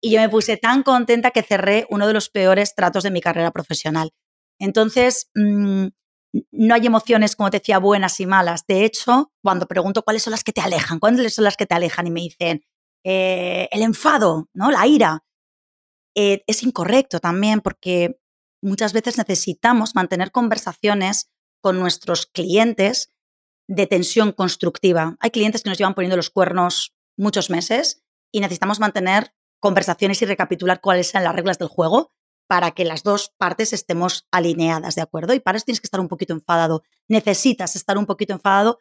Y 0.00 0.12
yo 0.12 0.20
me 0.20 0.28
puse 0.28 0.56
tan 0.56 0.82
contenta 0.82 1.30
que 1.32 1.42
cerré 1.42 1.86
uno 1.90 2.06
de 2.06 2.12
los 2.12 2.30
peores 2.30 2.74
tratos 2.74 3.02
de 3.02 3.10
mi 3.10 3.20
carrera 3.20 3.50
profesional. 3.50 4.10
Entonces, 4.60 5.30
mm, 5.34 5.86
no 6.52 6.74
hay 6.74 6.86
emociones, 6.86 7.36
como 7.36 7.50
te 7.50 7.58
decía, 7.58 7.78
buenas 7.78 8.20
y 8.20 8.26
malas. 8.26 8.64
De 8.66 8.84
hecho, 8.84 9.32
cuando 9.42 9.66
pregunto 9.66 10.02
cuáles 10.02 10.22
son 10.22 10.32
las 10.32 10.44
que 10.44 10.52
te 10.52 10.60
alejan, 10.60 10.98
cuáles 10.98 11.34
son 11.34 11.44
las 11.44 11.56
que 11.56 11.66
te 11.66 11.74
alejan 11.74 12.06
y 12.06 12.10
me 12.10 12.20
dicen 12.20 12.62
eh, 13.04 13.68
el 13.70 13.82
enfado, 13.82 14.48
¿no? 14.52 14.70
la 14.70 14.86
ira, 14.86 15.24
eh, 16.14 16.42
es 16.46 16.62
incorrecto 16.62 17.20
también 17.20 17.60
porque 17.60 18.18
muchas 18.62 18.92
veces 18.92 19.18
necesitamos 19.18 19.94
mantener 19.94 20.32
conversaciones 20.32 21.30
con 21.62 21.78
nuestros 21.78 22.26
clientes 22.26 23.12
de 23.68 23.86
tensión 23.86 24.32
constructiva. 24.32 25.16
Hay 25.20 25.30
clientes 25.30 25.62
que 25.62 25.70
nos 25.70 25.78
llevan 25.78 25.94
poniendo 25.94 26.16
los 26.16 26.30
cuernos 26.30 26.94
muchos 27.18 27.50
meses 27.50 28.02
y 28.32 28.40
necesitamos 28.40 28.80
mantener 28.80 29.34
conversaciones 29.60 30.22
y 30.22 30.26
recapitular 30.26 30.80
cuáles 30.80 31.10
son 31.10 31.24
las 31.24 31.34
reglas 31.34 31.58
del 31.58 31.68
juego 31.68 32.12
para 32.46 32.70
que 32.70 32.84
las 32.86 33.02
dos 33.02 33.34
partes 33.36 33.74
estemos 33.74 34.26
alineadas, 34.30 34.94
¿de 34.94 35.02
acuerdo? 35.02 35.34
Y 35.34 35.40
para 35.40 35.58
eso 35.58 35.66
tienes 35.66 35.80
que 35.80 35.86
estar 35.86 36.00
un 36.00 36.08
poquito 36.08 36.32
enfadado. 36.32 36.82
Necesitas 37.06 37.76
estar 37.76 37.98
un 37.98 38.06
poquito 38.06 38.32
enfadado, 38.32 38.80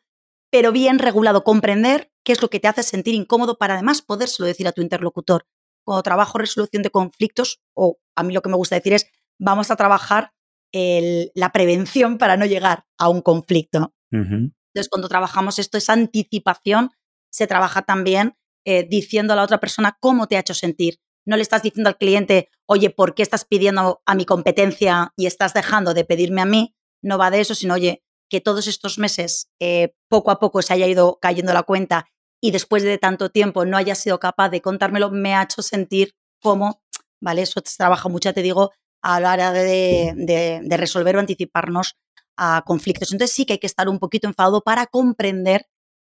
pero 0.50 0.72
bien 0.72 1.00
regulado, 1.00 1.44
comprender 1.44 2.10
qué 2.24 2.32
es 2.32 2.42
lo 2.42 2.50
que 2.50 2.62
te 2.62 2.70
hace 2.70 2.84
sentir 2.84 3.14
incómodo 3.16 3.58
para 3.58 3.74
además 3.74 4.02
podérselo 4.02 4.48
decir 4.48 4.68
a 4.68 4.72
tu 4.72 4.82
interlocutor. 4.82 5.46
Cuando 5.84 6.04
trabajo 6.04 6.38
resolución 6.38 6.84
de 6.84 6.92
conflictos, 6.92 7.62
o 7.74 7.98
a 8.16 8.24
mí 8.24 8.34
lo 8.34 8.42
que 8.42 8.50
me 8.50 8.56
gusta 8.56 8.76
decir 8.76 8.94
es, 8.94 9.08
vamos 9.40 9.72
a 9.72 9.76
trabajar 9.76 10.32
la 10.74 11.52
prevención 11.52 12.18
para 12.18 12.38
no 12.38 12.46
llegar 12.46 12.86
a 12.98 13.10
un 13.10 13.22
conflicto. 13.22 13.94
Entonces, 14.12 14.90
cuando 14.90 15.10
trabajamos 15.10 15.60
esto, 15.60 15.78
esa 15.78 15.94
anticipación 15.94 16.92
se 17.32 17.48
trabaja 17.48 17.82
también 17.82 18.36
eh, 18.66 18.86
diciendo 18.90 19.34
a 19.34 19.36
la 19.36 19.44
otra 19.44 19.60
persona 19.60 19.98
cómo 20.00 20.28
te 20.28 20.38
ha 20.38 20.42
hecho 20.42 20.54
sentir. 20.54 21.00
No 21.26 21.36
le 21.36 21.42
estás 21.42 21.64
diciendo 21.64 21.90
al 21.90 21.98
cliente, 21.98 22.50
oye, 22.66 22.90
¿por 22.90 23.16
qué 23.16 23.24
estás 23.24 23.46
pidiendo 23.46 24.02
a 24.06 24.16
mi 24.16 24.26
competencia 24.26 25.14
y 25.18 25.26
estás 25.26 25.54
dejando 25.54 25.94
de 25.94 26.06
pedirme 26.06 26.42
a 26.42 26.46
mí? 26.46 26.76
No 27.02 27.18
va 27.18 27.32
de 27.32 27.42
eso, 27.42 27.56
sino, 27.56 27.76
oye, 27.76 28.04
que 28.30 28.42
todos 28.42 28.68
estos 28.68 28.98
meses 28.98 29.50
eh, 29.60 29.94
poco 30.10 30.32
a 30.32 30.40
poco 30.40 30.62
se 30.62 30.74
haya 30.74 30.88
ido 30.88 31.20
cayendo 31.22 31.54
la 31.54 31.64
cuenta 31.64 32.08
y 32.42 32.52
después 32.52 32.84
de 32.84 32.98
tanto 32.98 33.30
tiempo 33.30 33.66
no 33.66 33.78
haya 33.78 33.96
sido 33.96 34.20
capaz 34.20 34.50
de 34.50 34.62
contármelo, 34.62 35.10
me 35.12 35.34
ha 35.34 35.44
hecho 35.44 35.62
sentir 35.62 36.14
como, 36.42 36.82
¿vale? 37.22 37.42
Eso 37.42 37.62
se 37.66 37.78
trabaja 37.78 38.10
mucho, 38.10 38.34
te 38.34 38.42
digo, 38.42 38.72
a 39.02 39.20
la 39.20 39.34
hora 39.34 39.52
de, 39.54 40.62
resolver 40.70 41.16
o 41.16 41.20
anticiparnos 41.20 41.96
a 42.36 42.64
conflictos. 42.66 43.12
Entonces 43.12 43.36
sí 43.36 43.46
que 43.46 43.54
hay 43.54 43.60
que 43.60 43.68
estar 43.68 43.90
un 43.90 44.00
poquito 44.00 44.28
enfadado 44.28 44.62
para 44.62 44.86
comprender 44.86 45.66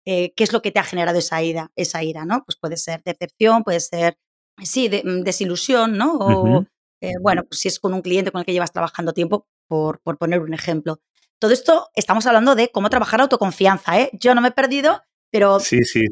eh, 0.07 0.33
qué 0.35 0.45
es 0.45 0.53
lo 0.53 0.63
que 0.63 0.71
te 0.71 0.79
ha 0.79 0.85
generado 0.85 1.19
esa 1.19 1.43
ira, 1.43 1.71
esa 1.77 2.03
ira, 2.03 2.25
¿no? 2.25 2.45
Pues 2.45 2.57
puede 2.57 2.77
ser 2.77 3.03
decepción, 3.05 3.65
puede 3.65 3.81
ser, 3.81 4.19
sí, 4.63 4.89
mm, 4.89 5.23
desilusión, 5.23 5.97
¿no? 5.97 6.15
O, 6.15 6.65
eh, 7.01 7.13
bueno, 7.21 7.45
pues 7.45 7.61
si 7.61 7.69
es 7.69 7.79
con 7.79 7.95
un 7.95 8.03
cliente 8.03 8.33
con 8.33 8.41
el 8.41 8.47
que 8.47 8.53
llevas 8.53 8.73
trabajando 8.73 9.13
tiempo, 9.13 9.47
por, 9.69 10.01
por 10.01 10.19
poner 10.19 10.41
un 10.41 10.55
ejemplo. 10.55 11.01
Todo 11.39 11.53
esto 11.53 11.89
estamos 11.95 12.27
hablando 12.27 12.55
de 12.55 12.71
cómo 12.71 12.91
trabajar 12.91 13.21
autoconfianza, 13.21 14.01
¿eh? 14.01 14.11
Yo 14.15 14.35
no 14.35 14.41
me 14.41 14.49
he 14.49 14.53
perdido, 14.53 15.03
pero 15.31 15.61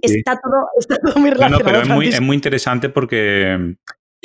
Está, 0.03 0.39
todo, 0.41 1.17
muy 1.17 1.31
relacionado. 1.31 1.65
pero 1.65 1.83
es 1.83 1.89
muy, 1.89 2.09
es 2.09 2.21
muy, 2.21 2.37
interesante 2.37 2.89
porque 2.89 3.77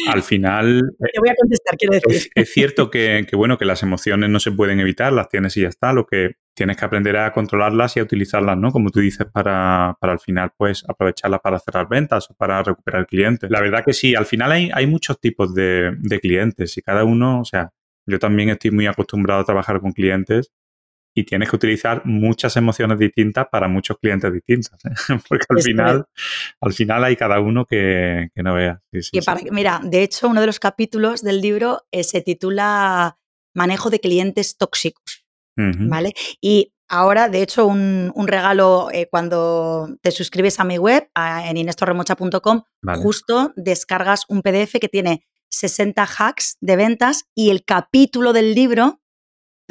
al 0.07 0.23
final... 0.23 0.81
Te 0.99 1.19
voy 1.19 1.29
a 1.29 1.35
contestar, 1.35 1.77
quiero 1.77 1.93
decir. 1.93 2.31
Es, 2.33 2.51
cierto 2.51 2.89
que, 2.89 3.25
bueno, 3.33 3.57
que 3.57 3.65
las 3.65 3.83
emociones 3.83 4.29
no 4.29 4.39
se 4.39 4.51
pueden 4.51 4.79
evitar, 4.79 5.13
las 5.13 5.29
tienes 5.29 5.55
y 5.57 5.61
ya 5.61 5.67
está. 5.67 5.93
Lo 5.93 6.05
que 6.05 6.35
tienes 6.53 6.77
que 6.77 6.85
aprender 6.85 7.17
a 7.17 7.31
controlarlas 7.33 7.97
y 7.97 7.99
a 7.99 8.03
utilizarlas, 8.03 8.57
¿no? 8.57 8.71
Como 8.71 8.89
tú 8.89 8.99
dices, 8.99 9.27
para, 9.31 9.97
para 9.99 10.13
al 10.13 10.19
final, 10.19 10.51
pues, 10.57 10.83
aprovecharlas 10.87 11.41
para 11.41 11.59
cerrar 11.59 11.87
ventas 11.89 12.29
o 12.29 12.33
para 12.33 12.63
recuperar 12.63 13.07
clientes. 13.07 13.49
La 13.49 13.61
verdad 13.61 13.83
que 13.85 13.93
sí, 13.93 14.15
al 14.15 14.25
final 14.25 14.51
hay, 14.51 14.69
hay 14.73 14.87
muchos 14.87 15.19
tipos 15.19 15.53
de, 15.53 15.95
de 15.97 16.19
clientes 16.19 16.77
y 16.77 16.81
cada 16.81 17.03
uno, 17.03 17.41
o 17.41 17.45
sea, 17.45 17.71
yo 18.05 18.19
también 18.19 18.49
estoy 18.49 18.71
muy 18.71 18.87
acostumbrado 18.87 19.41
a 19.41 19.45
trabajar 19.45 19.79
con 19.79 19.91
clientes 19.91 20.51
y 21.13 21.25
tienes 21.25 21.49
que 21.49 21.55
utilizar 21.55 22.05
muchas 22.05 22.55
emociones 22.57 22.97
distintas 22.97 23.47
para 23.51 23.67
muchos 23.67 23.97
clientes 23.97 24.31
distintos. 24.31 24.73
¿eh? 24.85 24.89
Porque 25.29 25.45
al 25.49 25.61
final, 25.61 26.05
al 26.61 26.73
final 26.73 27.03
hay 27.03 27.15
cada 27.15 27.39
uno 27.39 27.65
que, 27.65 28.29
no 28.35 28.53
vea. 28.55 28.81
Mira, 29.51 29.81
de 29.83 30.03
hecho, 30.03 30.29
uno 30.29 30.41
de 30.41 30.47
los 30.47 30.59
capítulos 30.59 31.21
del 31.21 31.41
libro 31.41 31.81
eh, 31.91 32.03
se 32.03 32.21
titula 32.21 33.17
Manejo 33.53 33.89
de 33.89 33.99
clientes 33.99 34.57
tóxicos. 34.57 35.25
¿Vale? 35.57 36.13
Y 36.39 36.73
ahora, 36.87 37.29
de 37.29 37.43
hecho, 37.43 37.67
un, 37.67 38.11
regalo 38.25 38.89
eh, 38.91 39.07
cuando 39.11 39.89
te 40.01 40.09
suscribes 40.09 40.59
a 40.59 40.63
mi 40.63 40.79
web, 40.79 41.07
en 41.15 41.57
inestorremocha.com, 41.57 42.63
justo 42.95 43.53
descargas 43.55 44.25
un 44.27 44.41
PDF 44.41 44.79
que 44.79 44.89
tiene 44.89 45.27
60 45.49 46.03
hacks 46.03 46.57
de 46.61 46.75
ventas 46.77 47.25
y 47.35 47.51
el 47.51 47.63
capítulo 47.63 48.33
del 48.33 48.55
libro 48.55 49.00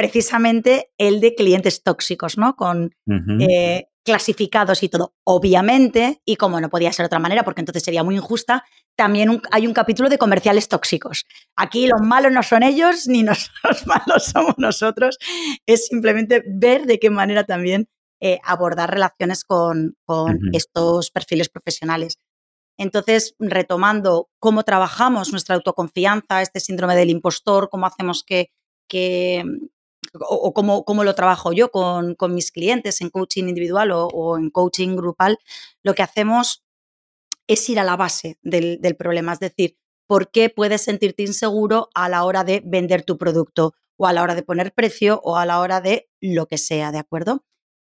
precisamente 0.01 0.91
el 0.97 1.21
de 1.21 1.35
clientes 1.35 1.83
tóxicos, 1.83 2.39
¿no? 2.39 2.57
Con 2.57 2.95
eh, 3.39 3.89
clasificados 4.03 4.83
y 4.83 4.89
todo. 4.89 5.13
Obviamente, 5.25 6.23
y 6.25 6.37
como 6.37 6.59
no 6.59 6.71
podía 6.71 6.91
ser 6.91 7.05
de 7.05 7.09
otra 7.09 7.19
manera, 7.19 7.43
porque 7.45 7.61
entonces 7.61 7.83
sería 7.83 8.03
muy 8.03 8.17
injusta, 8.17 8.65
también 8.97 9.43
hay 9.53 9.67
un 9.67 9.75
capítulo 9.75 10.09
de 10.09 10.17
comerciales 10.17 10.69
tóxicos. 10.69 11.27
Aquí 11.55 11.87
los 11.87 12.01
malos 12.01 12.33
no 12.33 12.43
son 12.43 12.63
ellos, 12.63 13.07
ni 13.09 13.23
los 13.23 13.51
malos 13.85 14.25
somos 14.25 14.55
nosotros. 14.57 15.19
Es 15.67 15.89
simplemente 15.89 16.43
ver 16.47 16.87
de 16.87 16.99
qué 16.99 17.11
manera 17.11 17.45
también 17.45 17.87
eh, 18.23 18.39
abordar 18.43 18.91
relaciones 18.91 19.45
con, 19.45 19.99
estos 20.55 21.11
perfiles 21.11 21.51
profesionales. 21.51 22.17
Entonces, 22.79 23.35
retomando 23.39 24.31
cómo 24.39 24.63
trabajamos 24.63 25.31
nuestra 25.31 25.57
autoconfianza, 25.57 26.41
este 26.41 26.59
síndrome 26.59 26.97
del 26.97 27.11
impostor, 27.11 27.69
cómo 27.69 27.85
hacemos 27.85 28.25
que, 28.25 28.49
que, 28.89 29.45
o, 30.19 30.53
cómo, 30.53 31.05
lo 31.05 31.15
trabajo 31.15 31.53
yo 31.53 31.71
con, 31.71 32.17
mis 32.31 32.51
clientes 32.51 33.01
en 33.01 33.11
coaching 33.11 33.45
individual 33.45 33.91
o, 33.93 34.39
en 34.39 34.51
coaching 34.51 34.97
grupal, 34.97 35.39
lo 35.83 35.95
que 35.95 36.03
hacemos 36.03 36.65
es 37.47 37.69
ir 37.69 37.81
a 37.81 37.85
la 37.85 37.97
base 37.97 38.39
del, 38.43 38.79
problema, 38.97 39.33
es 39.33 39.41
decir, 39.41 39.77
¿por 40.07 40.31
qué 40.31 40.51
puedes 40.51 40.83
sentirte 40.83 41.23
inseguro 41.23 41.89
a 41.95 42.09
la 42.09 42.25
hora 42.25 42.45
de 42.45 42.63
vender 42.65 43.03
tu 43.03 43.19
producto 43.19 43.75
o 43.97 44.07
a 44.07 44.13
la 44.13 44.23
hora 44.23 44.35
de 44.35 44.43
poner 44.43 44.73
precio 44.73 45.21
o 45.25 45.37
a 45.37 45.47
la 45.47 45.61
hora 45.61 45.81
de 45.81 46.09
lo 46.21 46.47
que 46.47 46.59
sea, 46.59 46.93
¿de 46.93 46.99
acuerdo? 46.99 47.45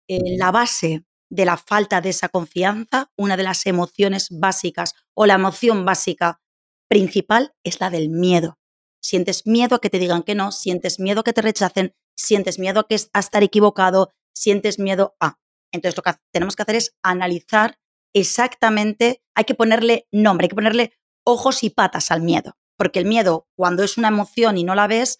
En 0.08 0.38
la 0.38 0.50
base 0.50 1.04
de 1.30 1.44
la 1.44 1.56
falta 1.56 2.00
de 2.00 2.10
esa 2.10 2.28
confianza, 2.28 3.10
una 3.16 3.36
de 3.36 3.44
las 3.44 3.64
emociones 3.66 4.28
básicas 4.30 4.94
o 5.14 5.26
la 5.26 5.34
emoción 5.34 5.84
básica 5.84 6.40
principal 6.88 7.54
es 7.62 7.80
la 7.80 7.88
del 7.88 8.08
miedo. 8.08 8.58
Sientes 9.00 9.46
miedo 9.46 9.76
a 9.76 9.80
que 9.80 9.90
te 9.90 9.98
digan 9.98 10.22
que 10.22 10.34
no, 10.34 10.52
sientes 10.52 10.98
miedo 10.98 11.20
a 11.20 11.24
que 11.24 11.32
te 11.32 11.42
rechacen, 11.42 11.94
sientes 12.20 12.58
miedo 12.58 12.80
a, 12.80 12.88
que, 12.88 12.96
a 13.12 13.20
estar 13.20 13.42
equivocado, 13.42 14.12
sientes 14.32 14.78
miedo 14.78 15.16
a. 15.20 15.38
Entonces 15.72 15.96
lo 15.96 16.02
que 16.02 16.12
tenemos 16.32 16.56
que 16.56 16.62
hacer 16.62 16.76
es 16.76 16.96
analizar 17.02 17.78
exactamente, 18.12 19.22
hay 19.34 19.44
que 19.44 19.54
ponerle 19.54 20.08
nombre, 20.10 20.46
hay 20.46 20.48
que 20.48 20.56
ponerle 20.56 20.92
ojos 21.24 21.62
y 21.62 21.70
patas 21.70 22.10
al 22.10 22.22
miedo, 22.22 22.56
porque 22.76 22.98
el 22.98 23.06
miedo, 23.06 23.48
cuando 23.56 23.84
es 23.84 23.98
una 23.98 24.08
emoción 24.08 24.58
y 24.58 24.64
no 24.64 24.74
la 24.74 24.86
ves, 24.86 25.18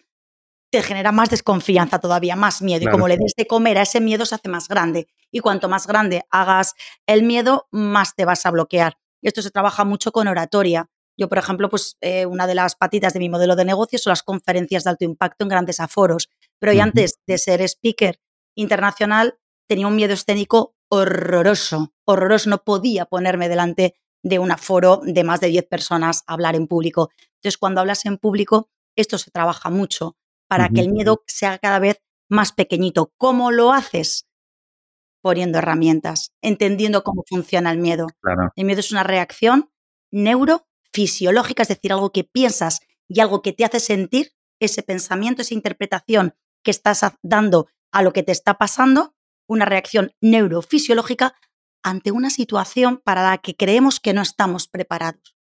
te 0.71 0.81
genera 0.81 1.11
más 1.11 1.29
desconfianza, 1.29 1.99
todavía 1.99 2.35
más 2.35 2.61
miedo. 2.61 2.85
Y 2.85 2.91
como 2.91 3.07
le 3.09 3.17
des 3.17 3.33
de 3.35 3.45
comer 3.45 3.77
a 3.77 3.81
ese 3.81 3.99
miedo, 3.99 4.25
se 4.25 4.35
hace 4.35 4.47
más 4.47 4.69
grande. 4.69 5.07
Y 5.29 5.41
cuanto 5.41 5.67
más 5.67 5.85
grande 5.85 6.23
hagas 6.31 6.75
el 7.05 7.23
miedo, 7.23 7.67
más 7.71 8.15
te 8.15 8.23
vas 8.23 8.45
a 8.45 8.51
bloquear. 8.51 8.97
Y 9.21 9.27
esto 9.27 9.41
se 9.41 9.51
trabaja 9.51 9.83
mucho 9.83 10.13
con 10.13 10.29
oratoria. 10.29 10.89
Yo, 11.17 11.27
por 11.27 11.37
ejemplo, 11.37 11.69
pues 11.69 11.97
eh, 11.99 12.25
una 12.25 12.47
de 12.47 12.55
las 12.55 12.75
patitas 12.75 13.13
de 13.13 13.19
mi 13.19 13.29
modelo 13.29 13.57
de 13.57 13.65
negocio 13.65 13.99
son 13.99 14.11
las 14.11 14.23
conferencias 14.23 14.85
de 14.85 14.91
alto 14.91 15.03
impacto 15.03 15.43
en 15.43 15.49
grandes 15.49 15.81
aforos. 15.81 16.29
Pero 16.61 16.73
yo 16.73 16.83
antes 16.83 17.19
de 17.25 17.39
ser 17.39 17.61
speaker 17.63 18.21
internacional 18.55 19.39
tenía 19.67 19.87
un 19.87 19.95
miedo 19.95 20.13
escénico 20.13 20.75
horroroso, 20.89 21.93
horroroso. 22.05 22.51
No 22.51 22.63
podía 22.63 23.05
ponerme 23.05 23.49
delante 23.49 23.95
de 24.23 24.37
un 24.37 24.51
aforo 24.51 25.01
de 25.03 25.23
más 25.23 25.41
de 25.41 25.47
10 25.47 25.65
personas 25.67 26.23
a 26.27 26.33
hablar 26.33 26.55
en 26.55 26.67
público. 26.67 27.09
Entonces, 27.37 27.57
cuando 27.57 27.81
hablas 27.81 28.05
en 28.05 28.17
público, 28.17 28.69
esto 28.95 29.17
se 29.17 29.31
trabaja 29.31 29.71
mucho 29.71 30.17
para 30.47 30.69
que 30.69 30.81
el 30.81 30.91
miedo 30.91 31.23
sea 31.25 31.57
cada 31.57 31.79
vez 31.79 32.03
más 32.29 32.51
pequeñito. 32.51 33.11
¿Cómo 33.17 33.51
lo 33.51 33.73
haces? 33.73 34.27
Poniendo 35.23 35.57
herramientas, 35.57 36.33
entendiendo 36.41 37.03
cómo 37.03 37.23
funciona 37.27 37.71
el 37.71 37.79
miedo. 37.79 38.07
El 38.55 38.65
miedo 38.65 38.81
es 38.81 38.91
una 38.91 39.03
reacción 39.03 39.71
neurofisiológica, 40.11 41.63
es 41.63 41.69
decir, 41.69 41.91
algo 41.91 42.11
que 42.11 42.23
piensas 42.23 42.81
y 43.07 43.21
algo 43.21 43.41
que 43.41 43.53
te 43.53 43.65
hace 43.65 43.79
sentir 43.79 44.33
ese 44.59 44.83
pensamiento, 44.83 45.41
esa 45.41 45.55
interpretación 45.55 46.35
que 46.63 46.71
estás 46.71 47.03
dando 47.21 47.67
a 47.91 48.01
lo 48.01 48.13
que 48.13 48.23
te 48.23 48.31
está 48.31 48.57
pasando, 48.57 49.13
una 49.47 49.65
reacción 49.65 50.13
neurofisiológica 50.21 51.35
ante 51.83 52.11
una 52.11 52.29
situación 52.29 53.01
para 53.03 53.23
la 53.23 53.37
que 53.39 53.55
creemos 53.55 53.99
que 53.99 54.13
no 54.13 54.21
estamos 54.21 54.67
preparados. 54.67 55.35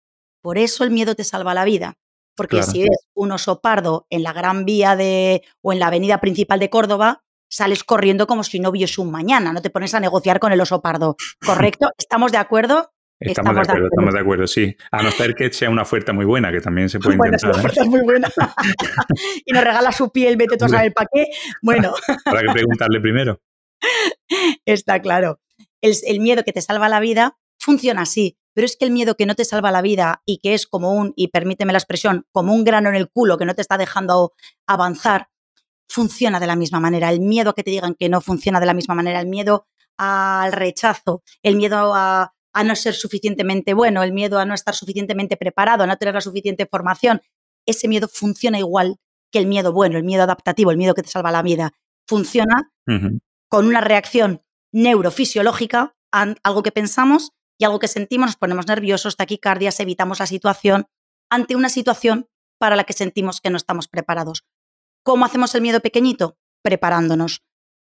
Por 0.41 0.57
eso 0.57 0.83
el 0.83 0.91
miedo 0.91 1.15
te 1.15 1.23
salva 1.23 1.53
la 1.53 1.65
vida. 1.65 1.97
Porque 2.35 2.61
si 2.61 2.83
ves 2.83 3.07
un 3.15 3.31
oso 3.31 3.61
pardo 3.61 4.05
en 4.11 4.21
la 4.21 4.31
gran 4.31 4.63
vía 4.63 4.95
de 4.95 5.41
o 5.61 5.73
en 5.73 5.79
la 5.79 5.87
avenida 5.87 6.21
principal 6.21 6.59
de 6.59 6.69
Córdoba, 6.69 7.23
sales 7.49 7.83
corriendo 7.83 8.27
como 8.27 8.43
si 8.43 8.59
no 8.59 8.69
hubiese 8.69 9.01
un 9.01 9.09
mañana, 9.09 9.53
no 9.53 9.61
te 9.63 9.71
pones 9.71 9.95
a 9.95 9.99
negociar 9.99 10.39
con 10.39 10.51
el 10.51 10.61
oso 10.61 10.81
pardo. 10.81 11.15
¿Correcto? 11.45 11.89
¿Estamos 11.97 12.31
de 12.31 12.37
acuerdo? 12.37 12.91
Estamos, 13.19 13.55
de, 13.55 13.61
acuerdo, 13.61 13.87
estamos 13.87 14.13
de 14.13 14.19
acuerdo, 14.19 14.47
sí. 14.47 14.77
A 14.91 15.01
no 15.01 15.09
ser 15.11 15.33
que 15.33 15.51
sea 15.51 15.69
una 15.71 15.81
oferta 15.81 16.13
muy 16.13 16.25
buena, 16.25 16.51
que 16.51 16.61
también 16.61 16.87
se 16.87 16.99
puede 16.99 17.15
intentar. 17.15 17.51
Bueno, 17.51 17.69
es 17.75 17.87
muy 17.87 18.01
buena. 18.01 18.29
y 19.45 19.53
nos 19.53 19.63
regala 19.63 19.91
su 19.91 20.11
piel, 20.11 20.37
vete 20.37 20.55
tú 20.55 20.65
a 20.65 20.69
saber 20.69 20.93
para 20.93 21.09
qué. 21.11 21.25
Bueno. 21.63 21.93
Habrá 22.25 22.41
que 22.41 22.53
preguntarle 22.53 22.99
primero. 23.01 23.41
Está 24.65 25.01
claro. 25.01 25.39
El, 25.81 26.19
miedo 26.19 26.43
que 26.43 26.53
te 26.53 26.61
salva 26.61 26.89
la 26.89 26.99
vida 26.99 27.37
funciona 27.59 28.03
así, 28.03 28.37
pero 28.53 28.65
es 28.65 28.77
que 28.77 28.85
el 28.85 28.91
miedo 28.91 29.15
que 29.15 29.25
no 29.25 29.35
te 29.35 29.45
salva 29.45 29.71
la 29.71 29.81
vida 29.81 30.21
y 30.25 30.39
que 30.39 30.53
es 30.53 30.67
como 30.67 30.93
un, 30.93 31.13
y 31.15 31.29
permíteme 31.29 31.73
la 31.73 31.79
expresión, 31.79 32.25
como 32.31 32.53
un 32.53 32.63
grano 32.63 32.89
en 32.89 32.95
el 32.95 33.09
culo 33.09 33.37
que 33.37 33.45
no 33.45 33.55
te 33.55 33.61
está 33.61 33.77
dejando 33.77 34.33
avanzar, 34.67 35.29
funciona 35.87 36.39
de 36.39 36.47
la 36.47 36.55
misma 36.55 36.79
manera. 36.79 37.09
El 37.09 37.21
miedo 37.21 37.51
a 37.51 37.55
que 37.55 37.63
te 37.63 37.71
digan 37.71 37.95
que 37.95 38.09
no 38.09 38.21
funciona 38.21 38.59
de 38.59 38.65
la 38.65 38.73
misma 38.73 38.95
manera, 38.95 39.19
el 39.19 39.27
miedo 39.27 39.67
al 39.97 40.51
rechazo, 40.51 41.23
el 41.41 41.55
miedo 41.55 41.93
a 41.95 42.33
a 42.57 42.63
no 42.63 42.75
ser 42.75 42.95
suficientemente 42.95 43.75
bueno, 43.75 44.01
el 44.01 44.13
miedo 44.13 44.39
a 44.39 44.45
no 44.45 44.55
estar 44.55 44.73
suficientemente 44.73 45.37
preparado, 45.37 45.83
a 45.83 45.87
no 45.87 45.95
tener 45.97 46.15
la 46.15 46.21
suficiente 46.21 46.65
formación, 46.65 47.21
ese 47.67 47.87
miedo 47.87 48.07
funciona 48.07 48.57
igual 48.57 48.97
que 49.31 49.37
el 49.37 49.45
miedo 49.45 49.71
bueno, 49.71 49.99
el 49.99 50.03
miedo 50.03 50.23
adaptativo, 50.23 50.71
el 50.71 50.77
miedo 50.77 50.95
que 50.95 51.03
te 51.03 51.09
salva 51.09 51.31
la 51.31 51.43
vida. 51.43 51.73
Funciona 52.07 52.71
con 53.47 53.67
una 53.67 53.81
reacción 53.81 54.41
neurofisiológica, 54.71 55.95
algo 56.11 56.63
que 56.63 56.71
pensamos 56.71 57.29
y 57.59 57.65
algo 57.65 57.77
que 57.77 57.87
sentimos, 57.87 58.29
nos 58.29 58.37
ponemos 58.37 58.65
nerviosos, 58.65 59.17
taquicardias, 59.17 59.79
evitamos 59.79 60.19
la 60.19 60.25
situación 60.25 60.87
ante 61.29 61.55
una 61.55 61.69
situación 61.69 62.27
para 62.57 62.75
la 62.75 62.85
que 62.85 62.93
sentimos 62.93 63.39
que 63.39 63.51
no 63.51 63.57
estamos 63.57 63.87
preparados. 63.87 64.47
¿Cómo 65.03 65.25
hacemos 65.25 65.53
el 65.53 65.61
miedo 65.61 65.79
pequeñito? 65.81 66.39
Preparándonos. 66.63 67.43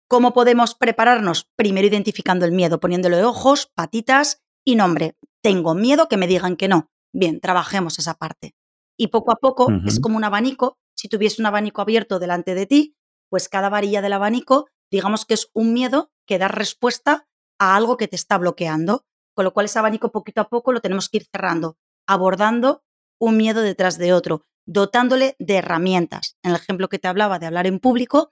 ¿Cómo 0.08 0.32
podemos 0.32 0.74
prepararnos? 0.74 1.50
Primero 1.58 1.88
identificando 1.88 2.46
el 2.46 2.54
miedo, 2.54 2.80
poniéndole 2.80 3.26
ojos, 3.26 3.70
patitas 3.76 4.40
y 4.66 4.76
nombre. 4.76 5.16
Tengo 5.42 5.76
miedo 5.76 6.08
que 6.08 6.18
me 6.18 6.28
digan 6.28 6.56
que 6.56 6.68
no. 6.68 6.90
Bien, 7.14 7.40
trabajemos 7.40 8.00
esa 8.00 8.16
parte. 8.16 8.56
Y 8.98 9.08
poco 9.08 9.32
a 9.32 9.36
poco 9.36 9.68
es 9.86 10.00
como 10.00 10.18
un 10.18 10.24
abanico. 10.24 10.78
Si 10.96 11.10
tuviese 11.10 11.42
un 11.42 11.46
abanico 11.48 11.82
abierto 11.82 12.20
delante 12.20 12.56
de 12.56 12.66
ti, 12.66 12.96
pues 13.30 13.50
cada 13.50 13.70
varilla 13.70 14.02
del 14.02 14.14
abanico, 14.14 14.68
digamos 14.92 15.26
que 15.26 15.34
es 15.34 15.50
un 15.54 15.74
miedo 15.74 16.12
que 16.28 16.38
da 16.38 16.48
respuesta 16.48 17.28
a 17.60 17.76
algo 17.76 17.98
que 17.98 18.08
te 18.08 18.16
está 18.16 18.38
bloqueando. 18.38 19.06
Con 19.36 19.46
lo 19.46 19.54
cual 19.54 19.66
ese 19.66 19.80
abanico 19.80 20.12
poquito 20.12 20.42
a 20.42 20.50
poco 20.50 20.72
lo 20.72 20.80
tenemos 20.80 21.10
que 21.10 21.18
ir 21.18 21.26
cerrando, 21.32 21.78
abordando 22.08 22.84
un 23.20 23.36
miedo 23.36 23.62
detrás 23.62 23.98
de 23.98 24.14
otro, 24.14 24.46
dotándole 24.68 25.36
de 25.40 25.56
herramientas. 25.56 26.38
En 26.44 26.52
el 26.52 26.58
ejemplo 26.58 26.88
que 26.88 27.00
te 27.00 27.08
hablaba 27.08 27.40
de 27.40 27.48
hablar 27.48 27.66
en 27.66 27.80
público, 27.80 28.32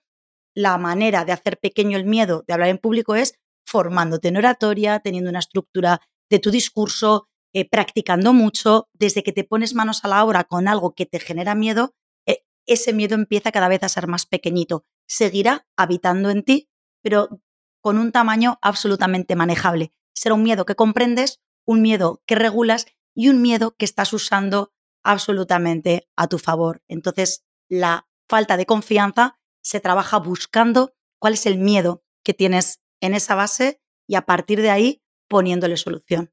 la 0.55 0.77
manera 0.77 1.25
de 1.25 1.31
hacer 1.31 1.59
pequeño 1.59 1.97
el 1.97 2.05
miedo 2.05 2.43
de 2.47 2.53
hablar 2.53 2.69
en 2.69 2.77
público 2.77 3.15
es 3.15 3.33
formándote 3.65 4.27
en 4.27 4.37
oratoria, 4.37 4.99
teniendo 4.99 5.29
una 5.29 5.39
estructura 5.39 6.01
de 6.31 6.39
tu 6.39 6.49
discurso, 6.49 7.27
eh, 7.53 7.69
practicando 7.69 8.33
mucho, 8.33 8.87
desde 8.93 9.21
que 9.21 9.33
te 9.33 9.43
pones 9.43 9.75
manos 9.75 10.03
a 10.03 10.07
la 10.07 10.23
obra 10.23 10.45
con 10.45 10.67
algo 10.67 10.95
que 10.95 11.05
te 11.05 11.19
genera 11.19 11.53
miedo, 11.53 11.93
eh, 12.25 12.45
ese 12.65 12.93
miedo 12.93 13.15
empieza 13.15 13.51
cada 13.51 13.67
vez 13.67 13.83
a 13.83 13.89
ser 13.89 14.07
más 14.07 14.25
pequeñito. 14.25 14.85
Seguirá 15.07 15.67
habitando 15.75 16.29
en 16.29 16.43
ti, 16.43 16.69
pero 17.03 17.41
con 17.81 17.97
un 17.97 18.13
tamaño 18.13 18.57
absolutamente 18.61 19.35
manejable. 19.35 19.93
Será 20.15 20.35
un 20.35 20.43
miedo 20.43 20.65
que 20.65 20.75
comprendes, 20.75 21.41
un 21.65 21.81
miedo 21.81 22.23
que 22.25 22.35
regulas 22.35 22.85
y 23.13 23.27
un 23.27 23.41
miedo 23.41 23.75
que 23.75 23.85
estás 23.85 24.13
usando 24.13 24.71
absolutamente 25.03 26.07
a 26.15 26.27
tu 26.27 26.39
favor. 26.39 26.81
Entonces, 26.87 27.43
la 27.67 28.07
falta 28.29 28.55
de 28.55 28.65
confianza 28.65 29.37
se 29.61 29.81
trabaja 29.81 30.17
buscando 30.17 30.93
cuál 31.19 31.33
es 31.33 31.45
el 31.45 31.57
miedo 31.57 32.03
que 32.23 32.33
tienes 32.33 32.79
en 33.01 33.15
esa 33.15 33.35
base 33.35 33.81
y 34.07 34.15
a 34.15 34.21
partir 34.21 34.61
de 34.61 34.69
ahí 34.69 35.01
poniéndole 35.31 35.77
solución. 35.77 36.29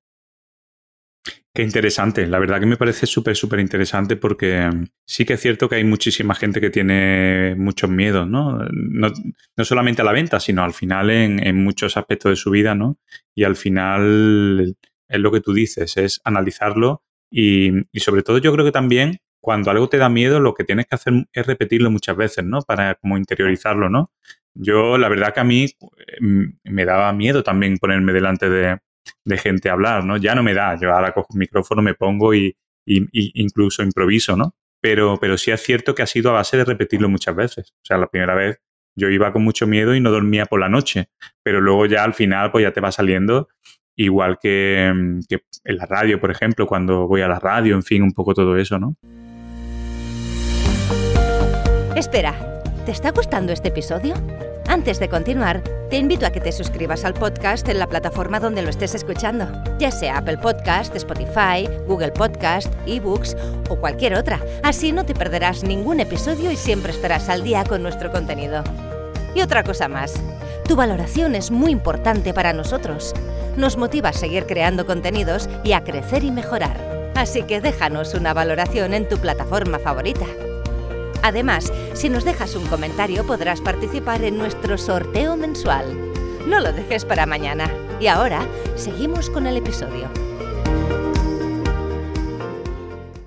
Qué 1.55 1.63
interesante, 1.63 2.27
la 2.27 2.39
verdad 2.41 2.59
que 2.59 2.67
me 2.67 2.77
parece 2.77 3.07
súper, 3.07 3.37
súper 3.37 3.61
interesante 3.61 4.17
porque 4.17 4.69
sí 5.07 5.25
que 5.25 5.35
es 5.35 5.41
cierto 5.41 5.69
que 5.69 5.77
hay 5.77 5.85
muchísima 5.85 6.35
gente 6.35 6.61
que 6.61 6.71
tiene 6.71 7.55
muchos 7.57 7.91
miedos, 7.91 8.29
¿no? 8.29 8.59
No, 8.71 9.65
solamente 9.65 10.03
a 10.03 10.05
la 10.05 10.13
venta, 10.13 10.41
sino 10.41 10.63
al 10.65 10.73
final 10.73 11.11
en, 11.11 11.57
muchos 11.63 11.97
aspectos 11.97 12.31
de 12.31 12.37
su 12.37 12.51
vida, 12.51 12.75
¿no? 12.75 12.99
Y 13.37 13.45
al 13.45 13.57
final 13.57 14.77
es 15.09 15.21
lo 15.21 15.31
que 15.31 15.41
tú 15.41 15.53
dices, 15.53 15.97
es 15.97 16.21
analizarlo 16.25 17.03
y, 17.31 17.71
y 17.93 18.01
sobre 18.01 18.23
todo 18.23 18.39
yo 18.39 18.53
creo 18.53 18.65
que 18.65 18.73
también 18.73 19.19
cuando 19.41 19.71
algo 19.71 19.89
te 19.89 19.99
da 19.99 20.09
miedo, 20.09 20.41
lo 20.41 20.55
que 20.55 20.65
tienes 20.65 20.87
que 20.87 20.97
hacer 20.97 21.13
es 21.33 21.47
repetirlo 21.47 21.91
muchas 21.91 22.17
veces, 22.17 22.45
¿no? 22.45 22.63
Para 22.63 22.97
como 22.97 23.17
interiorizarlo, 23.17 23.89
¿no? 23.89 24.13
Yo, 24.55 24.99
la 24.99 25.09
verdad 25.09 25.33
que 25.35 25.41
a 25.41 25.45
mí 25.45 25.67
mm, 26.21 26.45
me 26.65 26.85
daba 26.85 27.13
miedo 27.13 27.43
también 27.45 27.79
ponerme 27.79 28.13
delante 28.13 28.51
de, 28.51 28.79
gente 29.37 29.69
a 29.69 29.73
hablar, 29.73 30.05
¿no? 30.05 30.17
Ya 30.17 30.35
no 30.35 30.43
me 30.43 30.55
da, 30.55 30.79
yo 30.81 30.93
ahora 30.93 31.13
cojo 31.13 31.29
un 31.33 31.39
micrófono, 31.39 31.83
me 31.83 31.95
pongo 31.95 32.35
y, 32.35 32.57
incluso 32.87 33.83
improviso, 33.83 34.37
¿no? 34.37 34.55
Pero, 34.81 35.19
pero 35.21 35.37
sí 35.37 35.51
es 35.51 35.63
cierto 35.63 35.95
que 35.95 36.03
ha 36.03 36.07
sido 36.07 36.31
a 36.31 36.35
base 36.35 36.57
de 36.57 36.65
repetirlo 36.65 37.09
muchas 37.09 37.35
veces. 37.35 37.73
O 37.73 37.85
sea, 37.85 37.99
la 37.99 38.07
primera 38.07 38.35
vez 38.35 38.61
yo 38.97 39.09
iba 39.09 39.33
con 39.33 39.43
mucho 39.43 39.67
miedo 39.67 39.95
y 39.95 40.01
no 40.01 40.11
dormía 40.11 40.47
por 40.47 40.61
la 40.61 40.69
noche, 40.69 41.09
pero 41.43 41.61
luego 41.61 41.87
ya 41.87 42.05
al 42.05 42.15
final 42.15 42.51
pues 42.51 42.63
ya 42.63 42.73
te 42.73 42.81
va 42.81 42.93
saliendo 42.93 43.49
igual 43.97 44.39
que, 44.41 45.21
que 45.29 45.43
en 45.65 45.77
la 45.77 45.87
radio, 45.87 46.21
por 46.21 46.31
ejemplo, 46.31 46.67
cuando 46.67 47.07
voy 47.09 47.21
a 47.21 47.29
la 47.29 47.41
radio, 47.41 47.75
en 47.75 47.83
fin, 47.83 48.03
un 48.03 48.13
poco 48.13 48.33
todo 48.33 48.57
eso, 48.57 48.79
¿no? 48.79 48.97
Espera, 51.97 52.63
¿te 52.87 52.93
está 52.93 53.11
gustando 53.11 53.53
este 53.53 53.69
episodio? 53.69 54.15
Antes 54.69 54.99
de 54.99 55.09
continuar, 55.09 55.63
te 55.89 55.97
invito 55.97 56.27
a 56.27 56.31
que 56.31 56.43
te 56.43 56.53
suscribas 56.53 57.07
al 57.07 57.15
podcast 57.15 57.67
en 57.71 57.79
la 57.79 57.87
plataforma 57.87 58.39
donde 58.39 58.61
lo 58.61 58.69
estés 58.69 58.95
escuchando, 58.95 59.49
ya 59.79 59.91
sea 59.91 60.19
Apple 60.19 60.37
Podcast, 60.37 60.95
Spotify, 60.95 61.67
Google 61.87 62.13
Podcast, 62.13 62.71
eBooks 62.87 63.35
o 63.71 63.77
cualquier 63.77 64.15
otra. 64.15 64.39
Así 64.63 64.93
no 64.93 65.07
te 65.07 65.15
perderás 65.15 65.65
ningún 65.65 66.01
episodio 66.01 66.53
y 66.53 66.57
siempre 66.57 66.93
estarás 66.93 67.31
al 67.31 67.45
día 67.45 67.65
con 67.65 67.83
nuestro 67.83 68.13
contenido. 68.13 68.63
Y 69.35 69.41
otra 69.41 69.65
cosa 69.65 69.89
más, 69.89 70.13
tu 70.67 70.77
valoración 70.77 71.35
es 71.35 71.51
muy 71.51 71.73
importante 71.73 72.35
para 72.35 72.53
nosotros. 72.53 73.15
Nos 73.57 73.79
motiva 73.79 74.11
a 74.11 74.13
seguir 74.13 74.45
creando 74.45 74.85
contenidos 74.85 75.49
y 75.65 75.73
a 75.73 75.83
crecer 75.83 76.25
y 76.25 76.31
mejorar. 76.31 76.77
Así 77.15 77.43
que 77.43 77.63
déjanos 77.63 78.13
una 78.13 78.35
valoración 78.35 78.93
en 78.93 79.09
tu 79.09 79.17
plataforma 79.17 79.79
favorita. 79.79 80.27
Además, 81.23 81.73
si 81.95 82.09
nos 82.09 82.25
dejas 82.25 82.55
un 82.55 82.67
comentario 82.67 83.27
podrás 83.27 83.61
participar 83.61 84.25
en 84.25 84.39
nuestro 84.39 84.79
sorteo 84.79 85.37
mensual. 85.37 85.87
No 86.47 86.61
lo 86.61 86.73
dejes 86.73 87.05
para 87.05 87.27
mañana. 87.27 87.71
Y 88.01 88.07
ahora, 88.07 88.47
seguimos 88.77 89.29
con 89.29 89.47
el 89.47 89.57
episodio. 89.57 90.09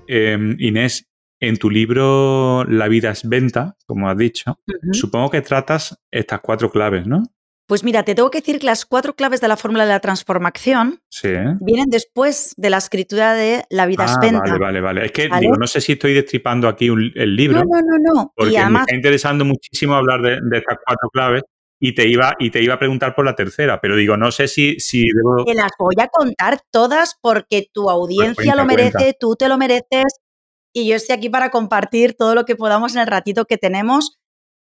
Em, 0.06 0.56
Inés, 0.58 1.08
en 1.40 1.56
tu 1.56 1.70
libro 1.70 2.64
La 2.64 2.88
vida 2.88 3.10
es 3.10 3.28
venta, 3.28 3.76
como 3.86 4.08
has 4.08 4.16
dicho, 4.16 4.60
supongo 4.92 5.30
que 5.30 5.40
tratas 5.40 5.98
estas 6.10 6.40
cuatro 6.40 6.70
claves, 6.70 7.06
¿no? 7.06 7.31
Pues 7.66 7.84
mira, 7.84 8.02
te 8.02 8.14
tengo 8.14 8.30
que 8.30 8.38
decir 8.38 8.58
que 8.58 8.66
las 8.66 8.84
cuatro 8.84 9.14
claves 9.14 9.40
de 9.40 9.48
la 9.48 9.56
fórmula 9.56 9.84
de 9.84 9.92
la 9.92 10.00
transformación 10.00 11.00
vienen 11.60 11.88
después 11.88 12.54
de 12.56 12.70
la 12.70 12.78
escritura 12.78 13.34
de 13.34 13.64
La 13.70 13.86
vida 13.86 14.04
es 14.04 14.12
ah, 14.12 14.18
venta. 14.20 14.40
Vale, 14.40 14.58
vale, 14.58 14.80
vale. 14.80 15.06
Es 15.06 15.12
que 15.12 15.28
digo, 15.40 15.56
no 15.56 15.66
sé 15.66 15.80
si 15.80 15.92
estoy 15.92 16.12
destripando 16.12 16.68
aquí 16.68 16.86
el 16.86 17.36
libro. 17.36 17.60
No, 17.60 17.80
no, 17.80 17.98
no, 17.98 18.14
no. 18.14 18.32
Porque 18.36 18.58
me 18.66 18.80
está 18.80 18.94
interesando 18.94 19.44
muchísimo 19.44 19.94
hablar 19.94 20.20
de, 20.20 20.58
estas 20.58 20.78
cuatro 20.84 21.08
claves 21.10 21.42
y 21.80 21.94
te 21.94 22.06
iba 22.08 22.34
y 22.38 22.50
te 22.50 22.62
iba 22.62 22.74
a 22.74 22.78
preguntar 22.78 23.14
por 23.14 23.24
la 23.24 23.34
tercera, 23.34 23.80
pero 23.80 23.96
digo, 23.96 24.16
no 24.16 24.30
sé 24.30 24.48
si, 24.48 24.78
si 24.78 25.02
debo... 25.02 25.44
Te 25.44 25.54
las 25.54 25.72
voy 25.78 25.96
a 25.98 26.08
contar 26.08 26.60
todas 26.70 27.16
porque 27.20 27.68
tu 27.72 27.84
pues 27.84 27.94
audiencia 27.94 28.54
lo 28.54 28.64
merece, 28.64 29.16
tú 29.18 29.34
te 29.34 29.48
lo 29.48 29.58
mereces 29.58 30.20
y 30.72 30.88
yo 30.88 30.96
estoy 30.96 31.16
aquí 31.16 31.28
para 31.28 31.50
compartir 31.50 32.14
todo 32.14 32.34
lo 32.34 32.44
que 32.44 32.56
podamos 32.56 32.94
en 32.94 33.00
el 33.00 33.06
ratito 33.06 33.46
que 33.46 33.58
tenemos. 33.58 34.18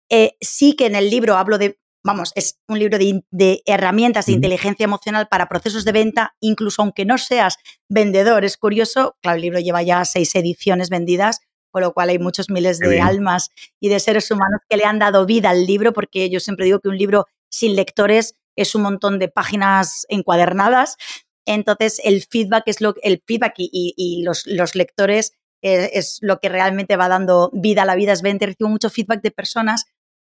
Eh, 0.09 0.33
sí 0.41 0.75
que 0.75 0.85
en 0.85 0.95
el 0.95 1.09
libro 1.09 1.35
hablo 1.35 1.57
de 1.57 1.77
vamos, 2.03 2.31
es 2.35 2.59
un 2.67 2.79
libro 2.79 2.97
de, 2.97 3.63
herramientas 3.65 4.25
de 4.25 4.33
inteligencia 4.33 4.83
emocional 4.83 5.27
para 5.29 5.47
procesos 5.47 5.85
de 5.85 5.91
venta, 5.93 6.35
incluso 6.41 6.81
aunque 6.81 7.05
no 7.05 7.17
seas 7.17 7.57
vendedor. 7.89 8.43
Es 8.43 8.57
curioso, 8.57 9.15
claro, 9.21 9.37
el 9.37 9.41
libro 9.41 9.59
lleva 9.59 9.81
ya 9.81 10.03
seis 10.05 10.35
ediciones 10.35 10.89
vendidas, 10.89 11.39
con 11.71 11.81
lo 11.81 11.93
cual 11.93 12.09
hay 12.09 12.19
muchos 12.19 12.49
miles 12.49 12.77
de 12.77 13.01
almas 13.01 13.49
y 13.79 13.89
de 13.89 13.99
seres 13.99 14.29
humanos 14.29 14.61
que 14.69 14.77
le 14.77 14.85
han 14.85 14.99
dado 14.99 15.25
vida 15.25 15.49
al 15.49 15.65
libro, 15.65 15.93
porque 15.93 16.29
yo 16.29 16.39
siempre 16.39 16.65
digo 16.65 16.79
que 16.79 16.89
un 16.89 16.97
libro 16.97 17.25
sin 17.49 17.75
lectores 17.75 18.35
es 18.55 18.75
un 18.75 18.83
montón 18.83 19.17
de 19.17 19.29
páginas 19.29 20.05
encuadernadas. 20.09 20.97
Entonces, 21.45 21.99
el 22.03 22.23
feedback 22.23 22.63
es 22.67 22.79
lo 22.79 22.93
el 23.01 23.23
feedback 23.25 23.55
y, 23.57 24.21
los, 24.23 24.45
los, 24.45 24.75
lectores 24.75 25.33
eh, 25.61 25.89
es 25.93 26.19
lo 26.21 26.39
que 26.39 26.49
realmente 26.49 26.95
va 26.95 27.07
dando 27.07 27.49
vida 27.53 27.81
a 27.81 27.85
la 27.85 27.95
vida. 27.95 28.13
Es 28.13 28.21
venta. 28.21 28.45
Recibo 28.45 28.69
mucho 28.69 28.89
feedback 28.89 29.21
de 29.21 29.31
personas 29.31 29.85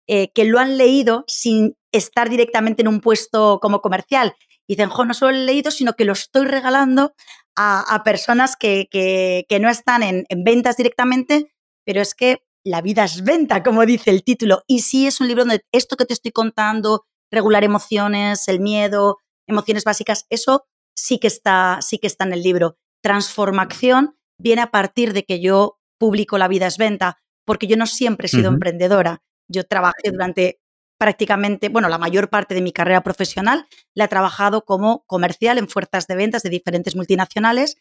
eh, 0.07 0.31
que 0.33 0.45
lo 0.45 0.59
han 0.59 0.77
leído 0.77 1.25
sin 1.27 1.77
estar 1.93 2.29
directamente 2.29 2.83
en 2.83 2.89
un 2.89 3.01
puesto 3.01 3.59
como 3.61 3.81
comercial. 3.81 4.35
Y 4.67 4.75
dicen, 4.75 4.91
jo, 4.91 5.05
no 5.05 5.15
solo 5.15 5.33
lo 5.33 5.39
he 5.39 5.45
leído, 5.45 5.71
sino 5.71 5.95
que 5.95 6.05
lo 6.05 6.13
estoy 6.13 6.47
regalando 6.47 7.15
a, 7.57 8.03
personas 8.05 8.57
que, 8.57 9.47
no 9.61 9.69
están 9.69 10.03
en, 10.03 10.27
ventas 10.45 10.77
directamente, 10.77 11.53
pero 11.85 12.01
es 12.01 12.15
que 12.15 12.39
la 12.65 12.81
vida 12.81 13.05
es 13.05 13.23
venta, 13.23 13.63
como 13.63 13.85
dice 13.87 14.11
el 14.11 14.25
título. 14.25 14.63
Y 14.67 14.81
sí 14.81 15.07
es 15.07 15.21
un 15.21 15.29
libro 15.29 15.45
donde 15.45 15.65
esto 15.73 15.97
que 15.97 16.07
te 16.07 16.15
estoy 16.15 16.33
contando, 16.33 17.05
regular 17.31 17.63
emociones, 17.63 18.49
el 18.49 18.61
miedo, 18.61 19.19
emociones 19.47 19.85
básicas, 19.85 20.27
eso 20.31 20.65
sí 20.97 21.19
que 21.19 21.27
está, 21.27 21.79
sí 21.83 21.99
que 21.99 22.07
está 22.07 22.25
en 22.25 22.33
el 22.33 22.43
libro. 22.43 22.77
Transformación 23.03 24.17
viene 24.39 24.63
a 24.63 24.71
partir 24.71 25.13
de 25.13 25.25
que 25.25 25.41
yo 25.41 25.79
publico 25.99 26.39
La 26.39 26.49
vida 26.49 26.67
es 26.67 26.79
venta, 26.79 27.19
porque 27.45 27.67
yo 27.67 27.77
no 27.77 27.87
siempre 27.87 28.27
he 28.27 28.31
sido 28.31 28.49
emprendedora. 28.49 29.23
Yo 29.49 29.65
trabajé 29.65 30.11
durante 30.11 30.61
prácticamente, 30.99 31.69
bueno, 31.69 31.89
la 31.89 31.99
mayor 31.99 32.31
parte 32.31 32.55
de 32.55 32.63
mi 32.63 32.73
carrera 32.73 33.03
profesional 33.03 33.67
la 33.95 34.05
he 34.05 34.09
trabajado 34.09 34.65
como 34.65 35.05
comercial 35.07 35.59
en 35.59 35.69
fuerzas 35.69 36.07
de 36.07 36.15
ventas 36.17 36.43
de 36.43 36.51
diferentes 36.51 36.97
multinacionales 36.97 37.77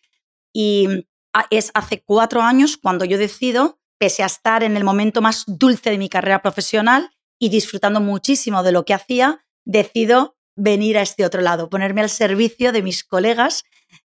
y 0.52 1.08
ah, 1.34 1.46
es 1.50 1.72
hace 1.74 2.04
cuatro 2.04 2.42
años 2.42 2.78
cuando 2.78 3.06
yo 3.06 3.18
decido, 3.18 3.80
pese 4.00 4.24
a 4.24 4.28
estar 4.28 4.64
en 4.64 4.78
el 4.78 4.84
momento 4.84 5.22
más 5.22 5.44
dulce 5.48 5.92
de 5.92 5.98
mi 5.98 6.10
carrera 6.10 6.42
profesional 6.42 7.12
y 7.40 7.50
disfrutando 7.50 8.02
muchísimo 8.02 8.64
de 8.64 8.72
lo 8.72 8.84
que 8.86 8.94
hacía, 8.94 9.46
decido 9.66 10.36
venir 10.56 10.98
a 10.98 11.02
este 11.02 11.26
otro 11.26 11.42
lado, 11.42 11.70
ponerme 11.70 12.02
al 12.02 12.10
servicio 12.10 12.72
de 12.72 12.82
mis 12.82 13.04
colegas 13.04 13.64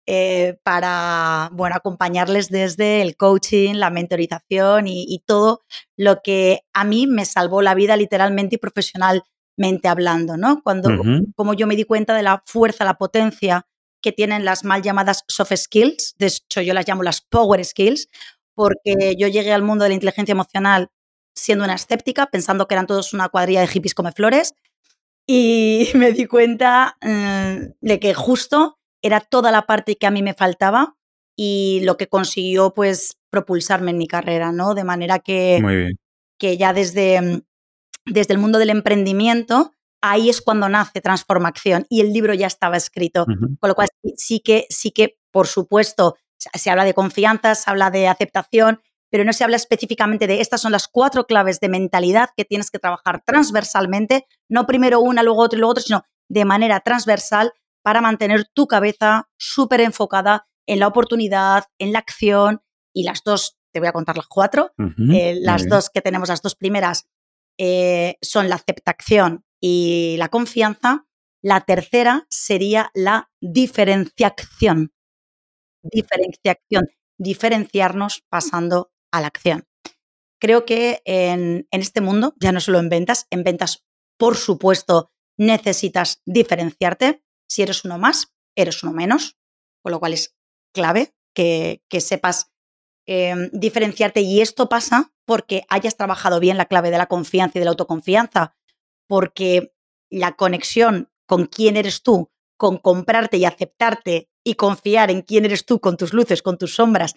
eh, 0.06 0.59
para 0.62 1.50
bueno, 1.52 1.76
acompañarles 1.76 2.48
desde 2.48 3.02
el 3.02 3.16
coaching, 3.16 3.74
la 3.74 3.90
mentorización 3.90 4.87
y, 4.87 5.22
todo 5.26 5.62
lo 5.96 6.22
que 6.22 6.61
a 6.72 6.85
mí 6.85 7.06
me 7.06 7.24
salvó 7.24 7.62
la 7.62 7.74
vida 7.74 7.96
literalmente 7.96 8.56
y 8.56 8.59
profesionalmente 8.59 9.88
hablando, 9.88 10.37
¿no? 10.37 10.62
Cuando, 10.62 10.90
como 11.35 11.54
yo 11.54 11.66
me 11.66 11.76
di 11.76 11.85
cuenta 11.85 12.14
de 12.14 12.22
la 12.22 12.42
fuerza, 12.46 12.85
la 12.85 12.98
potencia 12.98 13.66
que 14.00 14.12
tienen 14.12 14.44
las 14.44 14.64
mal 14.64 14.82
llamadas 14.82 15.24
soft 15.26 15.56
skills, 15.56 16.14
de 16.18 16.26
hecho 16.26 16.61
yo 16.61 16.74
las 16.74 16.87
llamo 16.87 17.02
las 17.02 17.22
power 17.22 17.64
skills, 17.64 18.09
porque 18.54 19.16
yo 19.18 19.28
llegué 19.28 19.52
al 19.52 19.62
mundo 19.62 19.85
de 19.85 19.90
la 19.90 19.94
inteligencia 19.94 20.32
emocional 20.32 20.88
siendo 21.35 21.64
una 21.64 21.74
escéptica, 21.74 22.26
pensando 22.26 22.66
que 22.66 22.74
eran 22.74 22.87
todos 22.87 23.12
una 23.12 23.28
cuadrilla 23.28 23.61
de 23.61 23.66
hippies 23.66 23.94
come 23.94 24.12
flores, 24.12 24.54
y 25.27 25.89
me 25.95 26.12
di 26.12 26.27
cuenta 26.27 26.97
eh, 27.01 27.73
de 27.81 28.01
que 28.01 28.15
justo 28.15 28.79
era 29.03 29.21
toda 29.21 29.51
la 29.53 29.67
parte 29.67 29.97
que 29.97 30.07
a 30.07 30.11
mí 30.11 30.23
me 30.23 30.35
faltaba 30.35 30.97
y 31.37 31.81
lo 31.85 31.97
que 31.97 32.09
consiguió 32.09 32.73
pues 32.73 33.19
propulsarme 33.31 33.91
en 33.91 33.99
mi 33.99 34.07
carrera, 34.07 34.53
¿no? 34.53 34.75
De 34.75 34.85
manera 34.85 35.19
que, 35.19 35.93
que 36.39 36.57
ya 36.57 36.73
desde, 36.73 37.43
desde 38.07 38.33
el 38.33 38.39
mundo 38.39 38.59
del 38.59 38.71
emprendimiento, 38.71 39.73
ahí 40.01 40.31
es 40.31 40.41
cuando 40.41 40.69
nace 40.69 41.03
Transformación 41.03 41.87
y 41.91 42.01
el 42.01 42.12
libro 42.12 42.33
ya 42.33 42.47
estaba 42.47 42.77
escrito. 42.77 43.27
Con 43.27 43.69
lo 43.69 43.75
cual 43.75 43.89
sí 44.17 44.41
que, 44.41 44.67
sí 44.71 44.93
que, 44.93 45.19
por 45.31 45.47
supuesto, 45.47 46.17
se 46.39 46.71
habla 46.71 46.85
de 46.85 46.95
confianza, 46.95 47.55
se 47.55 47.71
habla 47.71 47.91
de 47.91 48.09
aceptación, 48.09 48.81
pero 49.11 49.25
no 49.25 49.33
se 49.33 49.45
habla 49.45 49.57
específicamente 49.57 50.27
de 50.27 50.40
estas 50.40 50.61
son 50.61 50.73
las 50.73 50.88
cuatro 50.88 51.27
claves 51.27 51.61
de 51.61 51.69
mentalidad 51.69 52.31
que 52.37 52.45
tienes 52.45 52.71
que 52.71 52.79
trabajar 52.79 53.23
transversalmente, 53.25 54.27
no 54.49 54.66
primero 54.66 55.01
una, 55.01 55.23
luego 55.23 55.42
otra 55.42 55.57
y 55.57 55.61
luego 55.61 55.73
otra, 55.73 55.83
sino 55.83 56.03
de 56.29 56.45
manera 56.45 56.81
transversal 56.81 57.53
para 57.83 58.01
mantener 58.01 58.47
tu 58.53 58.66
cabeza 58.66 59.29
súper 59.38 59.81
enfocada 59.81 60.49
en 60.66 60.81
la 60.81 60.88
oportunidad, 60.88 61.64
en 61.79 61.92
la 61.92 62.01
acción 62.01 62.62
y 62.92 63.05
las 63.05 63.23
dos, 63.25 63.59
te 63.73 63.79
voy 63.79 63.88
a 63.88 63.92
contar 63.92 64.16
las 64.16 64.27
cuatro, 64.27 64.73
eh, 65.12 65.38
las 65.40 65.69
dos 65.69 65.90
que 65.90 66.01
tenemos, 66.01 66.29
las 66.29 66.42
dos 66.42 66.57
primeras 66.57 67.09
eh, 67.59 68.16
son 68.23 68.49
la 68.49 68.57
aceptación 68.57 69.45
y 69.61 70.16
la 70.19 70.29
confianza. 70.29 71.07
La 71.42 71.61
tercera 71.61 72.27
sería 72.29 72.90
la 72.95 73.31
diferenciación. 73.40 74.92
Diferenciación, 75.83 76.88
diferenciarnos 77.19 78.25
pasando 78.29 78.90
a 79.16 79.20
la 79.20 79.29
acción. 79.29 79.64
Creo 80.40 80.64
que 80.64 81.02
en, 81.05 81.66
en 81.70 81.81
este 81.81 82.00
mundo, 82.00 82.35
ya 82.40 82.52
no 82.52 82.61
solo 82.61 82.79
en 82.79 82.88
ventas, 82.88 83.26
en 83.31 83.42
ventas, 83.42 83.85
por 84.18 84.37
supuesto, 84.37 85.11
necesitas 85.37 86.22
diferenciarte. 86.24 87.22
Si 87.48 87.62
eres 87.62 87.85
uno 87.85 87.98
más, 87.98 88.35
eres 88.57 88.83
uno 88.83 88.92
menos, 88.92 89.37
con 89.83 89.92
lo 89.92 90.00
cual 90.00 90.14
es 90.14 90.35
clave 90.72 91.14
que, 91.35 91.83
sepas 92.00 92.50
em, 93.07 93.50
diferenciarte. 93.52 94.20
Y 94.20 94.40
esto 94.40 94.68
pasa 94.68 95.12
porque 95.24 95.64
hayas 95.68 95.96
trabajado 95.96 96.40
bien 96.40 96.57
la 96.57 96.66
clave 96.66 96.90
de 96.90 96.98
la 96.98 97.07
confianza 97.07 97.59
y 97.59 97.61
de 97.61 97.66
la 97.66 97.70
autoconfianza, 97.70 98.57
porque 99.07 99.74
la 100.11 100.37
conexión 100.37 101.11
con 101.26 101.46
quién 101.46 101.76
eres 101.76 102.02
tú, 102.02 102.31
con 102.57 102.79
comprarte 102.79 103.37
y 103.37 103.44
aceptarte 103.44 104.29
y 104.44 104.55
confiar 104.55 105.11
en 105.11 105.22
quién 105.22 105.44
eres 105.44 105.66
tú, 105.66 105.81
con 105.81 105.96
tus 105.96 106.12
luces, 106.12 106.42
con 106.42 106.57
tus 106.57 106.74
sombras, 106.76 107.14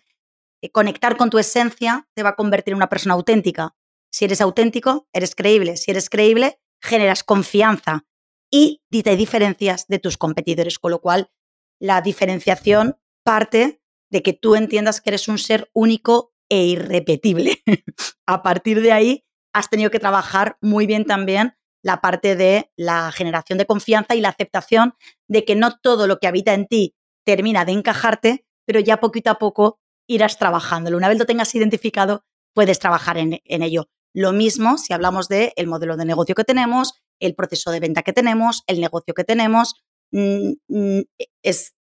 conectar 0.74 1.18
con 1.18 1.30
tu 1.30 1.40
esencia 1.40 2.08
te 2.14 2.24
va 2.24 2.30
a 2.30 2.36
convertir 2.36 2.74
en 2.74 2.78
una 2.78 2.90
persona 2.90 3.14
auténtica. 3.14 3.76
Si 4.12 4.26
eres 4.26 4.42
auténtico, 4.42 5.08
eres 5.14 5.36
creíble. 5.36 5.78
Si 5.78 5.92
eres 5.92 6.10
creíble, 6.10 6.60
generas 6.82 7.24
confianza 7.24 8.06
y 8.52 8.82
te 8.90 9.16
diferencias 9.16 9.88
de 9.88 10.00
tus 10.00 10.18
competidores, 10.18 10.80
con 10.80 10.92
lo 10.92 11.02
cual 11.02 11.32
la 11.80 12.02
diferenciación 12.02 12.98
parte 13.24 13.82
de 14.12 14.24
que 14.24 14.34
tú 14.34 14.56
entiendas 14.56 15.02
que 15.02 15.12
eres 15.12 15.28
un 15.28 15.38
ser 15.38 15.70
único 15.74 16.34
e 16.50 16.66
irrepetible. 16.66 17.62
a 18.26 18.42
partir 18.44 18.82
de 18.82 18.92
ahí, 18.92 19.26
has 19.54 19.70
tenido 19.70 19.92
que 19.92 20.00
trabajar 20.00 20.58
muy 20.62 20.86
bien 20.86 21.06
también 21.06 21.56
la 21.84 22.02
parte 22.02 22.36
de 22.36 22.72
la 22.76 23.12
generación 23.12 23.58
de 23.58 23.66
confianza 23.66 24.16
y 24.16 24.22
la 24.22 24.30
aceptación 24.30 24.96
de 25.28 25.46
que 25.46 25.56
no 25.56 25.78
todo 25.80 26.08
lo 26.08 26.20
que 26.20 26.28
habita 26.28 26.54
en 26.54 26.68
ti 26.68 26.96
termina 27.26 27.66
de 27.66 27.72
encajarte, 27.74 28.46
pero 28.66 28.80
ya 28.80 29.00
poquito 29.00 29.30
a 29.30 29.40
poco 29.40 29.80
irás 30.10 30.38
trabajándolo. 30.38 30.98
Una 30.98 31.08
vez 31.08 31.20
lo 31.20 31.26
tengas 31.26 31.54
identificado, 31.56 32.26
puedes 32.54 32.80
trabajar 32.80 33.18
en, 33.18 33.40
ello. 33.46 33.88
Lo 34.14 34.34
mismo 34.34 34.78
si 34.78 34.92
hablamos 34.92 35.30
del 35.30 35.54
el 35.56 35.68
modelo 35.68 35.96
de 35.96 36.06
negocio 36.06 36.36
que 36.36 36.44
tenemos, 36.44 36.96
el 37.20 37.36
proceso 37.36 37.72
de 37.72 37.80
venta 37.80 38.02
que 38.02 38.12
tenemos, 38.12 38.64
el 38.68 38.82
negocio 38.82 39.14
que 39.14 39.24
tenemos, 39.24 39.76
mm, 40.12 40.54
mm, 40.68 41.02
es 41.44 41.76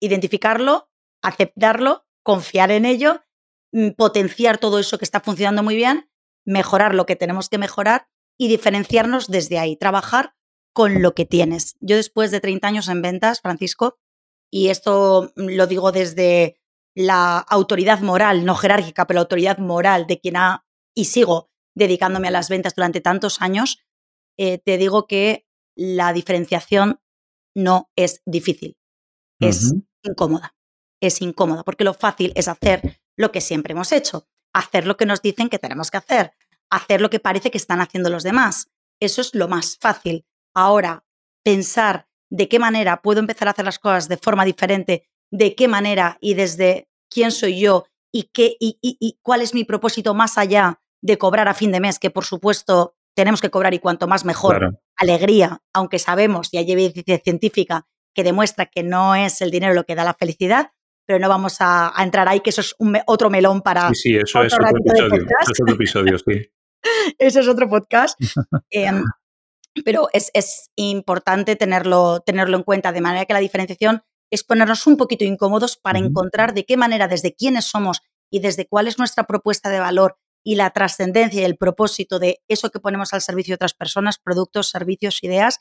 identificarlo, 0.00 0.88
aceptarlo, 1.22 2.06
confiar 2.22 2.70
en 2.70 2.86
ello, 2.86 3.20
mm, 3.72 3.90
potenciar 3.90 4.56
todo 4.56 4.78
eso 4.78 4.98
que 4.98 5.04
está 5.04 5.20
funcionando 5.20 5.62
muy 5.62 5.76
bien, 5.76 6.10
mejorar 6.46 6.94
lo 6.94 7.04
que 7.04 7.16
tenemos 7.16 7.50
que 7.50 7.58
mejorar 7.58 8.08
y 8.38 8.48
diferenciarnos 8.48 9.28
desde 9.28 9.58
ahí, 9.58 9.76
trabajar 9.76 10.34
con 10.72 11.02
lo 11.02 11.14
que 11.14 11.26
tienes. 11.26 11.76
Yo 11.80 11.96
después 11.96 12.30
de 12.30 12.40
30 12.40 12.66
años 12.68 12.88
en 12.88 13.02
ventas, 13.02 13.42
Francisco, 13.42 13.98
y 14.50 14.68
esto 14.68 15.32
lo 15.36 15.66
digo 15.66 15.92
desde 15.92 16.58
la 16.98 17.38
autoridad 17.38 18.00
moral, 18.00 18.44
no 18.44 18.56
jerárquica, 18.56 19.06
pero 19.06 19.18
la 19.18 19.20
autoridad 19.20 19.58
moral 19.58 20.08
de 20.08 20.18
quien 20.18 20.36
ha 20.36 20.66
y 20.96 21.04
sigo 21.04 21.48
dedicándome 21.76 22.26
a 22.26 22.32
las 22.32 22.48
ventas 22.48 22.74
durante 22.74 23.00
tantos 23.00 23.40
años, 23.40 23.78
eh, 24.36 24.58
te 24.58 24.78
digo 24.78 25.06
que 25.06 25.46
la 25.76 26.12
diferenciación 26.12 27.00
no 27.54 27.88
es 27.94 28.20
difícil, 28.26 28.76
es 29.40 29.72
incómoda. 30.02 30.56
Es 31.00 31.22
incómoda 31.22 31.62
porque 31.62 31.84
lo 31.84 31.94
fácil 31.94 32.32
es 32.34 32.48
hacer 32.48 33.00
lo 33.16 33.30
que 33.30 33.40
siempre 33.40 33.74
hemos 33.74 33.92
hecho, 33.92 34.26
hacer 34.52 34.84
lo 34.84 34.96
que 34.96 35.06
nos 35.06 35.22
dicen 35.22 35.48
que 35.48 35.60
tenemos 35.60 35.92
que 35.92 35.98
hacer, 35.98 36.32
hacer 36.68 37.00
lo 37.00 37.10
que 37.10 37.20
parece 37.20 37.52
que 37.52 37.58
están 37.58 37.80
haciendo 37.80 38.10
los 38.10 38.24
demás. 38.24 38.72
Eso 38.98 39.20
es 39.20 39.36
lo 39.36 39.46
más 39.46 39.78
fácil. 39.80 40.26
Ahora, 40.52 41.04
pensar 41.44 42.08
de 42.28 42.48
qué 42.48 42.58
manera 42.58 43.02
puedo 43.02 43.20
empezar 43.20 43.46
a 43.46 43.52
hacer 43.52 43.64
las 43.64 43.78
cosas 43.78 44.08
de 44.08 44.16
forma 44.16 44.44
diferente, 44.44 45.08
de 45.30 45.54
qué 45.54 45.68
manera 45.68 46.18
y 46.20 46.34
desde 46.34 46.88
quién 47.10 47.30
soy 47.30 47.60
yo 47.60 47.86
y, 48.12 48.30
qué, 48.32 48.56
y, 48.58 49.18
cuál 49.22 49.42
es 49.42 49.54
mi 49.54 49.64
propósito 49.64 50.14
más 50.14 50.38
allá 50.38 50.80
de 51.02 51.18
cobrar 51.18 51.48
a 51.48 51.54
fin 51.54 51.72
de 51.72 51.80
mes, 51.80 51.98
que 51.98 52.10
por 52.10 52.24
supuesto 52.24 52.94
tenemos 53.14 53.40
que 53.40 53.50
cobrar 53.50 53.74
y 53.74 53.78
cuanto 53.78 54.06
más 54.08 54.24
mejor. 54.24 54.78
Alegría, 54.96 55.62
aunque 55.72 55.98
sabemos, 55.98 56.48
y 56.52 56.58
hay 56.58 56.70
evidencia 56.72 57.18
científica 57.18 57.86
que 58.14 58.24
demuestra 58.24 58.66
que 58.66 58.82
no 58.82 59.14
es 59.14 59.40
el 59.42 59.50
dinero 59.50 59.74
lo 59.74 59.84
que 59.84 59.94
da 59.94 60.04
la 60.04 60.14
felicidad, 60.14 60.72
pero 61.06 61.18
no 61.18 61.28
vamos 61.28 61.56
a, 61.60 61.92
entrar 61.98 62.28
ahí, 62.28 62.40
que 62.40 62.50
eso 62.50 62.60
es 62.60 62.74
otro 63.06 63.30
melón 63.30 63.62
para... 63.62 63.88
Sí, 63.88 63.94
sí, 63.94 64.16
eso 64.16 64.42
es 64.42 64.54
otro 64.54 64.68
episodio, 64.68 65.26
eso 65.40 65.52
es 65.52 65.60
otro 65.60 65.74
episodio, 65.74 66.18
sí. 66.18 66.50
eso 67.18 67.40
es 67.40 67.48
otro 67.48 67.68
podcast. 67.68 68.18
Em, 68.70 69.04
pero 69.84 70.08
es, 70.12 70.70
importante 70.76 71.56
tenerlo, 71.56 72.20
tenerlo 72.20 72.56
en 72.56 72.62
cuenta, 72.62 72.92
de 72.92 73.00
manera 73.00 73.24
que 73.24 73.32
la 73.32 73.40
diferenciación 73.40 74.02
es 74.30 74.44
ponernos 74.44 74.86
un 74.86 74.96
poquito 74.96 75.24
incómodos 75.24 75.76
para 75.76 75.98
encontrar 75.98 76.54
de 76.54 76.64
qué 76.64 76.76
manera, 76.76 77.08
desde 77.08 77.34
quiénes 77.34 77.64
somos 77.64 78.02
y 78.30 78.40
desde 78.40 78.66
cuál 78.66 78.88
es 78.88 78.98
nuestra 78.98 79.24
propuesta 79.24 79.70
de 79.70 79.80
valor 79.80 80.18
y 80.44 80.56
la 80.56 80.70
trascendencia 80.70 81.42
y 81.42 81.44
el 81.44 81.56
propósito 81.56 82.18
de 82.18 82.40
eso 82.48 82.70
que 82.70 82.80
ponemos 82.80 83.12
al 83.12 83.20
servicio 83.20 83.52
de 83.52 83.56
otras 83.56 83.74
personas, 83.74 84.18
productos, 84.18 84.68
servicios, 84.68 85.22
ideas, 85.22 85.58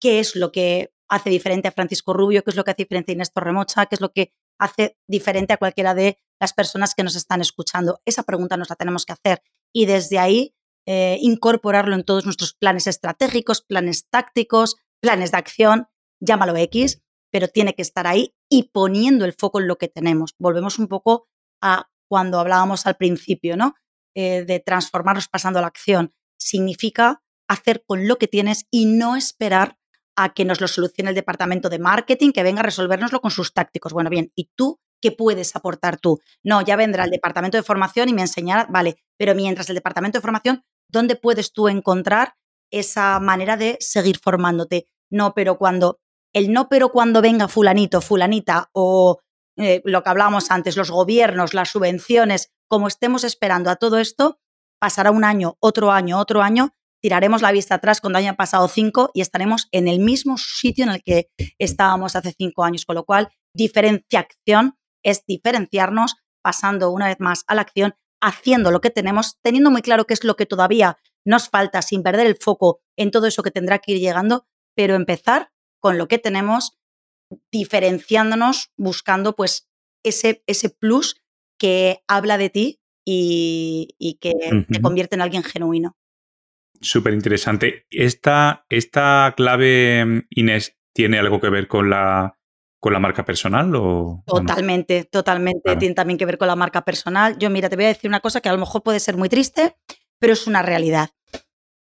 qué 0.00 0.20
es 0.20 0.36
lo 0.36 0.52
que 0.52 0.90
hace 1.08 1.30
diferente 1.30 1.68
a 1.68 1.72
Francisco 1.72 2.12
Rubio, 2.12 2.42
qué 2.42 2.50
es 2.50 2.56
lo 2.56 2.64
que 2.64 2.72
hace 2.72 2.82
diferente 2.82 3.12
a 3.12 3.14
Inés 3.14 3.32
Torremocha, 3.32 3.86
qué 3.86 3.94
es 3.94 4.00
lo 4.00 4.12
que 4.12 4.32
hace 4.58 4.96
diferente 5.06 5.52
a 5.52 5.56
cualquiera 5.56 5.94
de 5.94 6.18
las 6.40 6.52
personas 6.52 6.94
que 6.94 7.02
nos 7.02 7.16
están 7.16 7.40
escuchando. 7.40 8.00
Esa 8.04 8.22
pregunta 8.22 8.56
nos 8.56 8.70
la 8.70 8.76
tenemos 8.76 9.04
que 9.04 9.12
hacer 9.12 9.42
y 9.72 9.86
desde 9.86 10.18
ahí 10.18 10.54
eh, 10.86 11.18
incorporarlo 11.20 11.94
en 11.94 12.04
todos 12.04 12.24
nuestros 12.24 12.54
planes 12.54 12.86
estratégicos, 12.86 13.62
planes 13.62 14.08
tácticos, 14.08 14.76
planes 15.00 15.32
de 15.32 15.38
acción, 15.38 15.88
llámalo 16.20 16.56
X, 16.56 17.02
pero 17.30 17.48
tiene 17.48 17.74
que 17.74 17.82
estar 17.82 18.06
ahí 18.06 18.34
y 18.48 18.70
poniendo 18.72 19.24
el 19.24 19.32
foco 19.32 19.60
en 19.60 19.68
lo 19.68 19.76
que 19.76 19.88
tenemos. 19.88 20.34
Volvemos 20.38 20.78
un 20.78 20.88
poco 20.88 21.28
a 21.62 21.88
cuando 22.08 22.38
hablábamos 22.38 22.86
al 22.86 22.96
principio, 22.96 23.56
¿no? 23.56 23.74
Eh, 24.14 24.44
de 24.44 24.60
transformarnos 24.60 25.28
pasando 25.28 25.58
a 25.58 25.62
la 25.62 25.68
acción. 25.68 26.14
Significa 26.38 27.22
hacer 27.48 27.84
con 27.86 28.08
lo 28.08 28.16
que 28.16 28.28
tienes 28.28 28.66
y 28.70 28.86
no 28.86 29.16
esperar 29.16 29.76
a 30.16 30.32
que 30.32 30.44
nos 30.44 30.60
lo 30.60 30.68
solucione 30.68 31.10
el 31.10 31.16
departamento 31.16 31.68
de 31.68 31.78
marketing, 31.78 32.32
que 32.32 32.42
venga 32.42 32.60
a 32.60 32.64
resolvernoslo 32.64 33.20
con 33.20 33.30
sus 33.30 33.52
tácticos. 33.52 33.92
Bueno, 33.92 34.08
bien, 34.08 34.32
¿y 34.34 34.50
tú 34.56 34.80
qué 35.02 35.12
puedes 35.12 35.54
aportar 35.54 35.98
tú? 35.98 36.20
No, 36.42 36.62
ya 36.62 36.76
vendrá 36.76 37.04
el 37.04 37.10
departamento 37.10 37.58
de 37.58 37.62
formación 37.62 38.08
y 38.08 38.14
me 38.14 38.22
enseñará, 38.22 38.66
vale, 38.70 38.96
pero 39.18 39.34
mientras 39.34 39.68
el 39.68 39.74
departamento 39.74 40.18
de 40.18 40.22
formación, 40.22 40.64
¿dónde 40.88 41.16
puedes 41.16 41.52
tú 41.52 41.68
encontrar 41.68 42.34
esa 42.70 43.20
manera 43.20 43.56
de 43.56 43.76
seguir 43.80 44.18
formándote? 44.18 44.88
No, 45.10 45.34
pero 45.34 45.58
cuando, 45.58 46.00
el 46.36 46.52
no, 46.52 46.68
pero 46.68 46.90
cuando 46.90 47.22
venga 47.22 47.48
fulanito, 47.48 48.02
fulanita 48.02 48.68
o 48.74 49.20
eh, 49.56 49.80
lo 49.86 50.02
que 50.02 50.10
hablábamos 50.10 50.50
antes, 50.50 50.76
los 50.76 50.90
gobiernos, 50.90 51.54
las 51.54 51.70
subvenciones, 51.70 52.52
como 52.68 52.88
estemos 52.88 53.24
esperando 53.24 53.70
a 53.70 53.76
todo 53.76 53.96
esto, 53.96 54.38
pasará 54.78 55.10
un 55.12 55.24
año, 55.24 55.56
otro 55.60 55.90
año, 55.90 56.18
otro 56.18 56.42
año 56.42 56.74
tiraremos 57.00 57.40
la 57.40 57.52
vista 57.52 57.76
atrás 57.76 58.02
cuando 58.02 58.18
hayan 58.18 58.36
pasado 58.36 58.68
cinco 58.68 59.10
y 59.14 59.22
estaremos 59.22 59.68
en 59.72 59.88
el 59.88 59.98
mismo 59.98 60.36
sitio 60.36 60.84
en 60.84 60.90
el 60.90 61.02
que 61.02 61.30
estábamos 61.58 62.16
hace 62.16 62.34
cinco 62.36 62.64
años, 62.64 62.84
con 62.84 62.96
lo 62.96 63.04
cual 63.04 63.30
diferenciación 63.54 64.76
es 65.02 65.24
diferenciarnos 65.26 66.16
pasando 66.42 66.90
una 66.90 67.06
vez 67.06 67.16
más 67.18 67.44
a 67.46 67.54
la 67.54 67.62
acción, 67.62 67.94
haciendo 68.20 68.70
lo 68.70 68.82
que 68.82 68.90
tenemos, 68.90 69.38
teniendo 69.40 69.70
muy 69.70 69.80
claro 69.80 70.04
qué 70.04 70.12
es 70.12 70.22
lo 70.22 70.36
que 70.36 70.44
todavía 70.44 70.98
nos 71.24 71.48
falta 71.48 71.80
sin 71.80 72.02
perder 72.02 72.26
el 72.26 72.36
foco 72.36 72.82
en 72.94 73.10
todo 73.10 73.26
eso 73.26 73.42
que 73.42 73.50
tendrá 73.50 73.78
que 73.78 73.92
ir 73.92 74.00
llegando, 74.00 74.46
pero 74.74 74.96
empezar 74.96 75.50
con 75.80 75.98
lo 75.98 76.08
que 76.08 76.18
tenemos, 76.18 76.78
diferenciándonos, 77.50 78.72
buscando 78.76 79.34
pues 79.34 79.68
ese, 80.04 80.42
ese 80.46 80.70
plus 80.70 81.22
que 81.58 82.02
habla 82.06 82.38
de 82.38 82.50
ti 82.50 82.80
y, 83.04 84.18
que 84.20 84.32
te 84.68 84.80
convierte 84.80 85.14
en 85.14 85.22
alguien 85.22 85.42
genuino. 85.42 85.96
Súper 86.80 87.14
interesante. 87.14 87.86
¿Esta, 87.90 88.66
¿Esta 88.68 89.34
clave, 89.36 90.26
Inés, 90.30 90.76
tiene 90.92 91.18
algo 91.18 91.40
que 91.40 91.48
ver 91.48 91.68
con 91.68 91.88
la, 91.88 92.38
con 92.80 92.92
la 92.92 92.98
marca 92.98 93.24
personal? 93.24 93.74
O, 93.76 94.22
totalmente, 94.26 95.04
totalmente. 95.04 95.76
Tiene 95.76 95.94
también 95.94 96.18
que 96.18 96.26
ver 96.26 96.38
con 96.38 96.48
la 96.48 96.56
marca 96.56 96.84
personal. 96.84 97.38
Yo, 97.38 97.48
mira, 97.50 97.68
te 97.68 97.76
voy 97.76 97.86
a 97.86 97.88
decir 97.88 98.08
una 98.08 98.20
cosa 98.20 98.40
que 98.40 98.48
a 98.48 98.52
lo 98.52 98.58
mejor 98.58 98.82
puede 98.82 99.00
ser 99.00 99.16
muy 99.16 99.28
triste, 99.28 99.76
pero 100.18 100.32
es 100.32 100.46
una 100.46 100.62
realidad. 100.62 101.10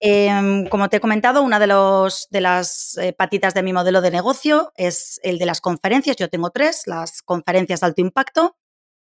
Em, 0.02 0.66
como 0.68 0.88
te 0.88 0.96
he 0.96 1.00
comentado, 1.00 1.42
una 1.42 1.58
de, 1.58 1.66
las 1.66 2.96
eh, 2.96 3.12
patitas 3.12 3.52
de 3.52 3.62
mi 3.62 3.74
modelo 3.74 4.00
de 4.00 4.10
negocio 4.10 4.72
es 4.76 5.20
el 5.22 5.38
de 5.38 5.44
las 5.44 5.60
conferencias. 5.60 6.16
Yo 6.16 6.30
tengo 6.30 6.48
tres, 6.50 6.84
las 6.86 7.20
conferencias 7.20 7.80
de 7.80 7.86
alto 7.86 8.00
impacto, 8.00 8.56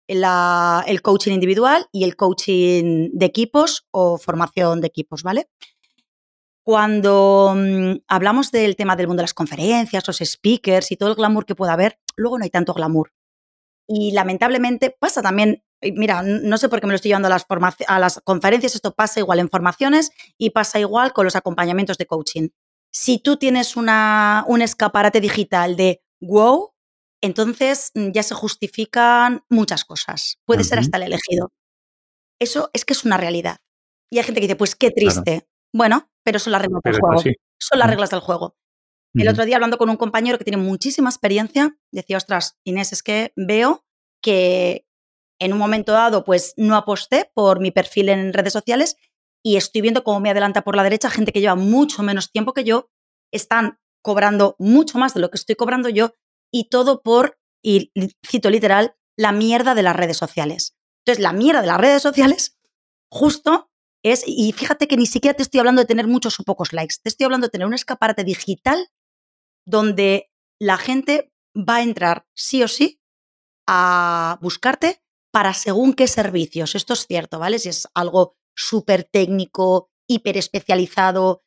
el 0.06 1.02
coaching 1.02 1.32
individual 1.32 1.88
y 1.90 2.04
el 2.04 2.14
coaching 2.14 3.10
de 3.12 3.26
equipos 3.26 3.88
o 3.90 4.18
formación 4.18 4.80
de 4.80 4.86
equipos, 4.86 5.24
¿vale? 5.24 5.48
Cuando 6.62 7.54
mm, 7.56 8.04
hablamos 8.06 8.52
del 8.52 8.76
tema 8.76 8.94
del 8.94 9.08
mundo 9.08 9.22
de 9.22 9.24
las 9.24 9.34
conferencias, 9.34 10.06
los 10.06 10.18
speakers 10.18 10.92
y 10.92 10.96
todo 10.96 11.08
el 11.08 11.16
glamour 11.16 11.44
que 11.44 11.56
pueda 11.56 11.72
haber, 11.72 11.98
luego 12.14 12.38
no 12.38 12.44
hay 12.44 12.50
tanto 12.50 12.72
glamour. 12.72 13.12
Y 13.88 14.12
lamentablemente 14.12 14.96
pasa 14.96 15.22
también, 15.22 15.63
mira, 15.92 16.22
no 16.22 16.56
sé 16.58 16.68
por 16.68 16.80
qué 16.80 16.86
me 16.86 16.92
lo 16.92 16.96
estoy 16.96 17.10
llevando 17.10 17.28
a 17.28 17.30
las, 17.30 17.46
a 17.86 17.98
las 17.98 18.20
conferencias, 18.24 18.74
esto 18.74 18.94
pasa 18.94 19.20
igual 19.20 19.38
en 19.38 19.48
formaciones 19.48 20.10
y 20.38 20.50
pasa 20.50 20.78
igual 20.78 21.12
con 21.12 21.24
los 21.24 21.36
acompañamientos 21.36 21.98
de 21.98 22.06
coaching. 22.06 22.48
Si 22.92 23.18
tú 23.18 23.36
tienes 23.36 23.76
una, 23.76 24.44
un 24.46 24.62
escaparate 24.62 25.20
digital 25.20 25.76
de 25.76 26.02
wow, 26.20 26.72
entonces 27.20 27.90
mm, 27.94 28.10
ya 28.12 28.22
se 28.22 28.34
justifican 28.34 29.44
muchas 29.48 29.84
cosas. 29.84 30.38
Puede 30.44 30.64
ser 30.64 30.78
hasta 30.78 30.98
el 30.98 31.04
elegido. 31.04 31.52
Eso 32.40 32.70
es 32.72 32.84
que 32.84 32.92
es 32.92 33.04
una 33.04 33.16
realidad. 33.16 33.58
Y 34.10 34.18
hay 34.18 34.24
gente 34.24 34.40
que 34.40 34.46
dice, 34.46 34.56
pues 34.56 34.76
qué 34.76 34.90
triste. 34.90 35.48
Bueno, 35.72 36.10
pero 36.22 36.38
son 36.38 36.52
las 36.52 36.62
reglas 36.62 36.82
del 36.84 37.00
juego. 37.00 37.22
Son 37.58 37.78
las 37.78 37.88
reglas 37.88 38.10
del 38.10 38.20
juego. 38.20 38.56
El 39.14 39.28
otro 39.28 39.44
día 39.44 39.56
hablando 39.56 39.78
con 39.78 39.90
un 39.90 39.96
compañero 39.96 40.38
que 40.38 40.44
tiene 40.44 40.60
muchísima 40.60 41.08
experiencia, 41.08 41.78
decía, 41.92 42.16
ostras, 42.16 42.58
Inés, 42.64 42.92
es 42.92 43.02
que 43.02 43.32
veo 43.36 43.86
que 44.20 44.86
en 45.40 45.52
un 45.52 45.58
momento 45.58 45.92
dado 45.92 46.24
pues 46.24 46.54
no 46.56 46.76
aposté 46.76 47.30
por 47.34 47.60
mi 47.60 47.70
perfil 47.70 48.08
en 48.08 48.32
redes 48.32 48.52
sociales 48.52 48.96
y 49.42 49.56
estoy 49.56 49.82
viendo 49.82 50.04
cómo 50.04 50.20
me 50.20 50.30
adelanta 50.30 50.62
por 50.62 50.76
la 50.76 50.82
derecha 50.82 51.10
gente 51.10 51.32
que 51.32 51.40
lleva 51.40 51.54
mucho 51.54 52.02
menos 52.02 52.30
tiempo 52.30 52.54
que 52.54 52.64
yo, 52.64 52.90
están 53.32 53.78
cobrando 54.02 54.56
mucho 54.58 54.98
más 54.98 55.14
de 55.14 55.20
lo 55.20 55.30
que 55.30 55.36
estoy 55.36 55.54
cobrando 55.54 55.88
yo 55.88 56.12
y 56.52 56.68
todo 56.68 57.02
por, 57.02 57.38
y 57.62 57.90
cito 58.26 58.48
literal, 58.48 58.94
la 59.16 59.32
mierda 59.32 59.74
de 59.74 59.82
las 59.82 59.96
redes 59.96 60.16
sociales. 60.16 60.76
Entonces, 61.04 61.22
la 61.22 61.32
mierda 61.32 61.60
de 61.60 61.66
las 61.66 61.80
redes 61.80 62.02
sociales 62.02 62.58
justo 63.10 63.70
es, 64.02 64.24
y 64.26 64.52
fíjate 64.52 64.88
que 64.88 64.96
ni 64.96 65.06
siquiera 65.06 65.36
te 65.36 65.42
estoy 65.42 65.60
hablando 65.60 65.82
de 65.82 65.86
tener 65.86 66.06
muchos 66.06 66.38
o 66.40 66.44
pocos 66.44 66.72
likes, 66.72 66.96
te 67.02 67.08
estoy 67.08 67.24
hablando 67.24 67.46
de 67.46 67.50
tener 67.50 67.66
un 67.66 67.74
escaparate 67.74 68.24
digital 68.24 68.88
donde 69.66 70.30
la 70.60 70.76
gente 70.76 71.32
va 71.56 71.76
a 71.76 71.82
entrar 71.82 72.26
sí 72.34 72.62
o 72.62 72.68
sí 72.68 73.00
a 73.66 74.38
buscarte 74.42 75.03
para 75.34 75.52
según 75.52 75.94
qué 75.94 76.06
servicios. 76.06 76.76
Esto 76.76 76.92
es 76.92 77.08
cierto, 77.08 77.40
¿vale? 77.40 77.58
Si 77.58 77.68
es 77.68 77.88
algo 77.92 78.36
súper 78.54 79.02
técnico, 79.02 79.90
hiper 80.08 80.36
especializado, 80.36 81.42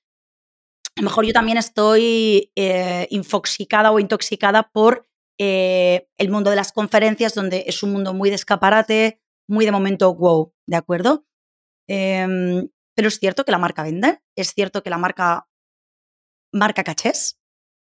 a 0.98 1.02
lo 1.02 1.06
mejor 1.06 1.26
yo 1.26 1.32
también 1.32 1.58
estoy 1.58 2.52
eh, 2.58 3.08
infoxicada 3.12 3.94
o 3.94 4.00
intoxicada 4.00 4.72
por 4.74 5.08
eh, 5.40 6.10
el 6.18 6.30
mundo 6.30 6.50
de 6.50 6.58
las 6.58 6.74
conferencias, 6.74 7.34
donde 7.34 7.64
es 7.66 7.82
un 7.82 7.94
mundo 7.94 8.14
muy 8.14 8.28
de 8.28 8.36
escaparate, 8.36 9.22
muy 9.48 9.64
de 9.64 9.72
momento 9.72 10.14
wow, 10.14 10.54
¿de 10.68 10.76
acuerdo? 10.76 11.26
Em, 11.88 12.68
pero 12.94 13.08
es 13.08 13.20
cierto 13.20 13.46
que 13.46 13.54
la 13.54 13.58
marca 13.58 13.84
vende, 13.84 14.22
es 14.36 14.54
cierto 14.54 14.84
que 14.84 14.90
la 14.90 14.98
marca 14.98 15.48
marca 16.52 16.84
cachés 16.84 17.40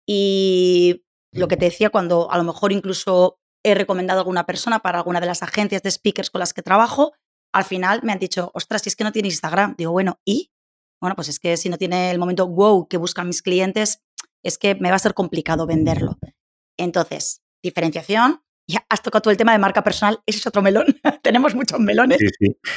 y 0.09 1.05
lo 1.33 1.47
que 1.47 1.57
te 1.57 1.67
decía 1.67 1.91
cuando 1.91 2.33
a 2.33 2.37
lo 2.37 2.43
mejor 2.43 2.73
incluso 2.73 3.39
he 3.65 3.75
recomendado 3.75 4.21
a 4.21 4.23
alguna 4.23 4.47
persona 4.47 4.79
para 4.79 4.99
alguna 4.99 5.21
de 5.21 5.27
las 5.27 5.43
agencias 5.43 5.83
de 5.83 5.91
speakers 5.91 6.31
con 6.31 6.39
las 6.39 6.55
que 6.55 6.63
trabajo, 6.63 7.15
al 7.53 7.65
final 7.65 8.01
me 8.03 8.13
han 8.13 8.19
dicho, 8.19 8.51
ostras, 8.55 8.83
si 8.83 8.91
es 8.91 8.97
que 8.97 9.05
no 9.05 9.13
tiene 9.13 9.29
Instagram. 9.29 9.75
Digo, 9.77 9.93
bueno, 9.93 10.21
¿y? 10.25 10.53
Bueno, 11.01 11.17
pues 11.17 11.29
es 11.29 11.39
que 11.39 11.57
si 11.57 11.69
no 11.69 11.79
tiene 11.79 12.11
el 12.11 12.19
momento 12.19 12.49
wow 12.49 12.89
que 12.89 12.97
buscan 12.97 13.27
mis 13.27 13.43
clientes, 13.43 14.03
es 14.43 14.59
que 14.59 14.75
me 14.75 14.91
va 14.91 14.97
a 14.97 15.01
ser 15.01 15.15
complicado 15.15 15.67
venderlo. 15.67 16.19
Entonces, 16.77 17.43
diferenciación. 17.63 18.41
Ya 18.67 18.83
has 18.89 19.03
tocado 19.03 19.21
tú 19.21 19.29
el 19.29 19.37
tema 19.37 19.53
de 19.53 19.59
marca 19.59 19.85
personal, 19.85 20.21
ese 20.25 20.39
es 20.39 20.47
otro 20.47 20.63
melón. 20.63 20.87
Tenemos 21.23 21.55
muchos 21.55 21.79
melones. 21.81 22.17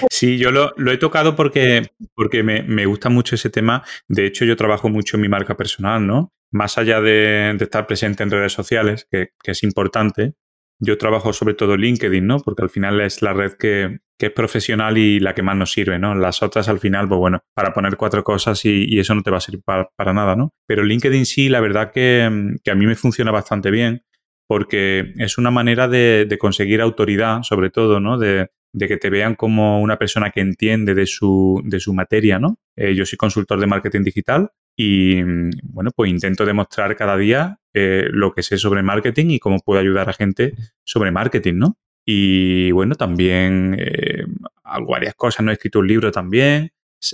Sí, 0.10 0.38
yo 0.38 0.52
lo, 0.52 0.74
he 0.92 0.98
tocado 0.98 1.34
porque, 1.38 1.94
porque 2.14 2.44
me, 2.44 2.86
gusta 2.86 3.08
mucho 3.08 3.36
ese 3.36 3.50
tema. 3.50 3.86
De 4.10 4.26
hecho, 4.26 4.44
yo 4.44 4.58
trabajo 4.58 4.90
mucho 4.90 5.16
en 5.16 5.22
mi 5.22 5.30
marca 5.30 5.56
personal, 5.56 6.06
¿no? 6.06 6.34
Más 6.52 6.78
allá 6.78 7.00
de, 7.00 7.56
estar 7.58 7.88
presente 7.88 8.22
en 8.24 8.32
redes 8.32 8.52
sociales, 8.52 9.08
que, 9.10 9.30
es 9.46 9.64
importante, 9.64 10.34
yo 10.80 10.98
trabajo 10.98 11.34
sobre 11.34 11.54
todo 11.54 11.78
LinkedIn, 11.78 12.26
¿no? 12.26 12.40
Porque 12.40 12.64
al 12.64 12.70
final 12.70 13.02
es 13.02 13.22
la 13.22 13.34
red 13.34 13.54
que, 13.54 14.00
es 14.20 14.32
profesional 14.32 14.98
y 14.98 15.20
la 15.20 15.36
que 15.36 15.44
más 15.44 15.56
nos 15.56 15.72
sirve, 15.72 16.00
¿no? 16.00 16.16
Las 16.16 16.42
otras 16.42 16.70
al 16.70 16.80
final, 16.80 17.08
pues 17.08 17.20
bueno, 17.20 17.40
para 17.54 17.74
poner 17.74 17.98
cuatro 17.98 18.24
cosas 18.24 18.66
y, 18.66 19.00
eso 19.00 19.14
no 19.14 19.22
te 19.22 19.32
va 19.32 19.38
a 19.38 19.42
servir 19.42 19.62
para, 19.64 20.14
nada, 20.14 20.36
¿no? 20.36 20.54
Pero 20.66 20.84
LinkedIn 20.84 21.26
sí, 21.26 21.50
la 21.50 21.60
verdad 21.60 21.92
que, 21.92 22.24
a 22.24 22.76
mí 22.76 22.86
me 22.86 22.96
funciona 22.96 23.32
bastante 23.32 23.72
bien 23.72 24.04
porque 24.48 25.14
es 25.18 25.38
una 25.38 25.52
manera 25.52 25.88
de, 25.88 26.38
conseguir 26.40 26.82
autoridad, 26.82 27.44
sobre 27.44 27.70
todo, 27.70 28.00
¿no? 28.00 28.18
De, 28.18 28.50
que 28.80 28.98
te 28.98 29.10
vean 29.10 29.36
como 29.36 29.82
una 29.82 29.98
persona 29.98 30.30
que 30.30 30.40
entiende 30.42 30.94
de 30.94 31.08
su, 31.08 31.62
de 31.66 31.80
su 31.80 31.94
materia, 31.94 32.38
¿no? 32.40 32.60
Eh, 32.76 32.94
yo 32.96 33.06
soy 33.06 33.18
consultor 33.18 33.60
de 33.60 33.68
marketing 33.68 34.04
digital 34.04 34.52
y, 34.80 35.24
bueno, 35.64 35.90
pues 35.94 36.12
intento 36.12 36.46
demostrar 36.46 36.96
cada 36.96 37.18
día 37.18 37.60
eh, 37.74 38.06
lo 38.12 38.32
que 38.32 38.44
sé 38.44 38.60
sobre 38.60 38.84
marketing 38.84 39.32
y 39.32 39.40
cómo 39.40 39.58
puedo 39.60 39.80
ayudar 39.80 40.08
a 40.08 40.14
gente 40.14 40.54
sobre 40.84 41.10
marketing, 41.10 41.56
¿no? 41.56 41.78
Y 42.06 42.72
bueno, 42.72 42.94
también 42.94 43.76
eh, 43.80 44.24
hago 44.64 44.92
varias 44.92 45.16
cosas, 45.16 45.44
no 45.44 45.50
he 45.50 45.56
escrito 45.56 45.80
un 45.80 45.88
libro 45.88 46.12
también, 46.12 46.72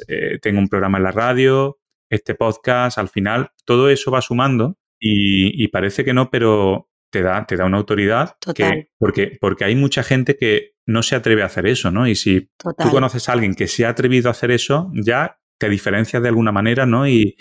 eh, 0.09 0.39
tengo 0.41 0.59
un 0.59 0.67
programa 0.67 0.97
en 0.97 1.05
la 1.05 1.11
radio, 1.11 1.79
este 2.09 2.35
podcast, 2.35 2.97
al 2.97 3.07
final 3.07 3.51
todo 3.63 3.89
eso 3.89 4.11
va 4.11 4.21
sumando 4.21 4.77
y, 4.99 5.67
parece 5.69 6.03
que 6.03 6.13
no, 6.13 6.29
pero 6.29 6.89
te 7.09 7.21
da, 7.21 7.45
te 7.45 7.55
da 7.55 7.65
una 7.65 7.77
autoridad 7.77 8.35
que, 8.55 8.89
porque, 8.97 9.37
porque 9.39 9.63
hay 9.63 9.75
mucha 9.75 10.03
gente 10.03 10.35
que 10.35 10.73
no 10.85 11.01
se 11.01 11.15
atreve 11.15 11.43
a 11.43 11.47
hacer 11.47 11.65
eso, 11.67 11.91
¿no? 11.91 12.07
Y 12.07 12.15
si 12.15 12.49
tú 12.57 12.89
conoces 12.91 13.27
a 13.29 13.33
alguien 13.33 13.55
que 13.55 13.67
se 13.67 13.85
ha 13.85 13.89
atrevido 13.89 14.29
a 14.29 14.31
hacer 14.31 14.51
eso, 14.51 14.91
ya 14.93 15.39
te 15.63 15.69
diferencias 15.69 16.21
de 16.21 16.27
alguna 16.27 16.51
manera, 16.51 16.85
¿no? 16.85 17.07
Y, 17.07 17.37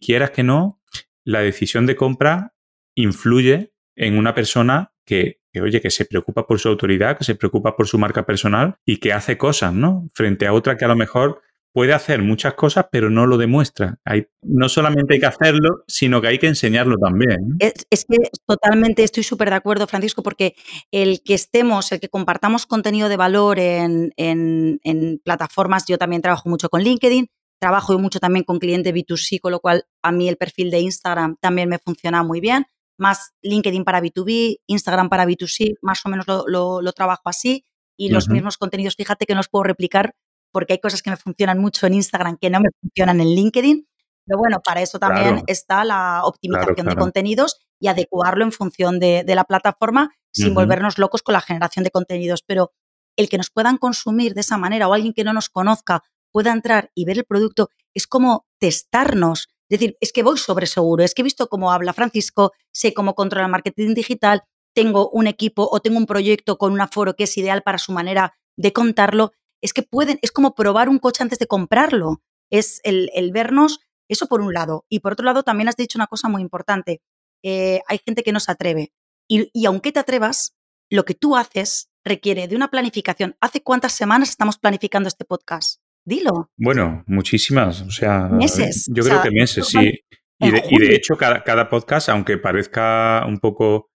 quieras 0.00 0.30
que 0.30 0.42
no, 0.42 0.80
la 1.24 1.40
decisión 1.40 1.86
de 1.86 1.96
compra 1.96 2.54
influye 2.94 3.72
en 3.96 4.18
una 4.18 4.34
persona 4.34 4.92
que, 5.06 5.40
oye, 5.60 5.80
que 5.80 5.90
se 5.90 6.04
preocupa 6.04 6.46
por 6.46 6.60
su 6.60 6.68
autoridad, 6.68 7.16
que 7.16 7.24
se 7.24 7.34
preocupa 7.34 7.74
por 7.74 7.88
su 7.88 7.98
marca 7.98 8.26
personal 8.26 8.76
y 8.84 8.98
que 8.98 9.14
hace 9.14 9.38
cosas, 9.38 9.72
¿no? 9.72 10.06
Frente 10.14 10.46
a 10.46 10.52
otra 10.52 10.76
que 10.76 10.84
a 10.84 10.88
lo 10.88 10.96
mejor 10.96 11.40
puede 11.72 11.94
hacer 11.94 12.20
muchas 12.20 12.52
cosas, 12.52 12.86
pero 12.92 13.08
no 13.08 13.26
lo 13.26 13.38
demuestra. 13.38 13.98
Hay, 14.04 14.26
no 14.42 14.68
solamente 14.68 15.14
hay 15.14 15.20
que 15.20 15.26
hacerlo, 15.26 15.82
sino 15.88 16.20
que 16.20 16.28
hay 16.28 16.38
que 16.38 16.48
enseñarlo 16.48 16.98
también. 16.98 17.56
Es, 17.58 18.04
que 18.04 18.18
totalmente 18.46 19.02
estoy 19.02 19.22
súper 19.22 19.48
de 19.48 19.56
acuerdo, 19.56 19.86
Francisco, 19.86 20.22
porque 20.22 20.54
el 20.90 21.22
que 21.24 21.32
estemos, 21.32 21.90
el 21.90 22.00
que 22.00 22.10
compartamos 22.10 22.66
contenido 22.66 23.08
de 23.08 23.16
valor 23.16 23.58
en 23.58 25.20
plataformas, 25.24 25.86
yo 25.88 25.96
también 25.96 26.20
trabajo 26.20 26.50
mucho 26.50 26.68
con 26.68 26.82
LinkedIn, 26.82 27.30
trabajo 27.62 27.96
mucho 27.96 28.18
también 28.18 28.44
con 28.44 28.58
cliente 28.58 28.92
B2C, 28.92 29.38
con 29.38 29.52
lo 29.52 29.60
cual 29.60 29.84
a 30.02 30.10
mí 30.10 30.28
el 30.28 30.36
perfil 30.36 30.68
de 30.72 30.80
Instagram 30.80 31.36
también 31.40 31.68
me 31.68 31.78
funciona 31.78 32.24
muy 32.24 32.40
bien. 32.40 32.66
Más 32.98 33.34
LinkedIn 33.42 33.84
para 33.84 34.02
B2B, 34.02 34.62
Instagram 34.66 35.08
para 35.08 35.24
B2C, 35.24 35.76
más 35.80 36.04
o 36.04 36.08
menos 36.08 36.26
lo, 36.26 36.92
trabajo 36.92 37.22
así. 37.26 37.64
Y 37.96 38.08
los 38.08 38.28
mismos 38.28 38.58
contenidos, 38.58 38.96
fíjate 38.96 39.26
que 39.26 39.34
no 39.34 39.38
los 39.38 39.48
puedo 39.48 39.62
replicar 39.62 40.16
porque 40.50 40.72
hay 40.72 40.80
cosas 40.80 41.02
que 41.02 41.10
me 41.10 41.16
funcionan 41.16 41.60
mucho 41.60 41.86
en 41.86 41.94
Instagram 41.94 42.36
que 42.36 42.50
no 42.50 42.58
me 42.58 42.70
funcionan 42.80 43.20
en 43.20 43.28
LinkedIn. 43.28 43.86
Pero 44.26 44.38
bueno, 44.38 44.60
para 44.64 44.82
eso 44.82 44.98
también 44.98 45.44
está 45.46 45.84
la 45.84 46.22
optimización 46.24 46.88
de 46.88 46.96
contenidos 46.96 47.60
y 47.78 47.86
adecuarlo 47.86 48.42
en 48.44 48.50
función 48.50 48.98
de, 48.98 49.24
la 49.24 49.44
plataforma 49.44 50.10
sin 50.32 50.52
volvernos 50.52 50.98
locos 50.98 51.22
con 51.22 51.34
la 51.34 51.40
generación 51.40 51.84
de 51.84 51.92
contenidos. 51.92 52.42
Pero 52.44 52.72
el 53.16 53.28
que 53.28 53.38
nos 53.38 53.50
puedan 53.50 53.78
consumir 53.78 54.34
de 54.34 54.40
esa 54.40 54.58
manera 54.58 54.88
o 54.88 54.94
alguien 54.94 55.12
que 55.12 55.22
no 55.22 55.32
nos 55.32 55.48
conozca 55.48 56.02
pueda 56.32 56.52
entrar 56.52 56.90
y 56.94 57.04
ver 57.04 57.18
el 57.18 57.24
producto, 57.24 57.70
es 57.94 58.06
como 58.06 58.46
testarnos. 58.58 59.48
Es 59.68 59.78
decir, 59.78 59.96
es 60.00 60.12
que 60.12 60.22
voy 60.22 60.38
sobre 60.38 60.66
seguro, 60.66 61.04
es 61.04 61.14
que 61.14 61.22
he 61.22 61.24
visto 61.24 61.48
cómo 61.48 61.72
habla 61.72 61.92
Francisco, 61.92 62.52
sé 62.72 62.92
cómo 62.92 63.14
controla 63.14 63.46
el 63.46 63.52
marketing 63.52 63.94
digital, 63.94 64.42
tengo 64.74 65.10
un 65.10 65.26
equipo 65.26 65.68
o 65.70 65.80
tengo 65.80 65.98
un 65.98 66.06
proyecto 66.06 66.58
con 66.58 66.72
un 66.72 66.80
aforo 66.80 67.14
que 67.14 67.24
es 67.24 67.36
ideal 67.38 67.62
para 67.62 67.78
su 67.78 67.92
manera 67.92 68.34
de 68.56 68.72
contarlo. 68.72 69.32
Es 69.60 69.72
que 69.72 69.82
pueden, 69.82 70.18
es 70.22 70.32
como 70.32 70.54
probar 70.54 70.88
un 70.88 70.98
coche 70.98 71.22
antes 71.22 71.38
de 71.38 71.46
comprarlo. 71.46 72.22
Es 72.50 72.80
el, 72.84 73.10
vernos, 73.32 73.80
eso 74.08 74.26
por 74.26 74.40
un 74.40 74.52
lado. 74.52 74.84
Y 74.88 75.00
por 75.00 75.12
otro 75.12 75.24
lado, 75.24 75.42
también 75.42 75.68
has 75.68 75.76
dicho 75.76 75.98
una 75.98 76.06
cosa 76.06 76.28
muy 76.28 76.42
importante. 76.42 77.00
Eh, 77.42 77.80
hay 77.86 78.00
gente 78.04 78.22
que 78.22 78.32
no 78.32 78.40
se 78.40 78.52
atreve. 78.52 78.92
Y, 79.28 79.50
y 79.52 79.66
aunque 79.66 79.92
te 79.92 80.00
atrevas, 80.00 80.54
lo 80.90 81.04
que 81.04 81.14
tú 81.14 81.36
haces 81.36 81.90
requiere 82.04 82.48
de 82.48 82.56
una 82.56 82.70
planificación. 82.70 83.36
¿Hace 83.40 83.62
cuántas 83.62 83.92
semanas 83.92 84.30
estamos 84.30 84.58
planificando 84.58 85.08
este 85.08 85.24
podcast? 85.24 85.81
Dilo. 86.04 86.50
Bueno, 86.56 87.04
muchísimas. 87.06 87.82
O 87.82 87.90
sea, 87.90 88.28
meses. 88.28 88.86
Yo 88.92 89.04
creo 89.04 89.22
que 89.22 89.30
meses, 89.30 89.66
sí. 89.66 90.00
Y 90.38 90.50
de, 90.50 90.94
hecho, 90.94 91.16
cada, 91.16 91.44
cada, 91.44 91.68
podcast, 91.68 92.08
aunque 92.08 92.38
parezca 92.38 93.24
un 93.26 93.38
poco. 93.38 93.88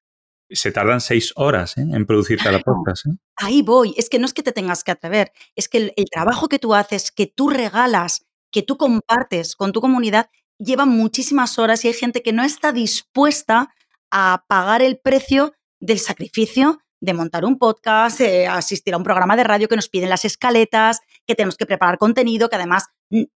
Se 0.49 0.71
tardan 0.71 1.01
seis 1.01 1.33
horas 1.35 1.77
¿eh? 1.77 1.81
en 1.81 2.05
producir 2.05 2.39
cada 2.41 2.59
podcast. 2.59 3.07
¿eh? 3.07 3.17
Ahí 3.35 3.61
voy. 3.61 3.93
Es 3.97 4.09
que 4.09 4.17
no 4.17 4.25
es 4.25 4.33
que 4.33 4.43
te 4.43 4.53
tengas 4.53 4.85
que 4.85 4.91
atrever. 4.91 5.33
Es 5.57 5.67
que 5.67 5.93
el, 5.93 6.05
trabajo 6.09 6.47
que 6.47 6.57
tú 6.57 6.73
haces, 6.73 7.11
que 7.11 7.27
tú 7.27 7.49
regalas, 7.49 8.25
que 8.49 8.61
tú 8.61 8.77
compartes 8.77 9.57
con 9.57 9.73
tu 9.73 9.81
comunidad, 9.81 10.29
lleva 10.57 10.85
muchísimas 10.85 11.59
horas 11.59 11.83
y 11.83 11.89
hay 11.89 11.93
gente 11.93 12.23
que 12.23 12.31
no 12.31 12.43
está 12.43 12.71
dispuesta 12.71 13.73
a 14.09 14.45
pagar 14.47 14.81
el 14.81 14.99
precio 14.99 15.53
del 15.81 15.99
sacrificio 15.99 16.79
de 16.99 17.13
montar 17.13 17.45
un 17.45 17.57
podcast, 17.57 18.21
asistir 18.49 18.93
a 18.93 18.97
un 18.97 19.03
programa 19.03 19.35
de 19.35 19.43
radio 19.43 19.67
que 19.67 19.75
nos 19.75 19.89
piden 19.89 20.09
las 20.09 20.25
escaletas, 20.25 20.99
que 21.25 21.35
tenemos 21.35 21.55
que 21.55 21.65
preparar 21.65 21.97
contenido, 21.97 22.49
que 22.49 22.55
además 22.55 22.85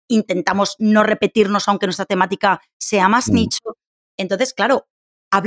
intentamos 0.08 0.76
no 0.80 1.04
repetirnos 1.04 1.68
aunque 1.68 1.88
nuestra 1.88 2.06
temática 2.06 2.62
sea 2.80 3.08
más 3.08 3.30
mm. 3.30 3.34
nicho. 3.34 3.78
Entonces, 4.18 4.54
claro, 4.54 4.88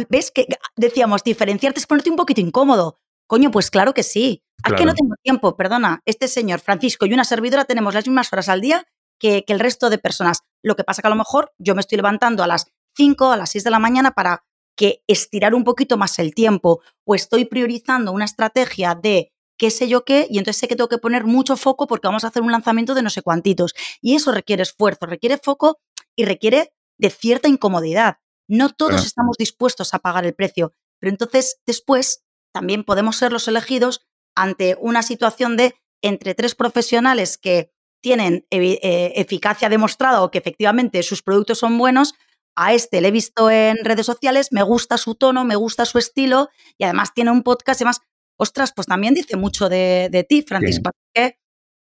¿ves 0.08 0.30
que 0.30 0.46
decíamos 0.76 1.24
diferenciarte 1.24 1.80
es 1.80 1.86
ponerte 1.86 2.10
un 2.10 2.16
poquito 2.16 2.40
incómodo? 2.40 2.98
Coño, 3.26 3.50
pues 3.50 3.70
claro 3.70 3.94
que 3.94 4.02
sí. 4.02 4.42
Es 4.66 4.72
que 4.74 4.86
no 4.86 4.94
tengo 4.94 5.14
tiempo, 5.22 5.56
perdona. 5.56 6.00
Este 6.06 6.28
señor 6.28 6.60
Francisco 6.60 7.04
y 7.06 7.12
una 7.12 7.24
servidora 7.24 7.64
tenemos 7.64 7.92
las 7.92 8.06
mismas 8.06 8.32
horas 8.32 8.48
al 8.48 8.60
día 8.60 8.86
que, 9.18 9.44
que 9.44 9.52
el 9.52 9.60
resto 9.60 9.90
de 9.90 9.98
personas. 9.98 10.40
Lo 10.62 10.76
que 10.76 10.84
pasa 10.84 11.02
que 11.02 11.08
a 11.08 11.10
lo 11.10 11.16
mejor 11.16 11.52
yo 11.58 11.74
me 11.74 11.80
estoy 11.80 11.96
levantando 11.96 12.42
a 12.42 12.46
las 12.46 12.66
5, 12.96 13.32
a 13.32 13.36
las 13.36 13.50
6 13.50 13.64
de 13.64 13.70
la 13.70 13.78
mañana 13.78 14.12
para 14.12 14.43
que 14.76 15.02
estirar 15.06 15.54
un 15.54 15.64
poquito 15.64 15.96
más 15.96 16.18
el 16.18 16.34
tiempo 16.34 16.80
o 17.04 17.14
estoy 17.14 17.44
priorizando 17.44 18.12
una 18.12 18.24
estrategia 18.24 18.94
de 18.94 19.32
qué 19.56 19.70
sé 19.70 19.88
yo 19.88 20.04
qué, 20.04 20.26
y 20.28 20.38
entonces 20.38 20.58
sé 20.60 20.68
que 20.68 20.76
tengo 20.76 20.88
que 20.88 20.98
poner 20.98 21.24
mucho 21.24 21.56
foco 21.56 21.86
porque 21.86 22.08
vamos 22.08 22.24
a 22.24 22.28
hacer 22.28 22.42
un 22.42 22.52
lanzamiento 22.52 22.94
de 22.94 23.02
no 23.02 23.10
sé 23.10 23.22
cuantitos. 23.22 23.74
Y 24.00 24.14
eso 24.16 24.32
requiere 24.32 24.62
esfuerzo, 24.62 25.06
requiere 25.06 25.38
foco 25.38 25.78
y 26.16 26.24
requiere 26.24 26.72
de 26.98 27.10
cierta 27.10 27.48
incomodidad. 27.48 28.18
No 28.48 28.70
todos 28.70 29.06
estamos 29.06 29.36
dispuestos 29.38 29.94
a 29.94 30.00
pagar 30.00 30.26
el 30.26 30.34
precio, 30.34 30.74
pero 30.98 31.10
entonces 31.10 31.60
después 31.66 32.24
también 32.52 32.84
podemos 32.84 33.16
ser 33.16 33.32
los 33.32 33.48
elegidos 33.48 34.06
ante 34.34 34.76
una 34.80 35.02
situación 35.02 35.56
de 35.56 35.74
entre 36.02 36.34
tres 36.34 36.54
profesionales 36.54 37.38
que 37.38 37.72
tienen 38.02 38.46
eh, 38.50 39.12
eficacia 39.16 39.70
demostrada 39.70 40.22
o 40.22 40.30
que 40.30 40.38
efectivamente 40.38 41.02
sus 41.02 41.22
productos 41.22 41.58
son 41.58 41.78
buenos, 41.78 42.14
a 42.56 42.72
este 42.72 43.00
le 43.00 43.08
he 43.08 43.10
visto 43.10 43.50
en 43.50 43.76
redes 43.84 44.06
sociales, 44.06 44.48
me 44.50 44.62
gusta 44.62 44.98
su 44.98 45.14
tono, 45.14 45.44
me 45.44 45.56
gusta 45.56 45.84
su 45.84 45.98
estilo 45.98 46.48
y 46.78 46.84
además 46.84 47.12
tiene 47.14 47.30
un 47.30 47.42
podcast 47.42 47.80
y 47.80 47.84
además, 47.84 48.00
ostras, 48.36 48.72
pues 48.74 48.86
también 48.86 49.14
dice 49.14 49.36
mucho 49.36 49.68
de, 49.68 50.26
ti, 50.28 50.42
Francisco. 50.42 50.90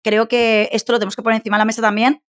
creo 0.03 0.29
que 0.29 0.69
esto 0.73 0.93
lo 0.93 0.99
tenemos 0.99 1.17
que 1.17 1.23
poner 1.23 1.39
encima 1.39 1.57
de 1.57 1.61
la 1.61 1.65
mesa 1.67 1.83
también 1.83 2.23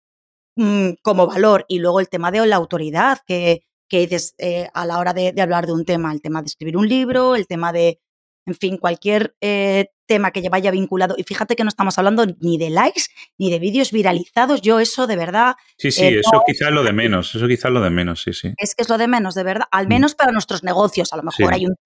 mm, 0.57 0.93
como 1.03 1.27
valor. 1.27 1.65
Y 1.69 1.79
luego 1.79 2.01
el 2.01 2.09
tema 2.09 2.31
de 2.31 2.47
la 2.47 2.57
autoridad 2.57 3.19
que, 3.27 3.63
que 3.91 4.01
dices 4.01 4.35
eh, 4.39 4.69
a 4.73 4.87
la 4.87 4.99
hora 4.99 5.13
de, 5.13 5.35
hablar 5.41 5.67
de 5.67 5.73
un 5.73 5.85
tema, 5.85 6.13
el 6.13 6.23
tema 6.23 6.41
de 6.41 6.47
escribir 6.47 6.77
un 6.77 6.89
libro, 6.89 7.35
el 7.35 7.47
tema 7.47 7.73
de, 7.73 8.01
en 8.47 8.55
fin, 8.55 8.79
cualquier 8.79 9.35
eh, 9.41 9.91
tema 10.11 10.33
que 10.33 10.49
vaya 10.49 10.73
vinculado. 10.73 11.15
Y 11.17 11.23
fíjate 11.23 11.55
que 11.55 11.63
no 11.63 11.69
estamos 11.69 11.97
hablando 11.97 12.27
ni 12.41 12.59
de 12.59 12.69
likes 12.69 13.05
ni 13.39 13.49
de 13.49 13.61
vídeos 13.61 13.93
viralizados. 13.93 14.61
Yo 14.61 14.81
eso 14.81 15.07
de 15.07 15.15
verdad. 15.15 15.55
Sí, 15.79 15.93
sí, 15.93 16.03
eh, 16.03 16.19
eso 16.19 16.43
quizás 16.45 16.69
es 16.69 16.75
lo 16.75 16.83
de 16.83 16.93
menos. 16.93 17.33
Eso 17.33 17.47
quizás 17.47 17.67
es 17.67 17.71
lo 17.71 17.81
de 17.81 17.91
menos, 17.91 18.21
sí, 18.21 18.33
sí. 18.33 18.53
Es 18.57 18.75
que 18.75 18.83
es 18.83 18.89
lo 18.89 18.99
de 18.99 19.07
menos, 19.07 19.37
de 19.37 19.45
verdad. 19.45 19.67
Al 19.71 19.87
mm. 19.87 19.89
menos 19.89 20.17
para 20.17 20.33
nuestros 20.33 20.65
negocios. 20.65 21.13
A 21.13 21.17
lo 21.17 21.23
mejor 21.23 21.55
hay 21.55 21.65
un 21.65 21.77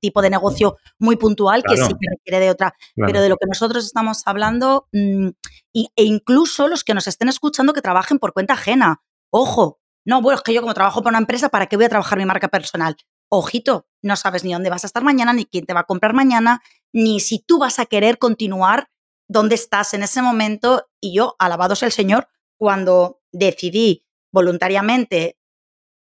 tipo 0.00 0.22
de 0.22 0.30
negocio 0.30 0.76
muy 1.00 1.16
puntual 1.16 1.64
que 1.64 1.76
sí 1.76 1.88
que 1.88 2.06
requiere 2.08 2.38
de 2.38 2.50
otra. 2.50 2.72
Pero 2.94 3.20
de 3.20 3.28
lo 3.28 3.36
que 3.36 3.46
nosotros 3.48 3.84
estamos 3.84 4.22
hablando, 4.26 4.86
mm, 4.92 5.28
e 5.74 6.04
incluso 6.04 6.68
los 6.68 6.84
que 6.84 6.94
nos 6.94 7.08
estén 7.08 7.28
escuchando 7.28 7.72
que 7.72 7.82
trabajen 7.82 8.20
por 8.20 8.32
cuenta 8.32 8.54
ajena. 8.54 9.02
Ojo, 9.30 9.80
no, 10.04 10.22
bueno, 10.22 10.36
es 10.36 10.44
que 10.44 10.54
yo 10.54 10.60
como 10.60 10.74
trabajo 10.74 11.02
para 11.02 11.14
una 11.14 11.18
empresa, 11.18 11.48
¿para 11.48 11.66
qué 11.66 11.74
voy 11.74 11.86
a 11.86 11.88
trabajar 11.88 12.16
mi 12.16 12.26
marca 12.26 12.46
personal? 12.46 12.94
ojito, 13.32 13.86
no 14.02 14.16
sabes 14.16 14.44
ni 14.44 14.52
dónde 14.52 14.68
vas 14.68 14.84
a 14.84 14.86
estar 14.86 15.02
mañana, 15.02 15.32
ni 15.32 15.46
quién 15.46 15.64
te 15.64 15.72
va 15.72 15.80
a 15.80 15.84
comprar 15.84 16.12
mañana, 16.12 16.62
ni 16.92 17.20
si 17.20 17.38
tú 17.40 17.58
vas 17.58 17.78
a 17.78 17.86
querer 17.86 18.18
continuar 18.18 18.88
donde 19.28 19.54
estás 19.54 19.94
en 19.94 20.02
ese 20.02 20.22
momento. 20.22 20.88
Y 21.00 21.14
yo, 21.14 21.36
alabado 21.38 21.74
sea 21.74 21.86
el 21.86 21.92
Señor, 21.92 22.28
cuando 22.58 23.20
decidí 23.32 24.06
voluntariamente 24.32 25.38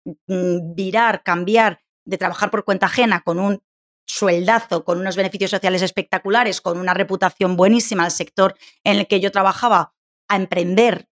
mm, 0.04 0.74
virar, 0.74 1.22
cambiar 1.22 1.80
de 2.04 2.18
trabajar 2.18 2.50
por 2.50 2.64
cuenta 2.64 2.86
ajena 2.86 3.22
con 3.22 3.38
un 3.38 3.62
sueldazo, 4.06 4.84
con 4.84 4.98
unos 4.98 5.16
beneficios 5.16 5.50
sociales 5.50 5.82
espectaculares, 5.82 6.60
con 6.60 6.78
una 6.78 6.94
reputación 6.94 7.56
buenísima 7.56 8.04
al 8.04 8.10
sector 8.10 8.56
en 8.84 8.98
el 8.98 9.06
que 9.06 9.20
yo 9.20 9.30
trabajaba, 9.30 9.94
a 10.28 10.36
emprender 10.36 11.08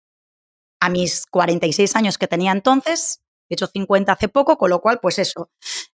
a 0.81 0.89
mis 0.89 1.27
46 1.27 1.97
años 1.97 2.19
que 2.19 2.29
tenía 2.29 2.53
entonces, 2.53 3.23
he 3.49 3.55
hecho 3.55 3.67
50 3.67 4.13
hace 4.13 4.29
poco, 4.29 4.57
con 4.59 4.71
lo 4.71 4.81
cual, 4.81 5.01
pues 5.01 5.19
eso. 5.19 5.51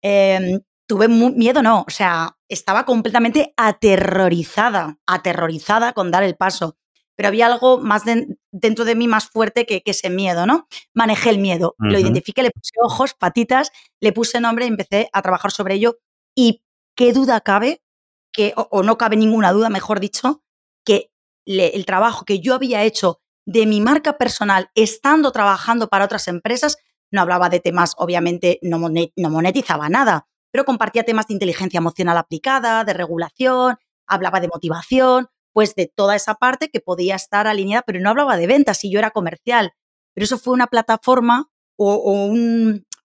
Em, 0.01 0.61
tuve 0.89 1.07
miedo, 1.07 1.61
no, 1.61 1.85
o 1.87 1.91
sea, 1.91 2.35
estaba 2.49 2.83
completamente 2.83 3.53
aterrorizada, 3.55 4.97
aterrorizada 5.05 5.93
con 5.93 6.09
dar 6.09 6.23
el 6.23 6.35
paso. 6.35 6.77
Pero 7.15 7.27
había 7.27 7.45
algo 7.45 7.77
más 7.77 8.03
dentro 8.51 8.85
de 8.85 8.95
mí 8.95 9.07
más 9.07 9.29
fuerte 9.29 9.67
que, 9.67 9.83
ese 9.85 10.09
miedo, 10.09 10.47
¿no? 10.47 10.67
Manejé 10.95 11.29
el 11.29 11.37
miedo, 11.37 11.75
lo 11.77 11.99
identifiqué, 11.99 12.41
le 12.41 12.49
puse 12.49 12.71
ojos, 12.81 13.13
patitas, 13.13 13.71
le 13.99 14.13
puse 14.13 14.39
nombre 14.39 14.65
y 14.65 14.69
empecé 14.69 15.09
a 15.13 15.21
trabajar 15.21 15.51
sobre 15.51 15.75
ello. 15.75 15.99
Y 16.33 16.63
qué 16.95 17.13
duda 17.13 17.41
cabe, 17.41 17.83
que, 18.31 18.53
o, 18.55 18.81
no 18.81 18.97
cabe 18.97 19.17
ninguna 19.17 19.51
duda, 19.51 19.69
mejor 19.69 19.99
dicho, 19.99 20.43
que 20.85 21.11
el 21.45 21.85
trabajo 21.85 22.25
que 22.25 22.39
yo 22.39 22.55
había 22.55 22.83
hecho 22.83 23.21
de 23.45 23.65
mi 23.65 23.81
marca 23.81 24.17
personal 24.17 24.71
estando 24.73 25.31
trabajando 25.31 25.89
para 25.89 26.05
otras 26.05 26.27
empresas 26.29 26.77
no 27.11 27.21
hablaba 27.21 27.49
de 27.49 27.59
temas, 27.59 27.95
obviamente 27.97 28.59
no, 28.61 28.79
monetizaba 28.79 29.89
nada, 29.89 30.27
pero 30.51 30.65
compartía 30.65 31.03
temas 31.03 31.27
de 31.27 31.33
inteligencia 31.33 31.77
emocional 31.77 32.17
aplicada, 32.17 32.83
de 32.83 32.93
regulación, 32.93 33.77
hablaba 34.07 34.39
de 34.39 34.47
motivación, 34.47 35.27
pues 35.53 35.75
de 35.75 35.91
toda 35.93 36.15
esa 36.15 36.35
parte 36.35 36.69
que 36.69 36.79
podía 36.79 37.15
estar 37.15 37.47
alineada, 37.47 37.83
pero 37.85 37.99
no 37.99 38.09
hablaba 38.09 38.37
de 38.37 38.47
ventas 38.47 38.83
y 38.83 38.91
yo 38.91 38.99
era 38.99 39.11
comercial. 39.11 39.73
Pero 40.13 40.25
eso 40.25 40.37
fue 40.37 40.53
una 40.53 40.67
plataforma 40.67 41.49
o, 41.77 42.33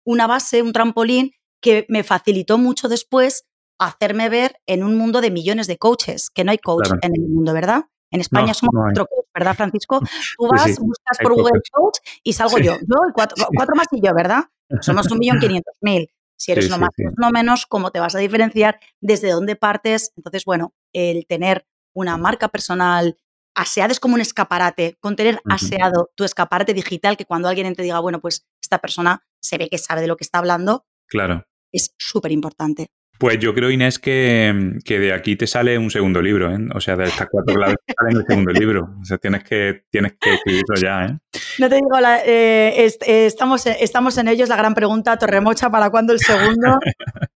una 0.05 0.27
base, 0.27 0.61
un 0.61 0.73
trampolín 0.73 1.31
que 1.61 1.85
me 1.89 2.03
facilitó 2.03 2.57
mucho 2.57 2.89
después 2.89 3.45
hacerme 3.79 4.29
ver 4.29 4.57
en 4.65 4.83
un 4.83 4.95
mundo 4.95 5.21
de 5.21 5.31
millones 5.31 5.67
de 5.67 5.77
coaches, 5.77 6.29
que 6.29 6.43
no 6.43 6.51
hay 6.51 6.57
coach 6.57 6.89
en 7.01 7.11
el 7.15 7.21
mundo, 7.21 7.53
¿verdad? 7.53 7.85
En 8.11 8.21
España 8.21 8.53
somos 8.53 8.73
cuatro 8.75 9.07
coach, 9.07 9.25
¿verdad, 9.33 9.55
Francisco? 9.55 9.99
Tú 10.37 10.47
vas, 10.47 10.77
buscas 10.79 11.17
por 11.21 11.33
Google 11.33 11.61
Coach 11.71 11.97
y 12.23 12.33
salgo 12.33 12.59
yo. 12.59 12.73
Yo 12.73 12.95
cuatro, 13.13 13.75
más 13.75 13.87
y 13.91 14.01
yo, 14.01 14.13
¿verdad? 14.13 14.43
Somos 14.81 15.09
un 15.11 15.17
millón 15.17 15.39
quinientos 15.39 15.75
mil. 15.81 16.09
Si 16.43 16.51
eres 16.51 16.69
no 16.69 16.77
más, 16.77 16.89
no 17.15 17.31
menos, 17.31 17.65
¿cómo 17.65 17.89
te 17.89 18.01
vas 18.01 18.15
a 18.15 18.19
diferenciar? 18.19 18.77
¿Desde 18.99 19.31
dónde 19.31 19.55
partes? 19.55 20.11
Entonces, 20.17 20.43
bueno, 20.43 20.73
el 20.91 21.25
tener 21.25 21.65
una 21.93 22.17
marca 22.17 22.49
personal 22.49 23.15
aseada 23.55 23.93
es 23.93 24.01
como 24.01 24.15
un 24.15 24.19
escaparate, 24.19 24.97
con 24.99 25.15
tener 25.15 25.39
aseado 25.49 26.11
tu 26.15 26.25
escaparate 26.25 26.73
digital, 26.73 27.15
que 27.15 27.23
cuando 27.23 27.47
alguien 27.47 27.73
te 27.75 27.83
diga, 27.83 27.97
bueno, 28.01 28.19
pues 28.19 28.45
esta 28.61 28.79
persona 28.79 29.23
se 29.41 29.57
ve 29.57 29.69
que 29.69 29.77
sabe 29.77 30.01
de 30.01 30.07
lo 30.07 30.17
que 30.17 30.25
está 30.25 30.39
hablando, 30.39 30.85
claro. 31.07 31.45
es 31.71 31.95
súper 31.97 32.33
importante. 32.33 32.89
Pues 33.24 33.39
yo 33.39 33.53
creo, 33.53 33.71
Inés, 33.71 33.99
que, 33.99 34.53
de 34.86 35.13
aquí 35.13 35.38
te 35.38 35.47
sale 35.47 35.78
un 35.78 35.89
segundo 35.89 36.21
libro, 36.21 36.53
¿eh? 36.53 36.59
O 36.76 36.82
sea, 36.82 36.97
de 36.97 37.05
estas 37.05 37.30
cuatro 37.32 37.55
claves 37.55 37.78
sale 37.97 38.19
el 38.19 38.26
segundo 38.28 38.51
libro. 38.51 38.97
O 39.01 39.05
sea, 39.05 39.17
tienes 39.17 39.45
que, 39.45 39.86
tienes 39.89 40.17
que 40.19 40.34
escribirlo 40.34 40.76
ya, 40.76 41.05
¿eh? 41.05 41.17
No 41.57 41.69
te 41.69 41.76
digo, 41.76 41.88
eh, 42.26 42.86
eh, 42.86 43.26
estamos, 43.26 43.65
estamos 43.65 44.17
en 44.17 44.28
ellos. 44.28 44.49
La 44.49 44.57
gran 44.57 44.74
pregunta, 44.74 45.17
Torremocha, 45.17 45.69
¿para 45.69 45.89
cuándo 45.89 46.11
el 46.11 46.19
segundo? 46.19 46.80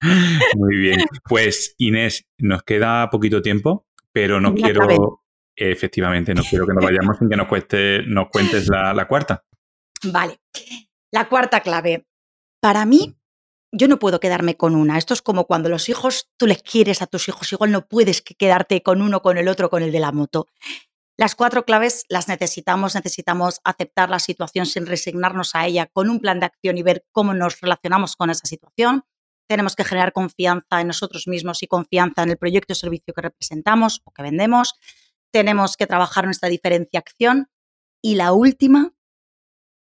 Muy 0.57 0.75
bien. 0.75 1.01
Pues, 1.29 1.75
Inés, 1.77 2.25
nos 2.39 2.63
queda 2.63 3.11
poquito 3.11 3.43
tiempo, 3.43 3.87
pero 4.11 4.41
no 4.41 4.55
quiero, 4.55 5.21
efectivamente, 5.55 6.33
no 6.33 6.45
quiero 6.49 6.67
que 6.67 6.73
nos 6.73 6.83
vayamos 6.83 7.19
sin 7.19 7.29
que 7.29 7.37
nos, 7.37 7.47
cueste, 7.47 8.05
nos 8.07 8.31
cuentes 8.31 8.71
la, 8.71 8.95
la 8.95 9.07
cuarta. 9.07 9.45
Vale. 10.05 10.39
La 11.13 11.29
cuarta 11.29 11.61
clave. 11.61 12.07
Para 12.63 12.87
mí, 12.87 13.15
yo 13.77 13.89
no 13.89 13.99
puedo 13.99 14.21
quedarme 14.21 14.57
con 14.57 14.77
una. 14.77 14.97
Esto 14.99 15.15
es 15.15 15.23
como 15.23 15.47
cuando 15.47 15.69
los 15.69 15.89
hijos, 15.89 16.31
tú 16.37 16.47
les 16.47 16.63
quieres 16.63 17.03
a 17.03 17.07
tus 17.07 17.29
hijos, 17.29 17.53
igual 17.53 17.73
no 17.73 17.87
puedes 17.87 18.23
quedarte 18.23 18.83
con 18.83 19.03
uno, 19.03 19.21
con 19.21 19.37
el 19.37 19.49
otro, 19.49 19.69
con 19.69 19.83
el 19.83 19.91
de 19.91 20.01
la 20.01 20.13
moto. 20.13 20.47
Las 21.17 21.35
cuatro 21.35 21.65
claves 21.65 22.05
las 22.09 22.29
necesitamos, 22.29 22.95
necesitamos 22.95 23.61
aceptar 23.65 24.11
la 24.11 24.21
situación 24.21 24.67
sin 24.67 24.87
resignarnos 24.87 25.55
a 25.55 25.67
ella, 25.67 25.87
con 25.93 26.09
un 26.09 26.21
plan 26.21 26.41
de 26.41 26.47
acción 26.47 26.79
y 26.79 26.83
ver 26.83 27.05
cómo 27.13 27.35
nos 27.35 27.61
relacionamos 27.61 28.17
con 28.17 28.31
esa 28.31 28.47
situación. 28.47 29.05
Tenemos 29.49 29.77
que 29.77 29.85
generar 29.85 30.13
confianza 30.13 30.81
en 30.81 30.87
nosotros 30.87 31.27
mismos 31.27 31.63
y 31.63 31.67
confianza 31.67 32.23
en 32.23 32.31
el 32.31 32.39
proyecto 32.39 32.73
o 32.73 32.77
servicio 32.77 33.13
que 33.13 33.23
representamos 33.23 34.03
o 34.05 34.13
que 34.13 34.23
vendemos. 34.23 34.75
Tenemos 35.33 35.77
que 35.77 35.87
trabajar 35.87 36.25
nuestra 36.25 36.49
diferenciación. 36.49 37.49
Y 38.03 38.17
la 38.17 38.33
última, 38.33 38.93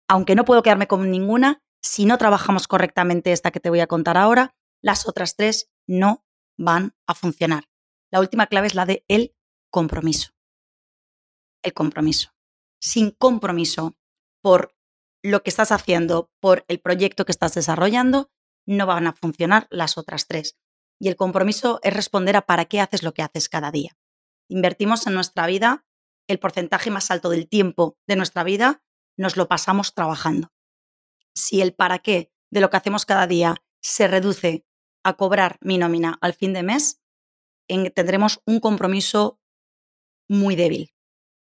aunque 0.08 0.36
no 0.36 0.46
puedo 0.46 0.64
quedarme 0.64 0.88
con 0.88 1.10
ninguna, 1.10 1.62
si 1.86 2.06
no 2.06 2.18
trabajamos 2.18 2.68
correctamente 2.68 3.32
esta 3.32 3.52
que 3.52 3.60
te 3.60 3.70
voy 3.70 3.80
a 3.80 3.86
contar 3.86 4.18
ahora, 4.18 4.56
las 4.82 5.08
otras 5.08 5.36
tres 5.36 5.70
no 5.86 6.26
van 6.58 6.96
a 7.06 7.14
funcionar. 7.14 7.66
La 8.12 8.20
última 8.20 8.48
clave 8.48 8.68
es 8.68 8.74
la 8.74 8.88
de 8.88 9.06
el 9.08 9.36
compromiso. 9.70 10.32
El 11.62 11.74
compromiso. 11.74 12.32
sin 12.82 13.12
compromiso 13.12 13.96
por 14.42 14.76
lo 15.24 15.42
que 15.42 15.50
estás 15.50 15.72
haciendo, 15.72 16.32
por 16.40 16.66
el 16.68 16.80
proyecto 16.80 17.26
que 17.26 17.32
estás 17.32 17.56
desarrollando, 17.56 18.32
no 18.68 18.86
van 18.86 19.08
a 19.08 19.14
funcionar 19.14 19.68
las 19.72 19.98
otras 19.98 20.28
tres. 20.28 20.58
Y 21.00 21.08
el 21.08 21.16
compromiso 21.16 21.80
es 21.82 21.94
responder 21.94 22.36
a 22.36 22.46
para 22.46 22.66
qué 22.66 22.80
haces 22.80 23.02
lo 23.02 23.14
que 23.14 23.24
haces 23.24 23.50
cada 23.50 23.72
día. 23.72 23.98
Invertimos 24.50 25.08
en 25.08 25.16
nuestra 25.16 25.48
vida 25.48 25.86
el 26.28 26.40
porcentaje 26.40 26.92
más 26.92 27.10
alto 27.12 27.30
del 27.30 27.48
tiempo 27.48 27.98
de 28.08 28.16
nuestra 28.16 28.44
vida, 28.44 28.84
nos 29.18 29.38
lo 29.38 29.48
pasamos 29.48 29.94
trabajando. 29.94 30.55
Si 31.36 31.62
el 31.62 31.74
para 31.74 32.00
qué 32.00 32.32
de 32.50 32.62
lo 32.62 32.70
que 32.70 32.78
hacemos 32.78 33.06
cada 33.06 33.28
día 33.28 33.56
se 33.82 34.08
reduce 34.08 34.66
a 35.04 35.18
cobrar 35.18 35.58
mi 35.62 35.78
nómina 35.78 36.18
al 36.22 36.34
fin 36.34 36.54
de 36.54 36.64
mes, 36.64 37.02
tendremos 37.68 38.42
un 38.46 38.60
compromiso 38.60 39.40
muy 40.28 40.56
débil. 40.56 40.96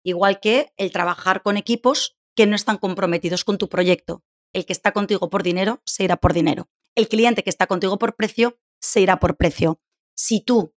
Igual 0.04 0.40
que 0.40 0.74
el 0.78 0.92
trabajar 0.92 1.42
con 1.42 1.58
equipos 1.58 2.18
que 2.36 2.46
no 2.46 2.56
están 2.56 2.78
comprometidos 2.78 3.44
con 3.44 3.58
tu 3.58 3.70
proyecto. 3.70 4.24
El 4.54 4.66
que 4.66 4.74
está 4.74 4.92
contigo 4.92 5.30
por 5.30 5.44
dinero 5.44 5.82
se 5.86 6.04
irá 6.04 6.18
por 6.18 6.34
dinero. 6.34 6.70
El 6.96 7.08
cliente 7.08 7.44
que 7.44 7.50
está 7.50 7.68
contigo 7.68 7.98
por 7.98 8.16
precio 8.16 8.60
se 8.82 9.02
irá 9.02 9.20
por 9.20 9.38
precio. 9.38 9.82
Si 10.16 10.42
tú 10.42 10.76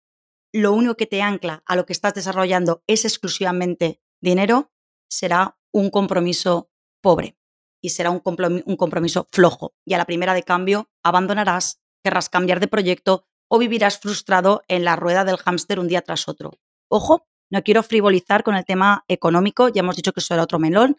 lo 0.53 0.73
único 0.73 0.95
que 0.95 1.07
te 1.07 1.21
ancla 1.21 1.63
a 1.65 1.75
lo 1.75 1.85
que 1.85 1.93
estás 1.93 2.13
desarrollando 2.13 2.83
es 2.87 3.05
exclusivamente 3.05 4.01
dinero, 4.21 4.71
será 5.09 5.57
un 5.71 5.89
compromiso 5.89 6.69
pobre 7.01 7.37
y 7.81 7.89
será 7.89 8.11
un 8.11 8.19
compromiso 8.19 9.27
flojo. 9.31 9.73
Y 9.85 9.93
a 9.93 9.97
la 9.97 10.05
primera 10.05 10.33
de 10.33 10.43
cambio 10.43 10.89
abandonarás, 11.03 11.81
querrás 12.03 12.29
cambiar 12.29 12.59
de 12.59 12.67
proyecto 12.67 13.25
o 13.47 13.57
vivirás 13.57 13.99
frustrado 13.99 14.63
en 14.67 14.85
la 14.85 14.95
rueda 14.95 15.25
del 15.25 15.37
hámster 15.37 15.79
un 15.79 15.87
día 15.87 16.01
tras 16.01 16.27
otro. 16.27 16.51
Ojo, 16.89 17.27
no 17.49 17.63
quiero 17.63 17.83
frivolizar 17.83 18.43
con 18.43 18.55
el 18.55 18.63
tema 18.63 19.03
económico, 19.07 19.67
ya 19.67 19.81
hemos 19.81 19.97
dicho 19.97 20.13
que 20.13 20.21
eso 20.21 20.33
era 20.33 20.43
otro 20.43 20.59
melón. 20.59 20.97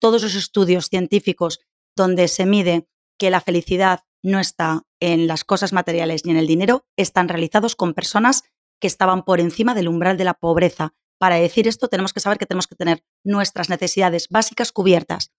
Todos 0.00 0.22
los 0.22 0.36
estudios 0.36 0.86
científicos 0.86 1.58
donde 1.96 2.28
se 2.28 2.46
mide 2.46 2.88
que 3.18 3.30
la 3.30 3.40
felicidad 3.40 4.04
no 4.22 4.38
está 4.38 4.82
en 5.00 5.26
las 5.26 5.44
cosas 5.44 5.72
materiales 5.72 6.24
ni 6.24 6.32
en 6.32 6.36
el 6.36 6.46
dinero, 6.46 6.86
están 6.96 7.28
realizados 7.28 7.74
con 7.74 7.94
personas 7.94 8.44
que 8.80 8.86
estaban 8.86 9.24
por 9.24 9.40
encima 9.40 9.74
del 9.74 9.88
umbral 9.88 10.16
de 10.16 10.24
la 10.24 10.34
pobreza. 10.34 10.94
Para 11.18 11.36
decir 11.36 11.66
esto 11.66 11.88
tenemos 11.88 12.12
que 12.12 12.20
saber 12.20 12.38
que 12.38 12.46
tenemos 12.46 12.68
que 12.68 12.76
tener 12.76 13.02
nuestras 13.24 13.68
necesidades 13.68 14.28
básicas 14.28 14.70
cubiertas. 14.70 15.32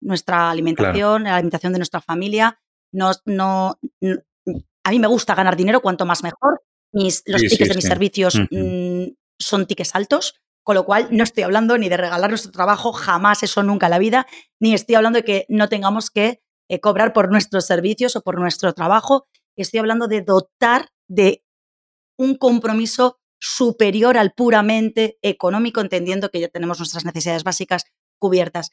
Nuestra 0.00 0.50
alimentación, 0.50 1.24
la 1.24 1.36
alimentación 1.36 1.72
de 1.72 1.78
nuestra 1.78 2.00
familia. 2.00 2.58
No, 2.92 3.12
no, 3.26 3.78
a 4.84 4.90
mí 4.90 4.98
me 4.98 5.06
gusta 5.06 5.34
ganar 5.34 5.56
dinero, 5.56 5.80
cuanto 5.80 6.06
más 6.06 6.22
mejor. 6.22 6.62
Mis, 6.92 7.22
los 7.26 7.42
tickets 7.42 7.68
de 7.68 7.74
mis 7.74 7.84
servicios 7.84 8.40
mm, 8.50 9.08
son 9.38 9.66
tickets 9.66 9.94
altos, 9.94 10.40
con 10.62 10.74
lo 10.74 10.86
cual 10.86 11.08
no 11.10 11.24
estoy 11.24 11.44
hablando 11.44 11.76
ni 11.76 11.88
de 11.88 11.98
regalar 11.98 12.30
nuestro 12.30 12.52
trabajo, 12.52 12.92
jamás 12.92 13.42
eso 13.42 13.62
nunca 13.62 13.86
en 13.86 13.90
la 13.90 13.98
vida, 13.98 14.26
ni 14.60 14.72
estoy 14.74 14.94
hablando 14.94 15.18
de 15.18 15.24
que 15.24 15.46
no 15.48 15.68
tengamos 15.68 16.10
que 16.10 16.40
eh, 16.70 16.80
cobrar 16.80 17.12
por 17.12 17.30
nuestros 17.30 17.66
servicios 17.66 18.16
o 18.16 18.22
por 18.22 18.38
nuestro 18.38 18.72
trabajo. 18.72 19.26
Estoy 19.56 19.80
hablando 19.80 20.06
de 20.06 20.22
dotar 20.22 20.88
de 21.08 21.42
un 22.18 22.36
compromiso 22.36 23.18
superior 23.40 24.16
al 24.16 24.32
puramente 24.32 25.18
económico, 25.22 25.80
entendiendo 25.80 26.30
que 26.30 26.40
ya 26.40 26.48
tenemos 26.48 26.78
nuestras 26.78 27.04
necesidades 27.04 27.44
básicas 27.44 27.84
cubiertas. 28.18 28.70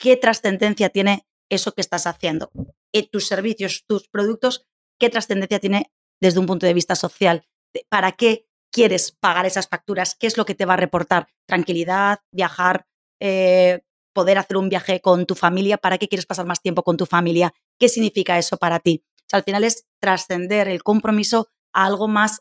¿Qué 0.00 0.16
trascendencia 0.16 0.88
tiene 0.88 1.26
eso 1.50 1.72
que 1.72 1.82
estás 1.82 2.06
haciendo? 2.06 2.50
Eh, 2.92 3.06
tus 3.06 3.28
servicios, 3.28 3.84
tus 3.86 4.08
productos, 4.08 4.66
¿qué 4.98 5.10
trascendencia 5.10 5.58
tiene 5.58 5.92
desde 6.20 6.40
un 6.40 6.46
punto 6.46 6.64
de 6.64 6.72
vista 6.72 6.96
social? 6.96 7.46
¿Para 7.90 8.12
qué 8.12 8.46
quieres 8.72 9.12
pagar 9.12 9.44
esas 9.44 9.68
facturas? 9.68 10.16
¿Qué 10.18 10.26
es 10.26 10.38
lo 10.38 10.46
que 10.46 10.54
te 10.54 10.64
va 10.64 10.74
a 10.74 10.78
reportar? 10.78 11.28
Tranquilidad, 11.46 12.20
viajar, 12.32 12.86
eh, 13.20 13.82
poder 14.14 14.38
hacer 14.38 14.56
un 14.56 14.70
viaje 14.70 15.02
con 15.02 15.26
tu 15.26 15.34
familia. 15.34 15.76
¿Para 15.76 15.98
qué 15.98 16.08
quieres 16.08 16.24
pasar 16.24 16.46
más 16.46 16.62
tiempo 16.62 16.82
con 16.82 16.96
tu 16.96 17.04
familia? 17.04 17.52
¿Qué 17.78 17.90
significa 17.90 18.38
eso 18.38 18.56
para 18.56 18.80
ti? 18.80 19.04
al 19.32 19.44
final 19.44 19.62
es 19.62 19.86
trascender 20.00 20.66
el 20.66 20.82
compromiso 20.82 21.50
a 21.72 21.84
algo 21.84 22.08
más 22.08 22.40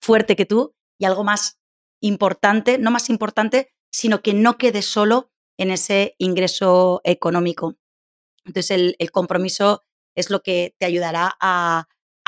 fuerte 0.00 0.34
que 0.34 0.46
tú 0.46 0.74
y 0.98 1.04
algo 1.04 1.24
más 1.24 1.58
importante, 2.00 2.78
no 2.78 2.90
más 2.90 3.10
importante, 3.10 3.74
sino 3.90 4.22
que 4.22 4.32
no 4.32 4.56
quede 4.56 4.80
solo 4.80 5.31
en 5.58 5.70
ese 5.70 6.14
ingreso 6.18 7.00
económico. 7.04 7.76
Entonces 8.44 8.70
el, 8.98 9.10
compromiso 9.10 9.82
es 10.14 10.30
lo 10.30 10.42
que 10.42 10.74
te 10.78 10.86
ayudará 10.86 11.36
a, 11.40 11.86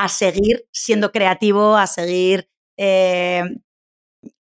seguir 0.08 0.66
siendo 0.72 1.12
creativo, 1.12 1.76
a 1.76 1.86
seguir 1.86 2.48
eh, 2.76 3.42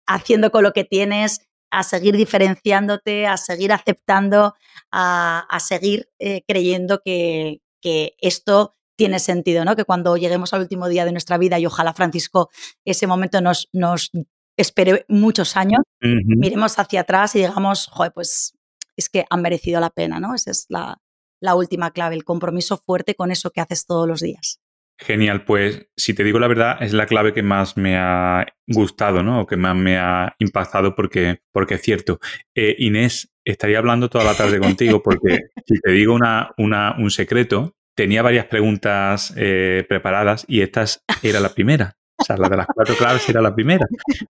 haciendo 0.07 0.51
con 0.51 0.63
lo 0.63 0.73
que 0.73 0.83
tienes, 0.83 1.41
a 1.71 1.83
seguir 1.83 2.15
diferenciándote, 2.15 3.27
a 3.27 3.37
seguir 3.37 3.71
aceptando, 3.71 4.55
a, 4.91 5.57
seguir 5.59 6.09
eh, 6.19 6.43
creyendo 6.47 7.01
que, 7.03 7.61
que, 7.81 8.15
esto 8.19 8.75
tiene 8.95 9.19
sentido, 9.19 9.65
¿no? 9.65 9.75
Que 9.75 9.85
cuando 9.85 10.17
lleguemos 10.17 10.53
al 10.53 10.61
último 10.61 10.87
día 10.87 11.05
de 11.05 11.11
nuestra 11.11 11.37
vida 11.37 11.57
y 11.57 11.65
ojalá 11.65 11.93
Francisco 11.93 12.49
ese 12.85 13.07
momento 13.07 13.41
nos, 13.41 13.69
nos 13.73 14.11
espere 14.55 15.05
muchos 15.07 15.57
años, 15.57 15.81
miremos 15.99 16.77
hacia 16.77 17.01
atrás 17.01 17.35
y 17.35 17.39
digamos, 17.39 17.87
joder, 17.87 18.11
pues 18.13 18.53
es 18.97 19.09
que 19.09 19.25
han 19.29 19.41
merecido 19.41 19.79
la 19.79 19.89
pena, 19.89 20.19
¿no? 20.19 20.35
Esa 20.35 20.51
es 20.51 20.65
la, 20.69 21.01
la 21.41 21.55
última 21.55 21.91
clave, 21.91 22.15
el 22.15 22.23
compromiso 22.23 22.77
fuerte 22.77 23.15
con 23.15 23.31
eso 23.31 23.51
que 23.51 23.61
haces 23.61 23.85
todos 23.85 24.07
los 24.07 24.21
días. 24.21 24.61
Genial, 24.97 25.43
pues 25.43 25.87
si 25.97 26.13
te 26.13 26.23
digo 26.23 26.39
la 26.39 26.47
verdad, 26.47 26.77
es 26.81 26.93
la 26.93 27.07
clave 27.07 27.33
que 27.33 27.43
más 27.43 27.75
me 27.77 27.97
ha 27.97 28.45
gustado, 28.67 29.23
¿no? 29.23 29.41
O 29.41 29.47
que 29.47 29.57
más 29.57 29.75
me 29.75 29.97
ha 29.97 30.35
impactado 30.39 30.95
porque, 30.95 31.41
porque 31.51 31.75
es 31.75 31.81
cierto. 31.81 32.19
Eh, 32.55 32.75
Inés, 32.79 33.33
estaría 33.43 33.79
hablando 33.79 34.09
toda 34.09 34.23
la 34.23 34.35
tarde 34.35 34.59
contigo 34.59 35.01
porque 35.01 35.39
si 35.67 35.79
te 35.79 35.91
digo 35.91 36.13
una, 36.13 36.51
una, 36.57 36.95
un 36.97 37.11
secreto, 37.11 37.75
tenía 37.95 38.21
varias 38.21 38.45
preguntas 38.45 39.33
eh, 39.35 39.85
preparadas 39.89 40.45
y 40.47 40.61
esta 40.61 40.85
era 41.21 41.39
la 41.39 41.53
primera. 41.53 41.97
O 42.17 42.23
sea, 42.23 42.37
la 42.37 42.47
de 42.47 42.57
las 42.57 42.67
cuatro 42.67 42.95
claves 42.95 43.27
era 43.27 43.41
la 43.41 43.53
primera, 43.53 43.85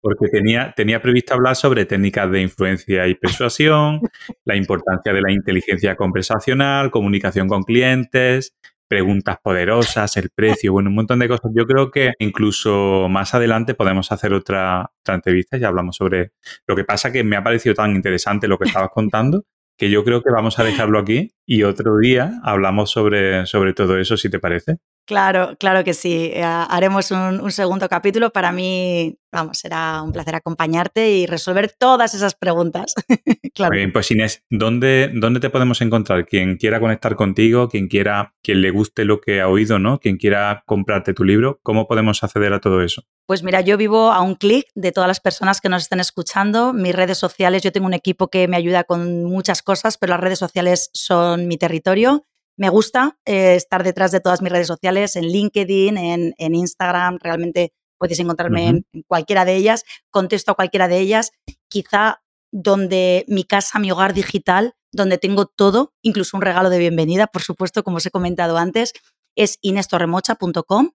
porque 0.00 0.28
tenía, 0.28 0.72
tenía 0.76 1.00
previsto 1.00 1.34
hablar 1.34 1.56
sobre 1.56 1.84
técnicas 1.84 2.30
de 2.30 2.42
influencia 2.42 3.06
y 3.06 3.14
persuasión, 3.14 4.00
la 4.44 4.56
importancia 4.56 5.12
de 5.12 5.22
la 5.22 5.32
inteligencia 5.32 5.96
conversacional, 5.96 6.90
comunicación 6.90 7.48
con 7.48 7.62
clientes, 7.62 8.54
preguntas 8.88 9.36
poderosas, 9.42 10.16
el 10.16 10.30
precio, 10.30 10.72
bueno, 10.72 10.88
un 10.90 10.96
montón 10.96 11.18
de 11.20 11.28
cosas. 11.28 11.52
Yo 11.54 11.66
creo 11.66 11.90
que 11.90 12.12
incluso 12.18 13.06
más 13.08 13.34
adelante 13.34 13.74
podemos 13.74 14.10
hacer 14.10 14.32
otra, 14.32 14.90
otra 15.00 15.14
entrevista 15.14 15.56
y 15.56 15.64
hablamos 15.64 15.96
sobre 15.96 16.32
lo 16.66 16.74
que 16.74 16.84
pasa 16.84 17.12
que 17.12 17.22
me 17.22 17.36
ha 17.36 17.44
parecido 17.44 17.74
tan 17.74 17.94
interesante 17.94 18.48
lo 18.48 18.58
que 18.58 18.64
estabas 18.64 18.90
contando 18.90 19.44
que 19.78 19.90
yo 19.90 20.04
creo 20.04 20.22
que 20.22 20.30
vamos 20.30 20.58
a 20.58 20.64
dejarlo 20.64 20.98
aquí 20.98 21.30
y 21.46 21.62
otro 21.62 21.98
día 21.98 22.40
hablamos 22.42 22.90
sobre, 22.90 23.46
sobre 23.46 23.72
todo 23.72 23.96
eso, 23.96 24.16
si 24.16 24.28
te 24.28 24.40
parece. 24.40 24.78
Claro, 25.08 25.56
claro 25.58 25.84
que 25.84 25.94
sí. 25.94 26.30
Eh, 26.34 26.42
haremos 26.44 27.10
un, 27.10 27.50
segundo 27.50 27.88
capítulo. 27.88 28.28
Para 28.28 28.52
mí, 28.52 29.16
vamos, 29.32 29.58
será 29.58 30.02
un 30.02 30.12
placer 30.12 30.34
acompañarte 30.34 31.10
y 31.10 31.24
resolver 31.24 31.72
todas 31.78 32.12
esas 32.12 32.34
preguntas. 32.34 32.94
claro. 33.54 33.70
Muy 33.70 33.78
bien, 33.78 33.92
pues 33.94 34.10
Inés, 34.10 34.44
¿dónde, 34.50 35.10
¿dónde 35.14 35.40
te 35.40 35.48
podemos 35.48 35.80
encontrar? 35.80 36.26
Quien 36.26 36.58
quiera 36.58 36.78
conectar 36.78 37.16
contigo, 37.16 37.70
quien 37.70 37.88
quiera, 37.88 38.34
quien 38.42 38.60
le 38.60 38.70
guste 38.70 39.06
lo 39.06 39.22
que 39.22 39.40
ha 39.40 39.48
oído, 39.48 39.78
¿no? 39.78 39.98
Quien 39.98 40.18
quiera 40.18 40.62
comprarte 40.66 41.14
tu 41.14 41.24
libro, 41.24 41.58
¿cómo 41.62 41.88
podemos 41.88 42.22
acceder 42.22 42.52
a 42.52 42.60
todo 42.60 42.82
eso? 42.82 43.02
Pues 43.24 43.42
mira, 43.42 43.62
yo 43.62 43.78
vivo 43.78 44.12
a 44.12 44.20
un 44.20 44.34
clic 44.34 44.66
de 44.74 44.92
todas 44.92 45.08
las 45.08 45.20
personas 45.20 45.62
que 45.62 45.70
nos 45.70 45.84
estén 45.84 46.00
escuchando. 46.00 46.74
Mis 46.74 46.94
redes 46.94 47.16
sociales, 47.16 47.62
yo 47.62 47.72
tengo 47.72 47.86
un 47.86 47.94
equipo 47.94 48.28
que 48.28 48.46
me 48.46 48.58
ayuda 48.58 48.84
con 48.84 49.24
muchas 49.24 49.62
cosas, 49.62 49.96
pero 49.96 50.10
las 50.10 50.20
redes 50.20 50.38
sociales 50.38 50.90
son 50.92 51.48
mi 51.48 51.56
territorio. 51.56 52.26
Me 52.58 52.70
gusta 52.70 53.16
eh, 53.24 53.54
estar 53.54 53.84
detrás 53.84 54.10
de 54.10 54.18
todas 54.18 54.42
mis 54.42 54.50
redes 54.50 54.66
sociales, 54.66 55.14
en 55.14 55.26
LinkedIn, 55.28 55.96
en, 55.96 56.54
Instagram, 56.54 57.18
realmente 57.22 57.72
puedes 57.98 58.18
encontrarme 58.18 58.66
en, 58.66 58.86
cualquiera 59.06 59.44
de 59.44 59.54
ellas, 59.54 59.84
contesto 60.10 60.50
a 60.50 60.54
cualquiera 60.56 60.88
de 60.88 60.98
ellas. 60.98 61.30
Quizá 61.68 62.20
donde 62.50 63.24
mi 63.28 63.44
casa, 63.44 63.78
mi 63.78 63.92
hogar 63.92 64.12
digital, 64.12 64.74
donde 64.90 65.18
tengo 65.18 65.46
todo, 65.46 65.94
incluso 66.02 66.36
un 66.36 66.42
regalo 66.42 66.68
de 66.68 66.80
bienvenida, 66.80 67.28
por 67.28 67.42
supuesto, 67.42 67.84
como 67.84 67.98
os 67.98 68.06
he 68.06 68.10
comentado 68.10 68.58
antes, 68.58 68.92
es 69.36 69.58
inestorremocha.com 69.60 70.90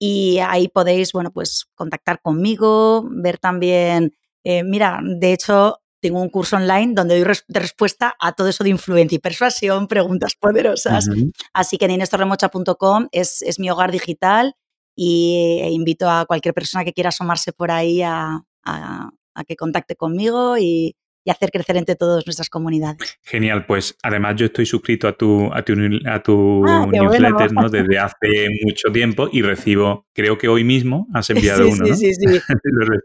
y 0.00 0.38
ahí 0.40 0.66
podéis, 0.66 1.12
bueno, 1.12 1.30
pues 1.30 1.66
contactar 1.76 2.20
conmigo, 2.20 3.06
ver 3.08 3.38
también, 3.38 4.16
eh, 4.42 4.64
mira, 4.64 4.98
de 5.04 5.32
hecho, 5.32 5.78
tengo 6.00 6.20
un 6.20 6.28
curso 6.28 6.56
online 6.56 6.94
donde 6.94 7.20
doy 7.20 7.36
respuesta 7.48 8.14
a 8.20 8.32
todo 8.32 8.48
eso 8.48 8.64
de 8.64 8.70
influencia 8.70 9.16
y 9.16 9.18
persuasión, 9.18 9.88
preguntas 9.88 10.34
poderosas. 10.38 11.08
Así 11.52 11.78
que 11.78 11.86
en 11.86 11.92
inestorremocha.com 11.92 13.08
es, 13.12 13.42
es, 13.42 13.58
mi 13.58 13.70
hogar 13.70 13.90
digital 13.90 14.54
y 14.94 15.60
e 15.62 15.70
invito 15.70 16.08
a 16.10 16.26
cualquier 16.26 16.54
persona 16.54 16.84
que 16.84 16.92
quiera 16.92 17.08
asomarse 17.08 17.52
por 17.52 17.70
ahí 17.70 18.02
a, 18.02 18.42
a, 18.64 19.10
que 19.46 19.56
contacte 19.56 19.94
conmigo 19.94 20.58
y, 20.58 20.96
y, 21.24 21.30
hacer 21.30 21.50
crecer 21.52 21.76
entre 21.76 21.94
todas 21.94 22.26
nuestras 22.26 22.50
comunidades. 22.50 23.18
Genial, 23.22 23.64
pues 23.66 23.96
además 24.02 24.34
yo 24.36 24.46
estoy 24.46 24.66
suscrito 24.66 25.06
a 25.06 25.16
tu, 25.16 25.52
a 25.52 25.62
tu, 25.62 25.74
a 26.06 26.22
tu 26.22 26.64
ah, 26.66 26.86
newsletter 26.90 27.52
¿no? 27.52 27.68
desde 27.70 27.98
hace 27.98 28.48
mucho 28.64 28.90
tiempo 28.92 29.28
y 29.30 29.42
recibo, 29.42 30.06
creo 30.12 30.36
que 30.36 30.48
hoy 30.48 30.64
mismo 30.64 31.06
has 31.14 31.30
enviado 31.30 31.68
uno. 31.68 31.86
Sí, 31.86 32.12
sí, 32.12 32.14
sí. 32.28 32.40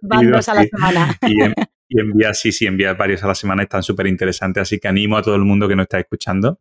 Van 0.01 0.31
dos 0.31 0.49
a 0.49 0.55
la 0.55 0.63
semana. 0.63 1.17
Y, 1.27 1.37
y 1.93 1.99
envías, 1.99 2.39
sí, 2.39 2.51
sí, 2.51 2.65
envías 2.65 2.97
varios 2.97 3.23
a 3.23 3.27
la 3.27 3.35
semana, 3.35 3.63
están 3.63 3.83
súper 3.83 4.07
interesantes, 4.07 4.61
así 4.61 4.79
que 4.79 4.87
animo 4.87 5.17
a 5.17 5.21
todo 5.21 5.35
el 5.35 5.43
mundo 5.43 5.67
que 5.67 5.75
nos 5.75 5.83
está 5.83 5.99
escuchando 5.99 6.59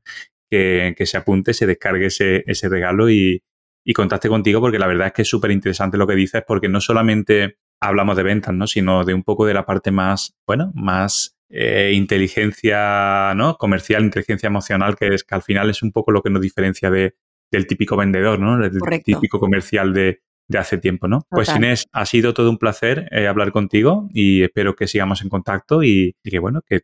que, 0.51 0.95
se 1.07 1.17
apunte, 1.17 1.55
se 1.55 1.67
descargue 1.67 2.07
ese, 2.07 2.45
ese 2.47 2.69
regalo 2.69 3.09
y, 3.09 3.43
y 3.85 3.93
contacte 3.95 4.29
contigo 4.29 4.61
porque 4.61 4.79
la 4.79 4.87
verdad 4.87 5.07
es 5.09 5.13
que 5.15 5.23
es 5.23 5.29
súper 5.29 5.51
interesante 5.51 5.97
lo 5.97 6.07
que 6.07 6.15
dices 6.15 6.43
porque 6.47 6.69
no 6.69 6.81
solamente 6.81 7.57
hablamos 7.81 8.17
de 8.17 8.23
ventas, 8.23 8.55
¿no? 8.55 8.67
Sino 8.67 9.05
de 9.05 9.15
un 9.15 9.25
poco 9.25 9.47
de 9.47 9.55
la 9.55 9.65
parte 9.65 9.91
más, 9.91 10.35
bueno, 10.47 10.71
más 10.75 11.37
eh, 11.49 11.93
inteligencia, 11.95 13.35
¿no? 13.35 13.57
Comercial, 13.57 14.05
inteligencia 14.05 14.47
emocional, 14.47 14.95
que 14.95 15.09
es 15.09 15.25
que 15.25 15.35
al 15.35 15.43
final 15.43 15.71
es 15.71 15.83
un 15.83 15.91
poco 15.91 16.13
lo 16.13 16.23
que 16.23 16.31
nos 16.31 16.43
diferencia 16.43 16.91
de, 16.91 17.17
del 17.51 17.67
típico 17.67 17.97
vendedor, 17.97 18.39
¿no? 18.39 18.59
Del 18.59 19.03
típico 19.03 19.41
comercial 19.41 19.93
de, 19.93 20.21
de 20.49 20.59
hace 20.59 20.79
tiempo, 20.79 21.09
¿no? 21.09 21.27
Pues 21.31 21.55
Inés, 21.55 21.87
ha 21.93 22.07
sido 22.07 22.35
todo 22.35 22.51
un 22.51 22.59
placer 22.59 23.09
eh, 23.11 23.27
hablar 23.27 23.53
contigo 23.53 24.09
y 24.13 24.43
espero 24.43 24.75
que 24.75 24.87
sigamos 24.87 25.23
en 25.23 25.29
contacto 25.29 25.83
y, 25.83 26.15
que, 26.23 26.39
bueno, 26.39 26.61
que 26.67 26.83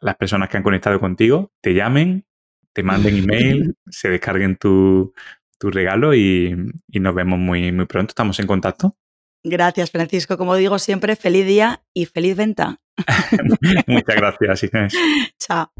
las 0.00 0.16
personas 0.16 0.48
que 0.48 0.56
han 0.56 0.62
conectado 0.62 1.00
contigo 1.00 1.52
te 1.60 1.74
llamen, 1.74 2.24
te 2.72 2.82
manden 2.82 3.16
email, 3.16 3.74
se 3.90 4.08
descarguen 4.08 4.56
tu, 4.56 5.12
regalo 5.60 6.14
y, 6.14 6.54
nos 6.92 7.14
vemos 7.14 7.38
muy, 7.38 7.72
muy 7.72 7.86
pronto. 7.86 8.12
Estamos 8.12 8.38
en 8.38 8.46
contacto. 8.46 8.96
Gracias, 9.44 9.90
Francisco. 9.90 10.36
Como 10.36 10.54
digo 10.56 10.78
siempre, 10.78 11.16
feliz 11.16 11.46
día 11.46 11.82
y 11.94 12.06
feliz 12.06 12.36
venta. 12.36 12.80
Muchas 13.86 14.16
gracias, 14.16 14.64
Inés. 14.64 14.94
Chao. 15.38 15.72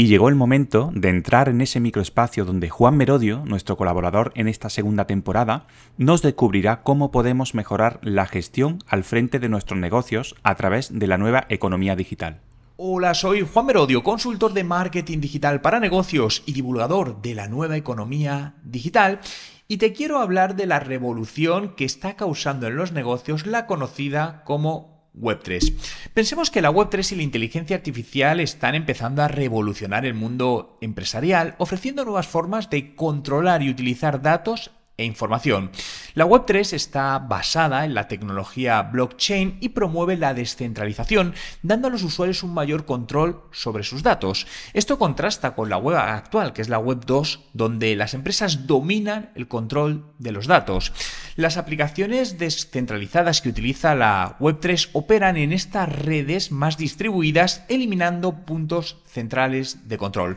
Y 0.00 0.06
llegó 0.06 0.30
el 0.30 0.34
momento 0.34 0.90
de 0.94 1.10
entrar 1.10 1.50
en 1.50 1.60
ese 1.60 1.78
microespacio 1.78 2.46
donde 2.46 2.70
Juan 2.70 2.96
Merodio, 2.96 3.42
nuestro 3.44 3.76
colaborador 3.76 4.32
en 4.34 4.48
esta 4.48 4.70
segunda 4.70 5.06
temporada, 5.06 5.66
nos 5.98 6.22
descubrirá 6.22 6.82
cómo 6.82 7.10
podemos 7.10 7.54
mejorar 7.54 8.00
la 8.02 8.24
gestión 8.24 8.78
al 8.86 9.04
frente 9.04 9.38
de 9.38 9.50
nuestros 9.50 9.78
negocios 9.78 10.36
a 10.42 10.54
través 10.54 10.98
de 10.98 11.06
la 11.06 11.18
nueva 11.18 11.44
economía 11.50 11.96
digital. 11.96 12.40
Hola, 12.78 13.12
soy 13.12 13.42
Juan 13.42 13.66
Merodio, 13.66 14.02
consultor 14.02 14.54
de 14.54 14.64
marketing 14.64 15.20
digital 15.20 15.60
para 15.60 15.80
negocios 15.80 16.44
y 16.46 16.54
divulgador 16.54 17.20
de 17.20 17.34
la 17.34 17.48
nueva 17.48 17.76
economía 17.76 18.54
digital, 18.64 19.20
y 19.68 19.76
te 19.76 19.92
quiero 19.92 20.20
hablar 20.20 20.56
de 20.56 20.64
la 20.64 20.80
revolución 20.80 21.74
que 21.76 21.84
está 21.84 22.16
causando 22.16 22.68
en 22.68 22.76
los 22.76 22.92
negocios 22.92 23.46
la 23.46 23.66
conocida 23.66 24.44
como 24.46 24.99
Web3. 25.16 25.74
Pensemos 26.14 26.50
que 26.50 26.62
la 26.62 26.70
Web3 26.70 27.12
y 27.12 27.16
la 27.16 27.22
inteligencia 27.22 27.76
artificial 27.76 28.40
están 28.40 28.74
empezando 28.74 29.22
a 29.22 29.28
revolucionar 29.28 30.06
el 30.06 30.14
mundo 30.14 30.78
empresarial, 30.80 31.54
ofreciendo 31.58 32.04
nuevas 32.04 32.28
formas 32.28 32.70
de 32.70 32.94
controlar 32.94 33.62
y 33.62 33.70
utilizar 33.70 34.22
datos 34.22 34.70
e 35.00 35.04
información. 35.04 35.70
La 36.14 36.26
Web3 36.26 36.74
está 36.74 37.18
basada 37.18 37.84
en 37.84 37.94
la 37.94 38.06
tecnología 38.06 38.82
blockchain 38.82 39.56
y 39.60 39.70
promueve 39.70 40.16
la 40.16 40.34
descentralización, 40.34 41.34
dando 41.62 41.88
a 41.88 41.90
los 41.90 42.02
usuarios 42.02 42.42
un 42.42 42.52
mayor 42.52 42.84
control 42.84 43.42
sobre 43.50 43.82
sus 43.82 44.02
datos. 44.02 44.46
Esto 44.74 44.98
contrasta 44.98 45.54
con 45.54 45.70
la 45.70 45.78
web 45.78 45.96
actual, 45.96 46.52
que 46.52 46.60
es 46.60 46.68
la 46.68 46.78
Web 46.78 47.04
2, 47.06 47.48
donde 47.54 47.96
las 47.96 48.12
empresas 48.12 48.66
dominan 48.66 49.30
el 49.34 49.48
control 49.48 50.12
de 50.18 50.32
los 50.32 50.46
datos. 50.46 50.92
Las 51.36 51.56
aplicaciones 51.56 52.38
descentralizadas 52.38 53.40
que 53.40 53.48
utiliza 53.48 53.94
la 53.94 54.36
Web3 54.40 54.90
operan 54.92 55.36
en 55.36 55.52
estas 55.52 55.88
redes 55.88 56.50
más 56.50 56.76
distribuidas, 56.76 57.64
eliminando 57.68 58.44
puntos 58.44 58.98
centrales 59.06 59.88
de 59.88 59.98
control. 59.98 60.36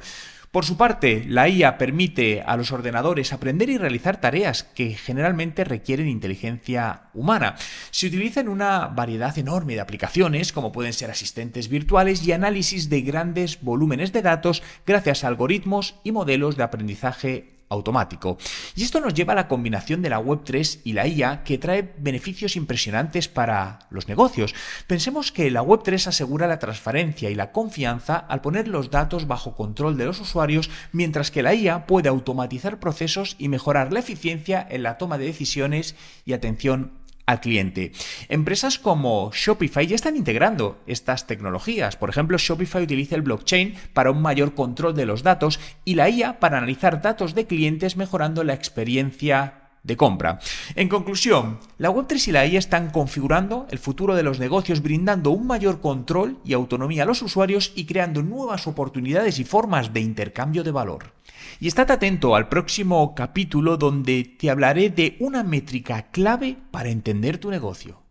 Por 0.54 0.66
su 0.66 0.78
parte, 0.78 1.26
la 1.28 1.50
IA 1.50 1.80
permite 1.80 2.44
a 2.46 2.56
los 2.58 2.72
ordenadores 2.72 3.34
aprender 3.34 3.72
y 3.72 3.80
realizar 3.80 4.22
tareas 4.22 4.62
que 4.62 4.94
generalmente 4.94 5.64
requieren 5.64 6.08
inteligencia 6.08 7.06
humana. 7.16 7.56
Se 7.90 8.06
utiliza 8.06 8.42
en 8.42 8.50
una 8.50 8.86
variedad 8.86 9.36
enorme 9.40 9.74
de 9.74 9.82
aplicaciones, 9.82 10.54
como 10.54 10.72
pueden 10.72 10.94
ser 10.94 11.10
asistentes 11.10 11.70
virtuales 11.70 12.24
y 12.28 12.34
análisis 12.34 12.88
de 12.92 13.02
grandes 13.02 13.62
volúmenes 13.64 14.14
de 14.14 14.22
datos 14.22 14.62
gracias 14.86 15.24
a 15.24 15.28
algoritmos 15.30 15.96
y 16.04 16.12
modelos 16.12 16.56
de 16.56 16.62
aprendizaje 16.62 17.54
automático. 17.74 18.38
Y 18.76 18.84
esto 18.84 19.00
nos 19.00 19.14
lleva 19.14 19.34
a 19.34 19.36
la 19.36 19.48
combinación 19.48 20.02
de 20.02 20.10
la 20.10 20.22
Web3 20.22 20.82
y 20.84 20.94
la 20.94 21.08
IA 21.08 21.44
que 21.44 21.58
trae 21.58 21.94
beneficios 21.98 22.56
impresionantes 22.56 23.28
para 23.28 23.80
los 23.90 24.08
negocios. 24.08 24.56
Pensemos 24.88 25.32
que 25.32 25.52
la 25.52 25.64
Web3 25.64 26.08
asegura 26.08 26.48
la 26.48 26.60
transparencia 26.60 27.30
y 27.30 27.36
la 27.36 27.52
confianza 27.52 28.16
al 28.16 28.42
poner 28.42 28.68
los 28.68 28.90
datos 28.90 29.28
bajo 29.28 29.56
control 29.56 29.98
de 29.98 30.06
los 30.06 30.20
usuarios, 30.20 30.70
mientras 30.92 31.32
que 31.32 31.44
la 31.44 31.54
IA 31.54 31.86
puede 31.86 32.10
automatizar 32.10 32.80
procesos 32.80 33.36
y 33.38 33.50
mejorar 33.50 33.92
la 33.92 34.00
eficiencia 34.00 34.66
en 34.70 34.84
la 34.84 34.98
toma 34.98 35.18
de 35.18 35.26
decisiones 35.26 35.96
y 36.26 36.34
atención 36.34 37.03
al 37.26 37.40
cliente. 37.40 37.92
Empresas 38.30 38.80
como 38.80 39.32
Shopify 39.34 39.88
ya 39.88 39.96
están 39.96 40.16
integrando 40.16 40.82
estas 40.88 41.28
tecnologías. 41.28 41.96
Por 41.96 42.10
ejemplo, 42.10 42.38
Shopify 42.38 42.84
utiliza 42.84 43.16
el 43.16 43.22
blockchain 43.22 43.76
para 43.94 44.12
un 44.12 44.22
mayor 44.22 44.56
control 44.56 44.96
de 44.96 45.06
los 45.06 45.24
datos 45.24 45.60
y 45.86 45.96
la 45.96 46.10
IA 46.10 46.40
para 46.40 46.58
analizar 46.58 47.02
datos 47.02 47.36
de 47.36 47.48
clientes 47.48 47.98
mejorando 47.98 48.44
la 48.44 48.54
experiencia 48.54 49.63
de 49.84 49.98
compra. 49.98 50.40
En 50.76 50.88
conclusión, 50.88 51.60
la 51.78 51.92
Web3 51.92 52.28
y 52.28 52.32
la 52.32 52.46
IA 52.46 52.60
están 52.60 52.90
configurando 52.90 53.68
el 53.70 53.80
futuro 53.80 54.16
de 54.16 54.24
los 54.24 54.40
negocios 54.40 54.82
brindando 54.82 55.32
un 55.32 55.46
mayor 55.46 55.82
control 55.82 56.40
y 56.46 56.54
autonomía 56.54 57.04
a 57.04 57.06
los 57.06 57.22
usuarios 57.22 57.74
y 57.76 57.86
creando 57.86 58.24
nuevas 58.24 58.66
oportunidades 58.66 59.40
y 59.40 59.44
formas 59.44 59.94
de 59.94 60.00
intercambio 60.00 60.64
de 60.64 60.72
valor. 60.72 61.12
Y 61.60 61.68
estate 61.68 61.94
atento 61.94 62.36
al 62.36 62.50
próximo 62.50 63.14
capítulo 63.14 63.78
donde 63.78 64.24
te 64.24 64.50
hablaré 64.50 64.90
de 64.90 65.18
una 65.20 65.44
métrica 65.44 66.10
clave 66.12 66.58
para 66.72 66.90
entender 66.90 67.38
tu 67.38 67.50
negocio. 67.50 68.02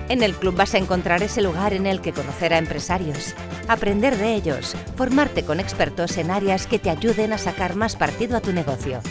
en 0.09 0.23
el 0.23 0.33
club 0.35 0.55
vas 0.55 0.73
a 0.73 0.77
encontrar 0.77 1.23
ese 1.23 1.41
lugar 1.41 1.73
en 1.73 1.85
el 1.85 2.01
que 2.01 2.13
conocer 2.13 2.53
a 2.53 2.57
empresarios, 2.57 3.35
aprender 3.67 4.17
de 4.17 4.35
ellos, 4.35 4.75
formarte 4.95 5.43
con 5.43 5.59
expertos 5.59 6.17
en 6.17 6.31
áreas 6.31 6.67
que 6.67 6.79
te 6.79 6.89
ayuden 6.89 7.33
a 7.33 7.37
sacar 7.37 7.75
más 7.75 7.95
partido 7.95 8.37
a 8.37 8.41
tu 8.41 8.53
negocio. 8.53 9.01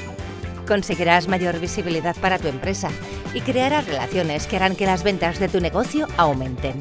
Conseguirás 0.67 1.29
mayor 1.29 1.59
visibilidad 1.59 2.17
para 2.17 2.39
tu 2.39 2.49
empresa 2.49 2.91
y 3.35 3.41
crearás 3.41 3.87
relaciones 3.87 4.47
que 4.47 4.57
harán 4.57 4.77
que 4.77 4.87
las 4.87 5.03
ventas 5.03 5.39
de 5.39 5.49
tu 5.49 5.61
negocio 5.61 6.07
aumenten. 6.17 6.79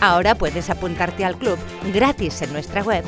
Ahora 0.00 0.34
puedes 0.34 0.70
apuntarte 0.70 1.24
al 1.24 1.36
club 1.36 1.58
gratis 1.92 2.42
en 2.42 2.52
nuestra 2.52 2.82
web 2.82 3.04